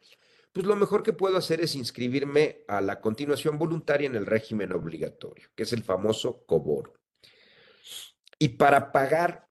pues 0.52 0.66
lo 0.66 0.76
mejor 0.76 1.02
que 1.02 1.12
puedo 1.12 1.36
hacer 1.36 1.60
es 1.60 1.74
inscribirme 1.74 2.64
a 2.68 2.80
la 2.80 3.00
continuación 3.00 3.56
voluntaria 3.56 4.06
en 4.06 4.16
el 4.16 4.26
régimen 4.26 4.72
obligatorio, 4.72 5.48
que 5.54 5.62
es 5.62 5.72
el 5.72 5.82
famoso 5.82 6.44
COBOR. 6.44 6.92
Y 8.38 8.50
para 8.50 8.92
pagar 8.92 9.49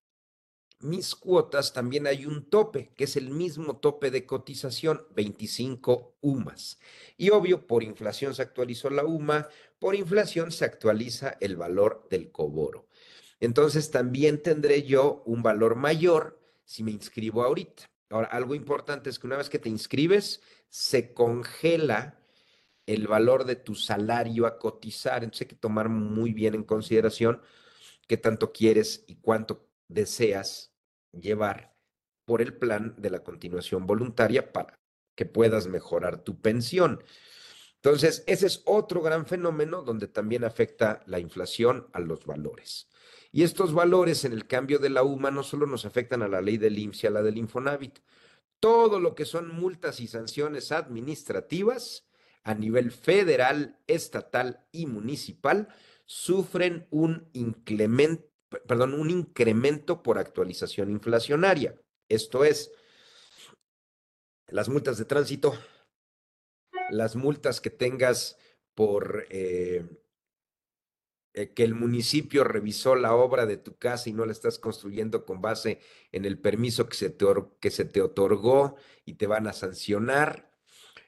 mis 0.82 1.13
cuotas 1.15 1.73
también 1.73 2.07
hay 2.07 2.25
un 2.25 2.49
tope, 2.49 2.91
que 2.95 3.03
es 3.03 3.17
el 3.17 3.30
mismo 3.32 3.77
tope 3.77 4.11
de 4.11 4.25
cotización, 4.25 5.05
25 5.15 6.17
UMAS. 6.21 6.80
Y 7.17 7.32
obvio, 7.32 7.67
por 7.67 7.84
inflación 7.84 8.34
se 8.34 8.41
actualizó 8.41 8.89
la 8.89 9.03
UMA, 9.03 9.49
por 9.77 9.95
inflación 9.95 10.51
se 10.51 10.65
actualiza 10.65 11.38
el 11.41 11.57
valor 11.57 12.07
del 12.09 12.32
coboro. 12.32 12.88
Entonces 13.39 13.91
también 13.91 14.41
tendré 14.41 14.84
yo 14.84 15.23
un 15.25 15.43
valor 15.43 15.75
mayor 15.75 16.39
si 16.65 16.84
me 16.84 16.91
inscribo 16.91 17.43
ahorita. 17.43 17.89
Ahora, 18.09 18.27
algo 18.27 18.55
importante 18.55 19.09
es 19.09 19.19
que 19.19 19.27
una 19.27 19.38
vez 19.38 19.49
que 19.49 19.59
te 19.59 19.69
inscribes, 19.69 20.41
se 20.69 21.13
congela 21.13 22.19
el 22.86 23.07
valor 23.07 23.45
de 23.45 23.55
tu 23.55 23.75
salario 23.75 24.45
a 24.45 24.57
cotizar. 24.57 25.23
Entonces 25.23 25.41
hay 25.41 25.47
que 25.47 25.55
tomar 25.55 25.89
muy 25.89 26.34
bien 26.34 26.55
en 26.55 26.63
consideración 26.63 27.41
qué 28.07 28.17
tanto 28.17 28.51
quieres 28.51 29.03
y 29.07 29.15
cuánto 29.15 29.68
deseas 29.89 30.73
llevar 31.11 31.75
por 32.23 32.41
el 32.41 32.55
plan 32.57 32.95
de 32.97 33.09
la 33.09 33.23
continuación 33.23 33.85
voluntaria 33.85 34.53
para 34.53 34.79
que 35.15 35.25
puedas 35.25 35.67
mejorar 35.67 36.23
tu 36.23 36.39
pensión. 36.39 37.03
Entonces, 37.75 38.23
ese 38.27 38.47
es 38.47 38.61
otro 38.65 39.01
gran 39.01 39.25
fenómeno 39.25 39.81
donde 39.81 40.07
también 40.07 40.43
afecta 40.43 41.01
la 41.05 41.19
inflación 41.19 41.89
a 41.91 41.99
los 41.99 42.25
valores. 42.25 42.87
Y 43.31 43.43
estos 43.43 43.73
valores 43.73 44.25
en 44.25 44.33
el 44.33 44.47
cambio 44.47 44.79
de 44.79 44.89
la 44.89 45.03
UMA 45.03 45.31
no 45.31 45.43
solo 45.43 45.65
nos 45.65 45.85
afectan 45.85 46.21
a 46.21 46.27
la 46.27 46.41
ley 46.41 46.57
del 46.57 46.77
IMSS 46.77 47.03
y 47.03 47.07
a 47.07 47.11
la 47.11 47.21
del 47.21 47.37
Infonavit, 47.37 47.99
todo 48.59 48.99
lo 48.99 49.15
que 49.15 49.25
son 49.25 49.53
multas 49.53 49.99
y 49.99 50.07
sanciones 50.07 50.71
administrativas 50.71 52.07
a 52.43 52.53
nivel 52.53 52.91
federal, 52.91 53.79
estatal 53.87 54.65
y 54.71 54.85
municipal 54.85 55.69
sufren 56.05 56.87
un 56.89 57.29
incremento 57.33 58.28
perdón, 58.49 58.93
un 58.93 59.09
incremento 59.09 60.03
por 60.03 60.17
actualización 60.17 60.89
inflacionaria. 60.89 61.79
Esto 62.07 62.43
es, 62.43 62.71
las 64.47 64.69
multas 64.69 64.97
de 64.97 65.05
tránsito, 65.05 65.53
las 66.89 67.15
multas 67.15 67.61
que 67.61 67.69
tengas 67.69 68.37
por 68.73 69.25
eh, 69.29 69.85
eh, 71.33 71.53
que 71.53 71.63
el 71.63 71.75
municipio 71.75 72.43
revisó 72.43 72.95
la 72.95 73.13
obra 73.13 73.45
de 73.45 73.57
tu 73.57 73.77
casa 73.77 74.09
y 74.09 74.13
no 74.13 74.25
la 74.25 74.31
estás 74.31 74.57
construyendo 74.57 75.25
con 75.25 75.41
base 75.41 75.79
en 76.11 76.25
el 76.25 76.39
permiso 76.39 76.89
que 76.89 76.97
se 76.97 77.09
te, 77.11 77.25
que 77.59 77.69
se 77.69 77.85
te 77.85 78.01
otorgó 78.01 78.75
y 79.05 79.13
te 79.13 79.27
van 79.27 79.45
a 79.45 79.53
sancionar 79.53 80.48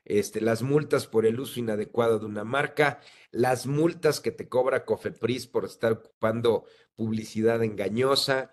este, 0.06 0.42
las 0.42 0.64
multas 0.64 1.08
por 1.08 1.26
el 1.26 1.40
uso 1.40 1.60
inadecuado 1.60 2.20
de 2.20 2.26
una 2.26 2.44
marca, 2.44 3.00
las 3.32 3.68
multas 3.68 4.20
que 4.20 4.32
te 4.32 4.50
cobra 4.50 4.86
Cofepris 4.86 5.48
por 5.48 5.66
estar 5.66 5.92
ocupando 5.92 6.66
publicidad 6.96 7.64
engañosa, 7.64 8.52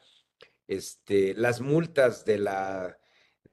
este, 0.66 1.34
las 1.34 1.60
multas 1.60 2.24
de 2.24 2.38
la, 2.38 2.98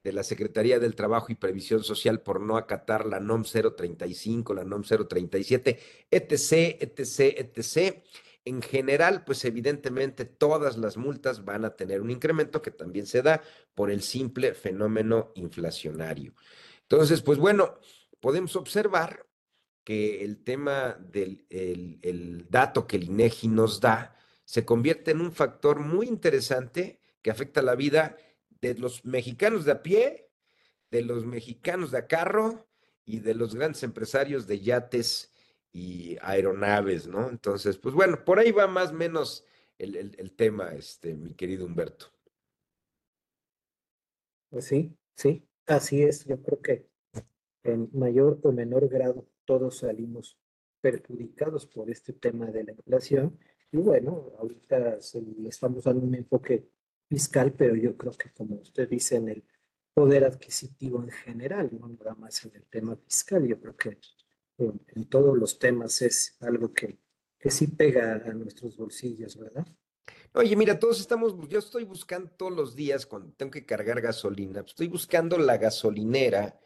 de 0.04 0.12
la 0.12 0.24
Secretaría 0.24 0.80
del 0.80 0.96
Trabajo 0.96 1.32
y 1.32 1.36
Previsión 1.36 1.84
Social 1.84 2.22
por 2.22 2.42
no 2.42 2.58
acatar 2.58 3.06
la 3.06 3.20
NOM 3.20 3.44
035, 3.44 4.54
la 4.54 4.64
NOM 4.64 4.84
037, 4.84 5.80
etc., 6.12 6.78
etc., 6.80 7.20
etc. 7.40 8.04
En 8.44 8.62
general, 8.62 9.24
pues 9.26 9.44
evidentemente 9.46 10.26
todas 10.26 10.78
las 10.78 10.98
multas 10.98 11.44
van 11.44 11.66
a 11.66 11.76
tener 11.76 12.02
un 12.02 12.12
incremento 12.12 12.62
que 12.62 12.70
también 12.70 13.08
se 13.08 13.24
da 13.24 13.42
por 13.74 13.90
el 13.90 14.04
simple 14.04 14.54
fenómeno 14.54 15.32
inflacionario. 15.34 16.34
Entonces, 16.90 17.22
pues 17.22 17.40
bueno, 17.40 17.80
podemos 18.20 18.56
observar 18.56 19.26
que 19.84 20.24
el 20.24 20.44
tema 20.44 20.98
del 21.00 21.46
el, 21.50 22.48
dato 22.50 22.88
que 22.88 22.98
el 22.98 23.06
INEGI 23.06 23.48
nos 23.48 23.80
da 23.80 24.16
se 24.44 24.66
convierte 24.66 25.12
en 25.12 25.22
un 25.22 25.32
factor 25.32 25.80
muy 25.80 26.08
interesante 26.08 27.00
que 27.22 27.32
afecta 27.32 27.62
la 27.62 27.76
vida 27.76 28.18
de 28.62 28.76
los 28.76 29.04
mexicanos 29.06 29.66
de 29.66 29.72
a 29.72 29.84
pie, 29.84 30.30
de 30.92 31.02
los 31.02 31.26
mexicanos 31.26 31.92
de 31.92 32.00
a 32.00 32.08
carro 32.08 32.68
y 33.04 33.20
de 33.20 33.34
los 33.34 33.56
grandes 33.56 33.84
empresarios 33.84 34.48
de 34.48 34.60
yates 34.60 35.32
y 35.72 36.18
aeronaves, 36.22 37.08
¿no? 37.08 37.30
Entonces, 37.30 37.78
pues 37.78 37.96
bueno, 37.96 38.24
por 38.24 38.40
ahí 38.40 38.52
va 38.52 38.68
más 38.68 38.92
o 38.92 38.94
menos 38.94 39.44
el, 39.78 39.96
el 39.96 40.32
tema, 40.36 40.74
este, 40.74 41.16
mi 41.16 41.34
querido 41.34 41.66
Humberto. 41.66 42.12
Pues 44.50 44.66
sí, 44.66 44.96
sí, 45.16 45.46
así 45.68 46.04
es. 46.04 46.26
Yo 46.26 46.42
creo 46.42 46.62
que 46.62 46.90
en 47.64 47.90
mayor 47.94 48.40
o 48.44 48.52
menor 48.52 48.88
grado 48.88 49.28
todos 49.46 49.80
salimos 49.80 50.38
perjudicados 50.82 51.66
por 51.66 51.90
este 51.90 52.14
tema 52.14 52.48
de 52.48 52.64
la 52.64 52.72
inflación. 52.74 53.40
Y 53.72 53.78
bueno, 53.78 54.34
ahorita 54.40 55.00
estamos 55.48 55.84
dando 55.84 56.06
un 56.06 56.16
enfoque 56.16 56.70
fiscal, 57.10 57.54
pero 57.54 57.76
yo 57.76 57.98
creo 57.98 58.14
que 58.14 58.32
como 58.32 58.56
usted 58.56 58.88
dice, 58.90 59.16
en 59.18 59.30
el 59.30 59.44
poder 59.94 60.26
adquisitivo 60.26 61.02
en 61.02 61.10
general, 61.10 61.70
no 61.80 61.88
nada 61.88 62.16
más 62.16 62.46
en 62.46 62.56
el 62.56 62.66
tema 62.68 62.96
fiscal, 62.98 63.48
yo 63.48 63.60
creo 63.60 63.76
que 63.76 63.98
en, 64.58 64.82
en 64.88 65.10
todos 65.10 65.38
los 65.38 65.58
temas 65.58 66.02
es 66.02 66.38
algo 66.42 66.74
que, 66.74 67.00
que 67.40 67.50
sí 67.50 67.68
pega 67.68 68.16
a 68.16 68.34
nuestros 68.34 68.78
bolsillos, 68.78 69.38
¿verdad? 69.38 69.66
Oye, 70.38 70.54
mira, 70.58 70.78
todos 70.78 71.00
estamos, 71.00 71.34
yo 71.48 71.60
estoy 71.60 71.86
buscando 71.86 72.30
todos 72.30 72.52
los 72.52 72.76
días 72.76 73.06
cuando 73.06 73.32
tengo 73.38 73.52
que 73.52 73.66
cargar 73.66 74.02
gasolina, 74.02 74.64
pues, 74.64 74.72
estoy 74.72 74.90
buscando 74.90 75.38
la 75.38 75.56
gasolinera, 75.56 76.60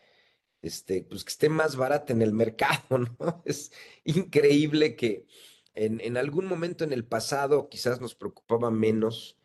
este, 0.64 1.04
pues 1.04 1.24
que 1.24 1.30
esté 1.30 1.50
más 1.50 1.76
barata 1.76 2.12
en 2.12 2.24
el 2.24 2.34
mercado, 2.34 2.98
¿no? 3.20 3.44
Es 3.46 3.72
increíble 4.06 4.96
que 4.96 5.28
en, 5.76 6.02
en 6.02 6.18
algún 6.18 6.48
momento 6.48 6.84
en 6.84 6.94
el 6.94 7.06
pasado 7.06 7.70
quizás 7.70 8.02
nos 8.02 8.16
preocupaba 8.16 8.72
menos 8.72 9.39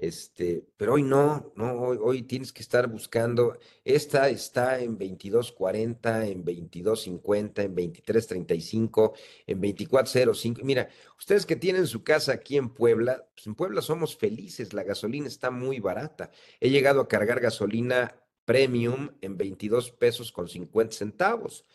este, 0.00 0.64
pero 0.78 0.94
hoy 0.94 1.02
no, 1.02 1.52
no, 1.56 1.74
hoy, 1.74 2.22
tienes 2.22 2.54
que 2.54 2.62
estar 2.62 2.88
buscando. 2.88 3.58
Esta 3.84 4.30
está 4.30 4.80
en 4.80 4.98
22.40, 4.98 6.26
en 6.26 6.42
22.50, 6.42 7.64
en 7.64 7.76
23.35, 7.76 9.12
en 9.46 9.60
24.05. 9.60 10.62
Mira, 10.62 10.88
ustedes 11.18 11.44
que 11.44 11.54
tienen 11.54 11.86
su 11.86 12.02
casa 12.02 12.32
aquí 12.32 12.56
en 12.56 12.70
Puebla, 12.70 13.26
pues 13.34 13.46
en 13.46 13.54
Puebla 13.54 13.82
somos 13.82 14.16
felices, 14.16 14.72
la 14.72 14.84
gasolina 14.84 15.28
está 15.28 15.50
muy 15.50 15.80
barata. 15.80 16.30
He 16.60 16.70
llegado 16.70 17.02
a 17.02 17.08
cargar 17.08 17.38
gasolina 17.38 18.16
premium 18.46 19.10
en 19.20 19.36
22 19.36 19.90
pesos 19.90 20.32
con 20.32 20.48
50 20.48 20.96
centavos. 20.96 21.66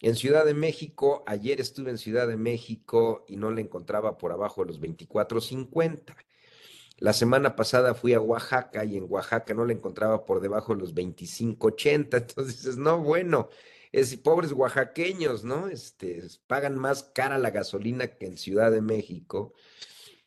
En 0.00 0.16
Ciudad 0.16 0.44
de 0.44 0.54
México, 0.54 1.22
ayer 1.28 1.60
estuve 1.60 1.90
en 1.90 1.98
Ciudad 1.98 2.26
de 2.26 2.36
México 2.36 3.24
y 3.28 3.36
no 3.36 3.52
la 3.52 3.60
encontraba 3.60 4.18
por 4.18 4.32
abajo 4.32 4.62
de 4.62 4.66
los 4.72 4.80
24.50. 4.80 6.16
La 7.02 7.12
semana 7.12 7.56
pasada 7.56 7.94
fui 7.94 8.14
a 8.14 8.20
Oaxaca 8.20 8.84
y 8.84 8.96
en 8.96 9.06
Oaxaca 9.08 9.52
no 9.54 9.64
la 9.64 9.72
encontraba 9.72 10.24
por 10.24 10.40
debajo 10.40 10.72
de 10.72 10.82
los 10.82 10.94
25.80. 10.94 12.16
Entonces 12.16 12.46
dices, 12.46 12.76
no, 12.76 13.00
bueno, 13.00 13.48
es 13.90 14.16
pobres 14.18 14.52
oaxaqueños, 14.52 15.42
¿no? 15.42 15.66
Este, 15.66 16.22
pagan 16.46 16.78
más 16.78 17.02
cara 17.02 17.38
la 17.38 17.50
gasolina 17.50 18.06
que 18.06 18.26
en 18.26 18.36
Ciudad 18.36 18.70
de 18.70 18.82
México. 18.82 19.52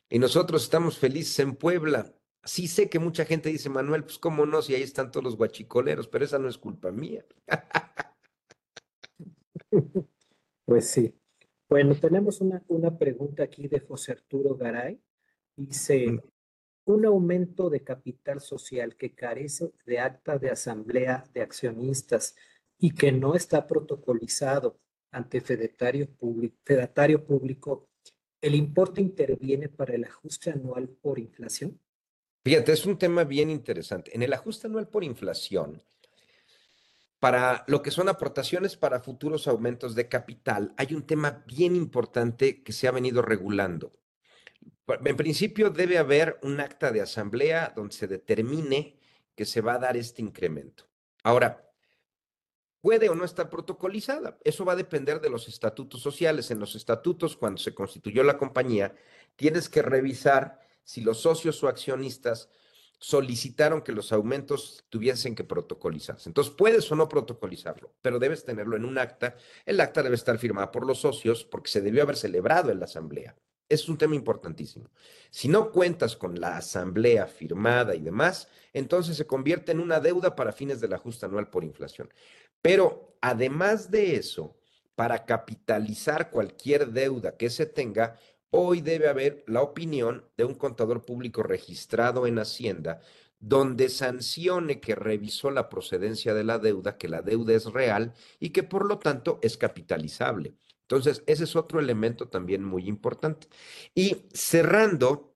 Y 0.09 0.19
nosotros 0.19 0.63
estamos 0.63 0.97
felices 0.97 1.39
en 1.39 1.55
Puebla. 1.55 2.13
Sí 2.43 2.67
sé 2.67 2.89
que 2.89 2.99
mucha 2.99 3.23
gente 3.23 3.47
dice, 3.47 3.69
Manuel, 3.69 4.03
pues 4.03 4.19
cómo 4.19 4.45
no, 4.45 4.61
si 4.61 4.75
ahí 4.75 4.83
están 4.83 5.11
todos 5.11 5.23
los 5.23 5.37
guachicoleros, 5.37 6.09
pero 6.09 6.25
esa 6.25 6.39
no 6.39 6.49
es 6.49 6.57
culpa 6.57 6.91
mía. 6.91 7.25
Pues 10.65 10.89
sí. 10.89 11.13
Bueno, 11.69 11.93
tenemos 11.93 12.41
una, 12.41 12.63
una 12.69 12.97
pregunta 12.97 13.43
aquí 13.43 13.67
de 13.67 13.81
José 13.81 14.13
Arturo 14.13 14.55
Garay. 14.55 14.99
Dice, 15.55 16.19
un 16.85 17.05
aumento 17.05 17.69
de 17.69 17.83
capital 17.83 18.41
social 18.41 18.95
que 18.95 19.13
carece 19.13 19.71
de 19.85 19.99
acta 19.99 20.37
de 20.37 20.51
asamblea 20.51 21.23
de 21.33 21.41
accionistas 21.41 22.35
y 22.77 22.91
que 22.91 23.11
no 23.11 23.35
está 23.35 23.67
protocolizado 23.67 24.79
ante 25.11 25.41
fedatario 25.41 26.07
público, 27.25 27.87
¿el 28.41 28.55
importe 28.55 29.01
interviene 29.01 29.69
para 29.69 29.95
el 29.95 30.03
ajuste 30.03 30.51
anual 30.51 30.89
por 30.89 31.19
inflación? 31.19 31.79
Fíjate, 32.43 32.73
es 32.73 32.85
un 32.85 32.97
tema 32.97 33.23
bien 33.23 33.49
interesante. 33.49 34.15
En 34.15 34.21
el 34.21 34.33
ajuste 34.33 34.67
anual 34.67 34.87
por 34.87 35.03
inflación, 35.03 35.81
para 37.19 37.63
lo 37.67 37.81
que 37.81 37.89
son 37.89 38.07
aportaciones 38.07 38.77
para 38.77 38.99
futuros 38.99 39.47
aumentos 39.47 39.95
de 39.95 40.07
capital, 40.07 40.73
hay 40.77 40.93
un 40.93 41.07
tema 41.07 41.43
bien 41.47 41.75
importante 41.75 42.61
que 42.61 42.73
se 42.73 42.87
ha 42.87 42.91
venido 42.91 43.23
regulando. 43.23 43.93
En 44.87 45.17
principio 45.17 45.69
debe 45.69 45.97
haber 45.97 46.39
un 46.43 46.59
acta 46.59 46.91
de 46.91 47.01
asamblea 47.01 47.73
donde 47.75 47.95
se 47.95 48.07
determine 48.07 48.99
que 49.35 49.45
se 49.45 49.61
va 49.61 49.73
a 49.73 49.79
dar 49.79 49.97
este 49.97 50.21
incremento. 50.21 50.85
Ahora, 51.23 51.71
puede 52.81 53.09
o 53.09 53.15
no 53.15 53.25
estar 53.25 53.49
protocolizada. 53.49 54.37
Eso 54.43 54.63
va 54.63 54.73
a 54.73 54.75
depender 54.75 55.19
de 55.19 55.31
los 55.31 55.47
estatutos 55.47 56.01
sociales. 56.01 56.51
En 56.51 56.59
los 56.59 56.75
estatutos, 56.75 57.35
cuando 57.35 57.59
se 57.59 57.73
constituyó 57.73 58.23
la 58.23 58.37
compañía, 58.37 58.93
tienes 59.35 59.69
que 59.69 59.81
revisar 59.81 60.59
si 60.83 61.01
los 61.01 61.19
socios 61.19 61.63
o 61.63 61.67
accionistas 61.67 62.49
solicitaron 62.99 63.81
que 63.81 63.91
los 63.91 64.11
aumentos 64.11 64.85
tuviesen 64.89 65.35
que 65.35 65.43
protocolizarse. 65.43 66.29
Entonces, 66.29 66.53
puedes 66.53 66.91
o 66.91 66.95
no 66.95 67.09
protocolizarlo, 67.09 67.95
pero 68.03 68.19
debes 68.19 68.45
tenerlo 68.45 68.75
en 68.75 68.85
un 68.85 68.99
acta. 68.99 69.35
El 69.65 69.79
acta 69.81 70.03
debe 70.03 70.15
estar 70.15 70.37
firmada 70.37 70.71
por 70.71 70.85
los 70.85 70.99
socios 70.99 71.43
porque 71.43 71.71
se 71.71 71.81
debió 71.81 72.03
haber 72.03 72.17
celebrado 72.17 72.71
en 72.71 72.79
la 72.79 72.85
asamblea. 72.85 73.35
Es 73.67 73.89
un 73.89 73.97
tema 73.97 74.15
importantísimo. 74.15 74.89
Si 75.31 75.47
no 75.47 75.71
cuentas 75.71 76.15
con 76.15 76.39
la 76.39 76.57
asamblea 76.57 77.25
firmada 77.27 77.95
y 77.95 78.01
demás, 78.01 78.47
entonces 78.73 79.17
se 79.17 79.25
convierte 79.25 79.71
en 79.71 79.79
una 79.79 79.99
deuda 79.99 80.35
para 80.35 80.53
fines 80.53 80.79
del 80.81 80.93
ajuste 80.93 81.25
anual 81.25 81.49
por 81.49 81.63
inflación. 81.63 82.13
Pero 82.61 83.17
además 83.21 83.89
de 83.89 84.15
eso, 84.15 84.55
para 84.95 85.25
capitalizar 85.25 86.29
cualquier 86.29 86.91
deuda 86.91 87.37
que 87.37 87.49
se 87.49 87.65
tenga, 87.65 88.19
hoy 88.51 88.81
debe 88.81 89.09
haber 89.09 89.43
la 89.47 89.61
opinión 89.61 90.25
de 90.37 90.45
un 90.45 90.55
contador 90.55 91.03
público 91.03 91.43
registrado 91.43 92.27
en 92.27 92.39
Hacienda 92.39 93.01
donde 93.39 93.89
sancione 93.89 94.79
que 94.79 94.95
revisó 94.95 95.51
la 95.51 95.69
procedencia 95.69 96.33
de 96.33 96.43
la 96.43 96.57
deuda, 96.57 96.97
que 96.97 97.07
la 97.07 97.21
deuda 97.21 97.53
es 97.53 97.65
real 97.65 98.13
y 98.39 98.49
que 98.49 98.63
por 98.63 98.87
lo 98.87 98.97
tanto 98.97 99.39
es 99.43 99.55
capitalizable. 99.55 100.55
Entonces, 100.87 101.23
ese 101.25 101.45
es 101.45 101.55
otro 101.55 101.79
elemento 101.79 102.27
también 102.27 102.63
muy 102.63 102.87
importante. 102.87 103.47
Y 103.95 104.17
cerrando, 104.33 105.35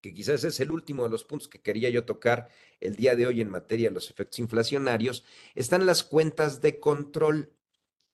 que 0.00 0.12
quizás 0.12 0.42
es 0.42 0.58
el 0.58 0.72
último 0.72 1.04
de 1.04 1.10
los 1.10 1.22
puntos 1.22 1.48
que 1.48 1.60
quería 1.60 1.88
yo 1.88 2.04
tocar 2.04 2.48
el 2.80 2.96
día 2.96 3.14
de 3.14 3.28
hoy 3.28 3.40
en 3.40 3.48
materia 3.48 3.88
de 3.88 3.94
los 3.94 4.10
efectos 4.10 4.40
inflacionarios, 4.40 5.24
están 5.54 5.86
las 5.86 6.02
cuentas 6.02 6.60
de 6.60 6.80
control 6.80 7.52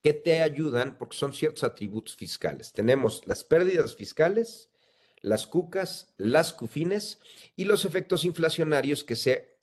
que 0.03 0.13
te 0.13 0.43
ayudan 0.43 0.99
porque 0.99 1.17
son 1.17 1.33
ciertos 1.33 1.65
atributos 1.65 2.17
fiscales. 2.17 2.73
Tenemos 2.73 3.27
las 3.27 3.45
pérdidas 3.45 3.97
fiscales, 3.97 4.69
las 5.23 5.47
cucas, 5.47 6.13
las 6.19 6.53
cufines 6.53 7.19
y 7.57 7.65
los 7.65 7.87
efectos 7.87 8.25
inflacionarios 8.25 9.05
que 9.05 9.17
se 9.17 9.59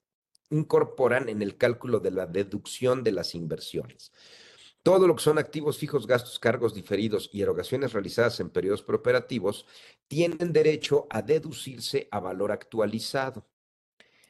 incorporan 0.50 1.30
en 1.30 1.44
el 1.44 1.56
cálculo 1.58 2.00
de 2.00 2.12
la 2.12 2.26
deducción 2.26 3.04
de 3.04 3.12
las 3.12 3.36
inversiones. 3.36 4.12
Todo 4.86 5.08
lo 5.08 5.16
que 5.16 5.24
son 5.24 5.40
activos 5.40 5.80
fijos, 5.80 6.06
gastos, 6.06 6.38
cargos 6.38 6.76
diferidos 6.76 7.32
y 7.34 7.42
erogaciones 7.42 7.92
realizadas 7.92 8.40
en 8.40 8.52
periodos 8.52 8.84
preoperativos 8.84 9.66
tienen 10.08 10.54
derecho 10.54 11.08
a 11.10 11.24
deducirse 11.24 12.08
a 12.12 12.20
valor 12.20 12.52
actualizado. 12.52 13.48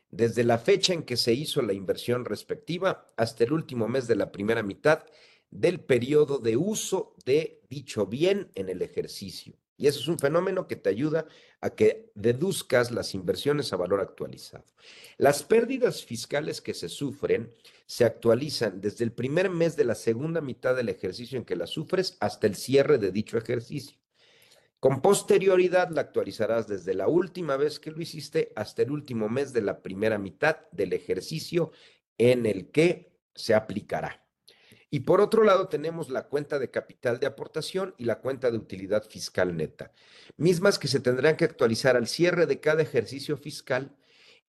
Desde 0.10 0.46
la 0.46 0.58
fecha 0.58 0.94
en 0.94 1.04
que 1.04 1.18
se 1.18 1.34
hizo 1.34 1.62
la 1.62 1.74
inversión 1.74 2.24
respectiva 2.24 3.06
hasta 3.18 3.44
el 3.44 3.52
último 3.52 3.90
mes 3.90 4.08
de 4.08 4.16
la 4.16 4.32
primera 4.32 4.64
mitad 4.64 5.04
del 5.52 5.82
periodo 5.82 6.38
de 6.38 6.56
uso 6.56 7.18
de 7.26 7.62
dicho 7.70 8.06
bien 8.06 8.50
en 8.56 8.70
el 8.70 8.82
ejercicio. 8.82 9.58
Y 9.76 9.88
eso 9.88 10.00
es 10.00 10.08
un 10.08 10.20
fenómeno 10.20 10.68
que 10.68 10.78
te 10.78 10.88
ayuda 10.90 11.28
a 11.66 11.72
que 11.72 12.12
deduzcas 12.14 12.92
las 12.92 13.16
inversiones 13.16 13.74
a 13.74 13.76
valor 13.76 14.00
actualizado. 14.00 14.64
Las 15.18 15.42
pérdidas 15.42 16.06
fiscales 16.06 16.62
que 16.62 16.76
se 16.76 16.90
sufren 16.90 17.52
se 17.88 18.06
actualizan 18.06 18.82
desde 18.82 19.04
el 19.04 19.12
primer 19.12 19.50
mes 19.50 19.76
de 19.76 19.84
la 19.84 19.96
segunda 19.96 20.42
mitad 20.42 20.76
del 20.76 20.90
ejercicio 20.90 21.40
en 21.40 21.44
que 21.44 21.56
las 21.56 21.72
sufres 21.72 22.18
hasta 22.20 22.46
el 22.46 22.56
cierre 22.56 23.00
de 23.00 23.12
dicho 23.12 23.40
ejercicio. 23.40 23.98
Con 24.80 25.02
posterioridad 25.02 25.90
la 25.90 26.02
actualizarás 26.02 26.68
desde 26.68 26.94
la 26.94 27.08
última 27.08 27.58
vez 27.58 27.80
que 27.80 27.90
lo 27.90 28.00
hiciste 28.00 28.54
hasta 28.56 28.84
el 28.84 28.92
último 28.92 29.28
mes 29.28 29.52
de 29.52 29.62
la 29.62 29.82
primera 29.82 30.20
mitad 30.20 30.58
del 30.72 30.94
ejercicio 30.94 31.72
en 32.20 32.46
el 32.46 32.70
que 32.70 33.18
se 33.34 33.56
aplicará. 33.56 34.24
Y 34.96 35.02
por 35.02 35.20
otro 35.20 35.44
lado 35.44 35.68
tenemos 35.68 36.10
la 36.10 36.30
cuenta 36.30 36.58
de 36.58 36.72
capital 36.72 37.20
de 37.20 37.28
aportación 37.28 37.94
y 37.98 38.06
la 38.06 38.22
cuenta 38.22 38.50
de 38.50 38.58
utilidad 38.58 39.04
fiscal 39.04 39.58
neta, 39.58 39.92
mismas 40.38 40.80
que 40.80 40.88
se 40.88 41.02
tendrán 41.02 41.36
que 41.36 41.44
actualizar 41.44 41.98
al 41.98 42.08
cierre 42.08 42.46
de 42.46 42.62
cada 42.62 42.82
ejercicio 42.82 43.36
fiscal 43.36 43.94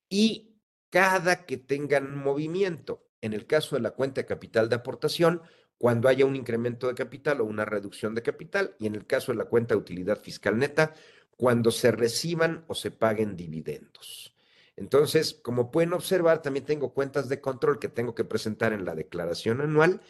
y 0.08 0.54
cada 0.88 1.46
que 1.46 1.56
tengan 1.56 2.16
movimiento. 2.16 3.08
En 3.22 3.32
el 3.32 3.48
caso 3.48 3.74
de 3.74 3.82
la 3.82 3.90
cuenta 3.90 4.20
de 4.20 4.26
capital 4.28 4.68
de 4.68 4.76
aportación, 4.76 5.42
cuando 5.78 6.08
haya 6.08 6.24
un 6.24 6.36
incremento 6.36 6.86
de 6.86 6.94
capital 6.94 7.40
o 7.40 7.44
una 7.44 7.64
reducción 7.64 8.14
de 8.14 8.22
capital, 8.22 8.76
y 8.78 8.86
en 8.86 8.94
el 8.94 9.04
caso 9.04 9.32
de 9.32 9.38
la 9.38 9.46
cuenta 9.46 9.74
de 9.74 9.80
utilidad 9.80 10.20
fiscal 10.20 10.56
neta, 10.58 10.94
cuando 11.36 11.72
se 11.72 11.90
reciban 11.90 12.64
o 12.68 12.76
se 12.76 12.92
paguen 12.92 13.36
dividendos. 13.36 14.32
Entonces, 14.76 15.34
como 15.42 15.72
pueden 15.72 15.92
observar, 15.92 16.40
también 16.40 16.66
tengo 16.66 16.94
cuentas 16.94 17.28
de 17.28 17.40
control 17.40 17.80
que 17.80 17.88
tengo 17.88 18.14
que 18.14 18.22
presentar 18.22 18.72
en 18.72 18.84
la 18.84 18.94
declaración 18.94 19.60
anual 19.60 20.02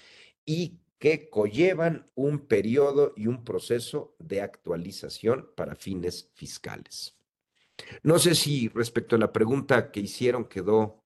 y 0.46 0.80
que 0.98 1.28
conllevan 1.28 2.10
un 2.14 2.46
periodo 2.46 3.12
y 3.16 3.26
un 3.26 3.44
proceso 3.44 4.16
de 4.18 4.40
actualización 4.40 5.50
para 5.54 5.76
fines 5.76 6.30
fiscales. 6.32 7.18
No 8.02 8.18
sé 8.18 8.34
si 8.34 8.68
respecto 8.68 9.16
a 9.16 9.18
la 9.18 9.32
pregunta 9.32 9.90
que 9.90 10.00
hicieron 10.00 10.46
quedó, 10.46 11.04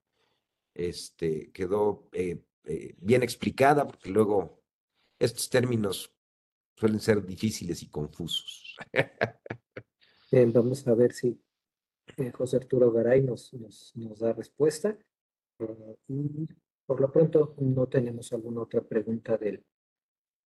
este, 0.73 1.51
quedó 1.51 2.07
eh, 2.13 2.41
eh, 2.63 2.95
bien 2.99 3.23
explicada, 3.23 3.85
porque 3.85 4.09
luego 4.09 4.63
estos 5.19 5.49
términos 5.49 6.15
suelen 6.75 6.99
ser 6.99 7.25
difíciles 7.25 7.83
y 7.83 7.89
confusos. 7.89 8.77
Bien, 10.31 10.53
vamos 10.53 10.87
a 10.87 10.93
ver 10.93 11.11
si 11.11 11.43
eh, 12.17 12.31
José 12.31 12.57
Arturo 12.57 12.91
Garay 12.91 13.21
nos, 13.21 13.53
nos, 13.53 14.19
da 14.19 14.31
respuesta. 14.31 14.97
Por 16.91 16.99
lo 16.99 17.09
pronto 17.09 17.55
no 17.59 17.87
tenemos 17.87 18.33
alguna 18.33 18.63
otra 18.63 18.81
pregunta 18.81 19.37
del, 19.37 19.63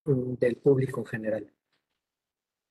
del 0.06 0.58
público 0.58 1.00
en 1.00 1.06
general. 1.08 1.54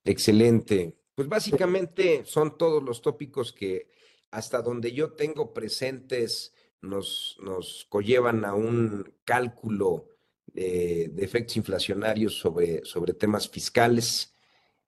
Excelente. 0.05 0.95
Pues 1.13 1.27
básicamente 1.27 2.23
son 2.23 2.57
todos 2.57 2.81
los 2.81 3.01
tópicos 3.01 3.51
que 3.51 3.89
hasta 4.31 4.61
donde 4.61 4.93
yo 4.93 5.11
tengo 5.11 5.53
presentes 5.53 6.53
nos, 6.81 7.37
nos 7.43 7.85
conllevan 7.89 8.45
a 8.45 8.55
un 8.55 9.13
cálculo 9.25 10.07
de, 10.45 11.09
de 11.11 11.25
efectos 11.25 11.57
inflacionarios 11.57 12.39
sobre, 12.39 12.85
sobre 12.85 13.13
temas 13.13 13.49
fiscales, 13.49 14.33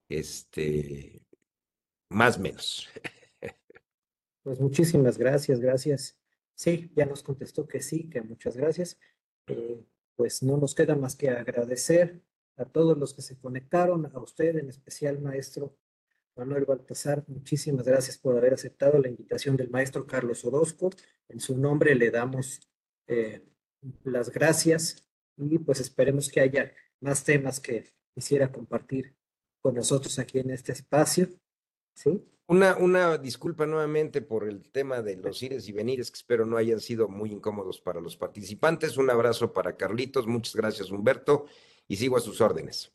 este, 0.08 1.26
más 2.08 2.38
o 2.38 2.40
menos. 2.40 2.88
Pues 4.44 4.62
muchísimas 4.62 5.18
gracias, 5.18 5.60
gracias. 5.60 6.18
Sí, 6.58 6.92
ya 6.96 7.06
nos 7.06 7.22
contestó 7.22 7.68
que 7.68 7.82
sí, 7.82 8.10
que 8.10 8.22
muchas 8.22 8.58
gracias. 8.58 9.00
Eh, 9.46 9.86
pues 10.16 10.42
no 10.42 10.58
nos 10.58 10.74
queda 10.74 10.96
más 10.96 11.16
que 11.16 11.30
agradecer 11.30 12.24
a 12.56 12.66
todos 12.66 12.98
los 12.98 13.14
que 13.14 13.22
se 13.22 13.38
conectaron, 13.38 14.08
a 14.08 14.20
usted 14.20 14.56
en 14.58 14.68
especial, 14.70 15.22
maestro 15.22 15.78
Manuel 16.36 16.66
Baltasar. 16.66 17.24
Muchísimas 17.28 17.86
gracias 17.86 18.18
por 18.18 18.36
haber 18.36 18.56
aceptado 18.56 18.98
la 18.98 19.08
invitación 19.08 19.56
del 19.56 19.70
maestro 19.70 20.08
Carlos 20.08 20.44
Orozco. 20.46 20.90
En 21.30 21.40
su 21.40 21.56
nombre 21.56 21.94
le 21.94 22.10
damos 22.10 22.68
eh, 23.06 23.48
las 24.04 24.32
gracias 24.32 25.08
y 25.38 25.60
pues 25.60 25.80
esperemos 25.80 26.28
que 26.28 26.42
haya 26.42 26.74
más 27.00 27.24
temas 27.24 27.60
que 27.60 27.86
quisiera 28.16 28.52
compartir 28.52 29.16
con 29.62 29.76
nosotros 29.76 30.18
aquí 30.18 30.40
en 30.40 30.50
este 30.50 30.72
espacio. 30.72 31.30
¿Sí? 31.94 32.28
Una, 32.50 32.78
una 32.78 33.18
disculpa 33.18 33.66
nuevamente 33.66 34.22
por 34.22 34.48
el 34.48 34.70
tema 34.72 35.02
de 35.02 35.18
los 35.18 35.44
ires 35.44 35.68
y 35.68 35.74
venires, 35.74 36.10
que 36.10 36.16
espero 36.16 36.46
no 36.46 36.56
hayan 36.56 36.80
sido 36.80 37.10
muy 37.10 37.32
incómodos 37.32 37.82
para 37.82 38.00
los 38.00 38.16
participantes. 38.16 38.96
Un 38.96 39.10
abrazo 39.10 39.52
para 39.52 39.76
Carlitos, 39.76 40.28
muchas 40.28 40.56
gracias 40.56 40.90
Humberto, 40.90 41.46
y 41.90 41.98
sigo 41.98 42.16
a 42.16 42.22
sus 42.22 42.40
órdenes. 42.40 42.94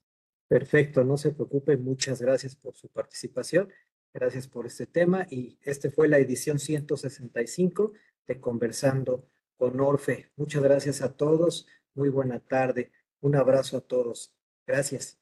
Perfecto, 0.48 1.04
no 1.04 1.18
se 1.18 1.32
preocupe, 1.32 1.76
muchas 1.76 2.22
gracias 2.22 2.56
por 2.56 2.74
su 2.76 2.88
participación, 2.88 3.70
gracias 4.12 4.48
por 4.48 4.66
este 4.66 4.86
tema 4.86 5.26
y 5.30 5.58
este 5.62 5.90
fue 5.90 6.08
la 6.08 6.18
edición 6.18 6.58
165 6.58 7.92
de 8.26 8.40
Conversando 8.40 9.28
con 9.56 9.80
Orfe. 9.80 10.30
Muchas 10.36 10.62
gracias 10.62 11.02
a 11.02 11.14
todos, 11.14 11.66
muy 11.94 12.08
buena 12.08 12.40
tarde, 12.40 12.90
un 13.20 13.36
abrazo 13.36 13.76
a 13.76 13.80
todos. 13.82 14.34
Gracias. 14.66 15.18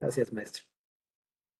Gracias, 0.00 0.32
maestro. 0.32 0.73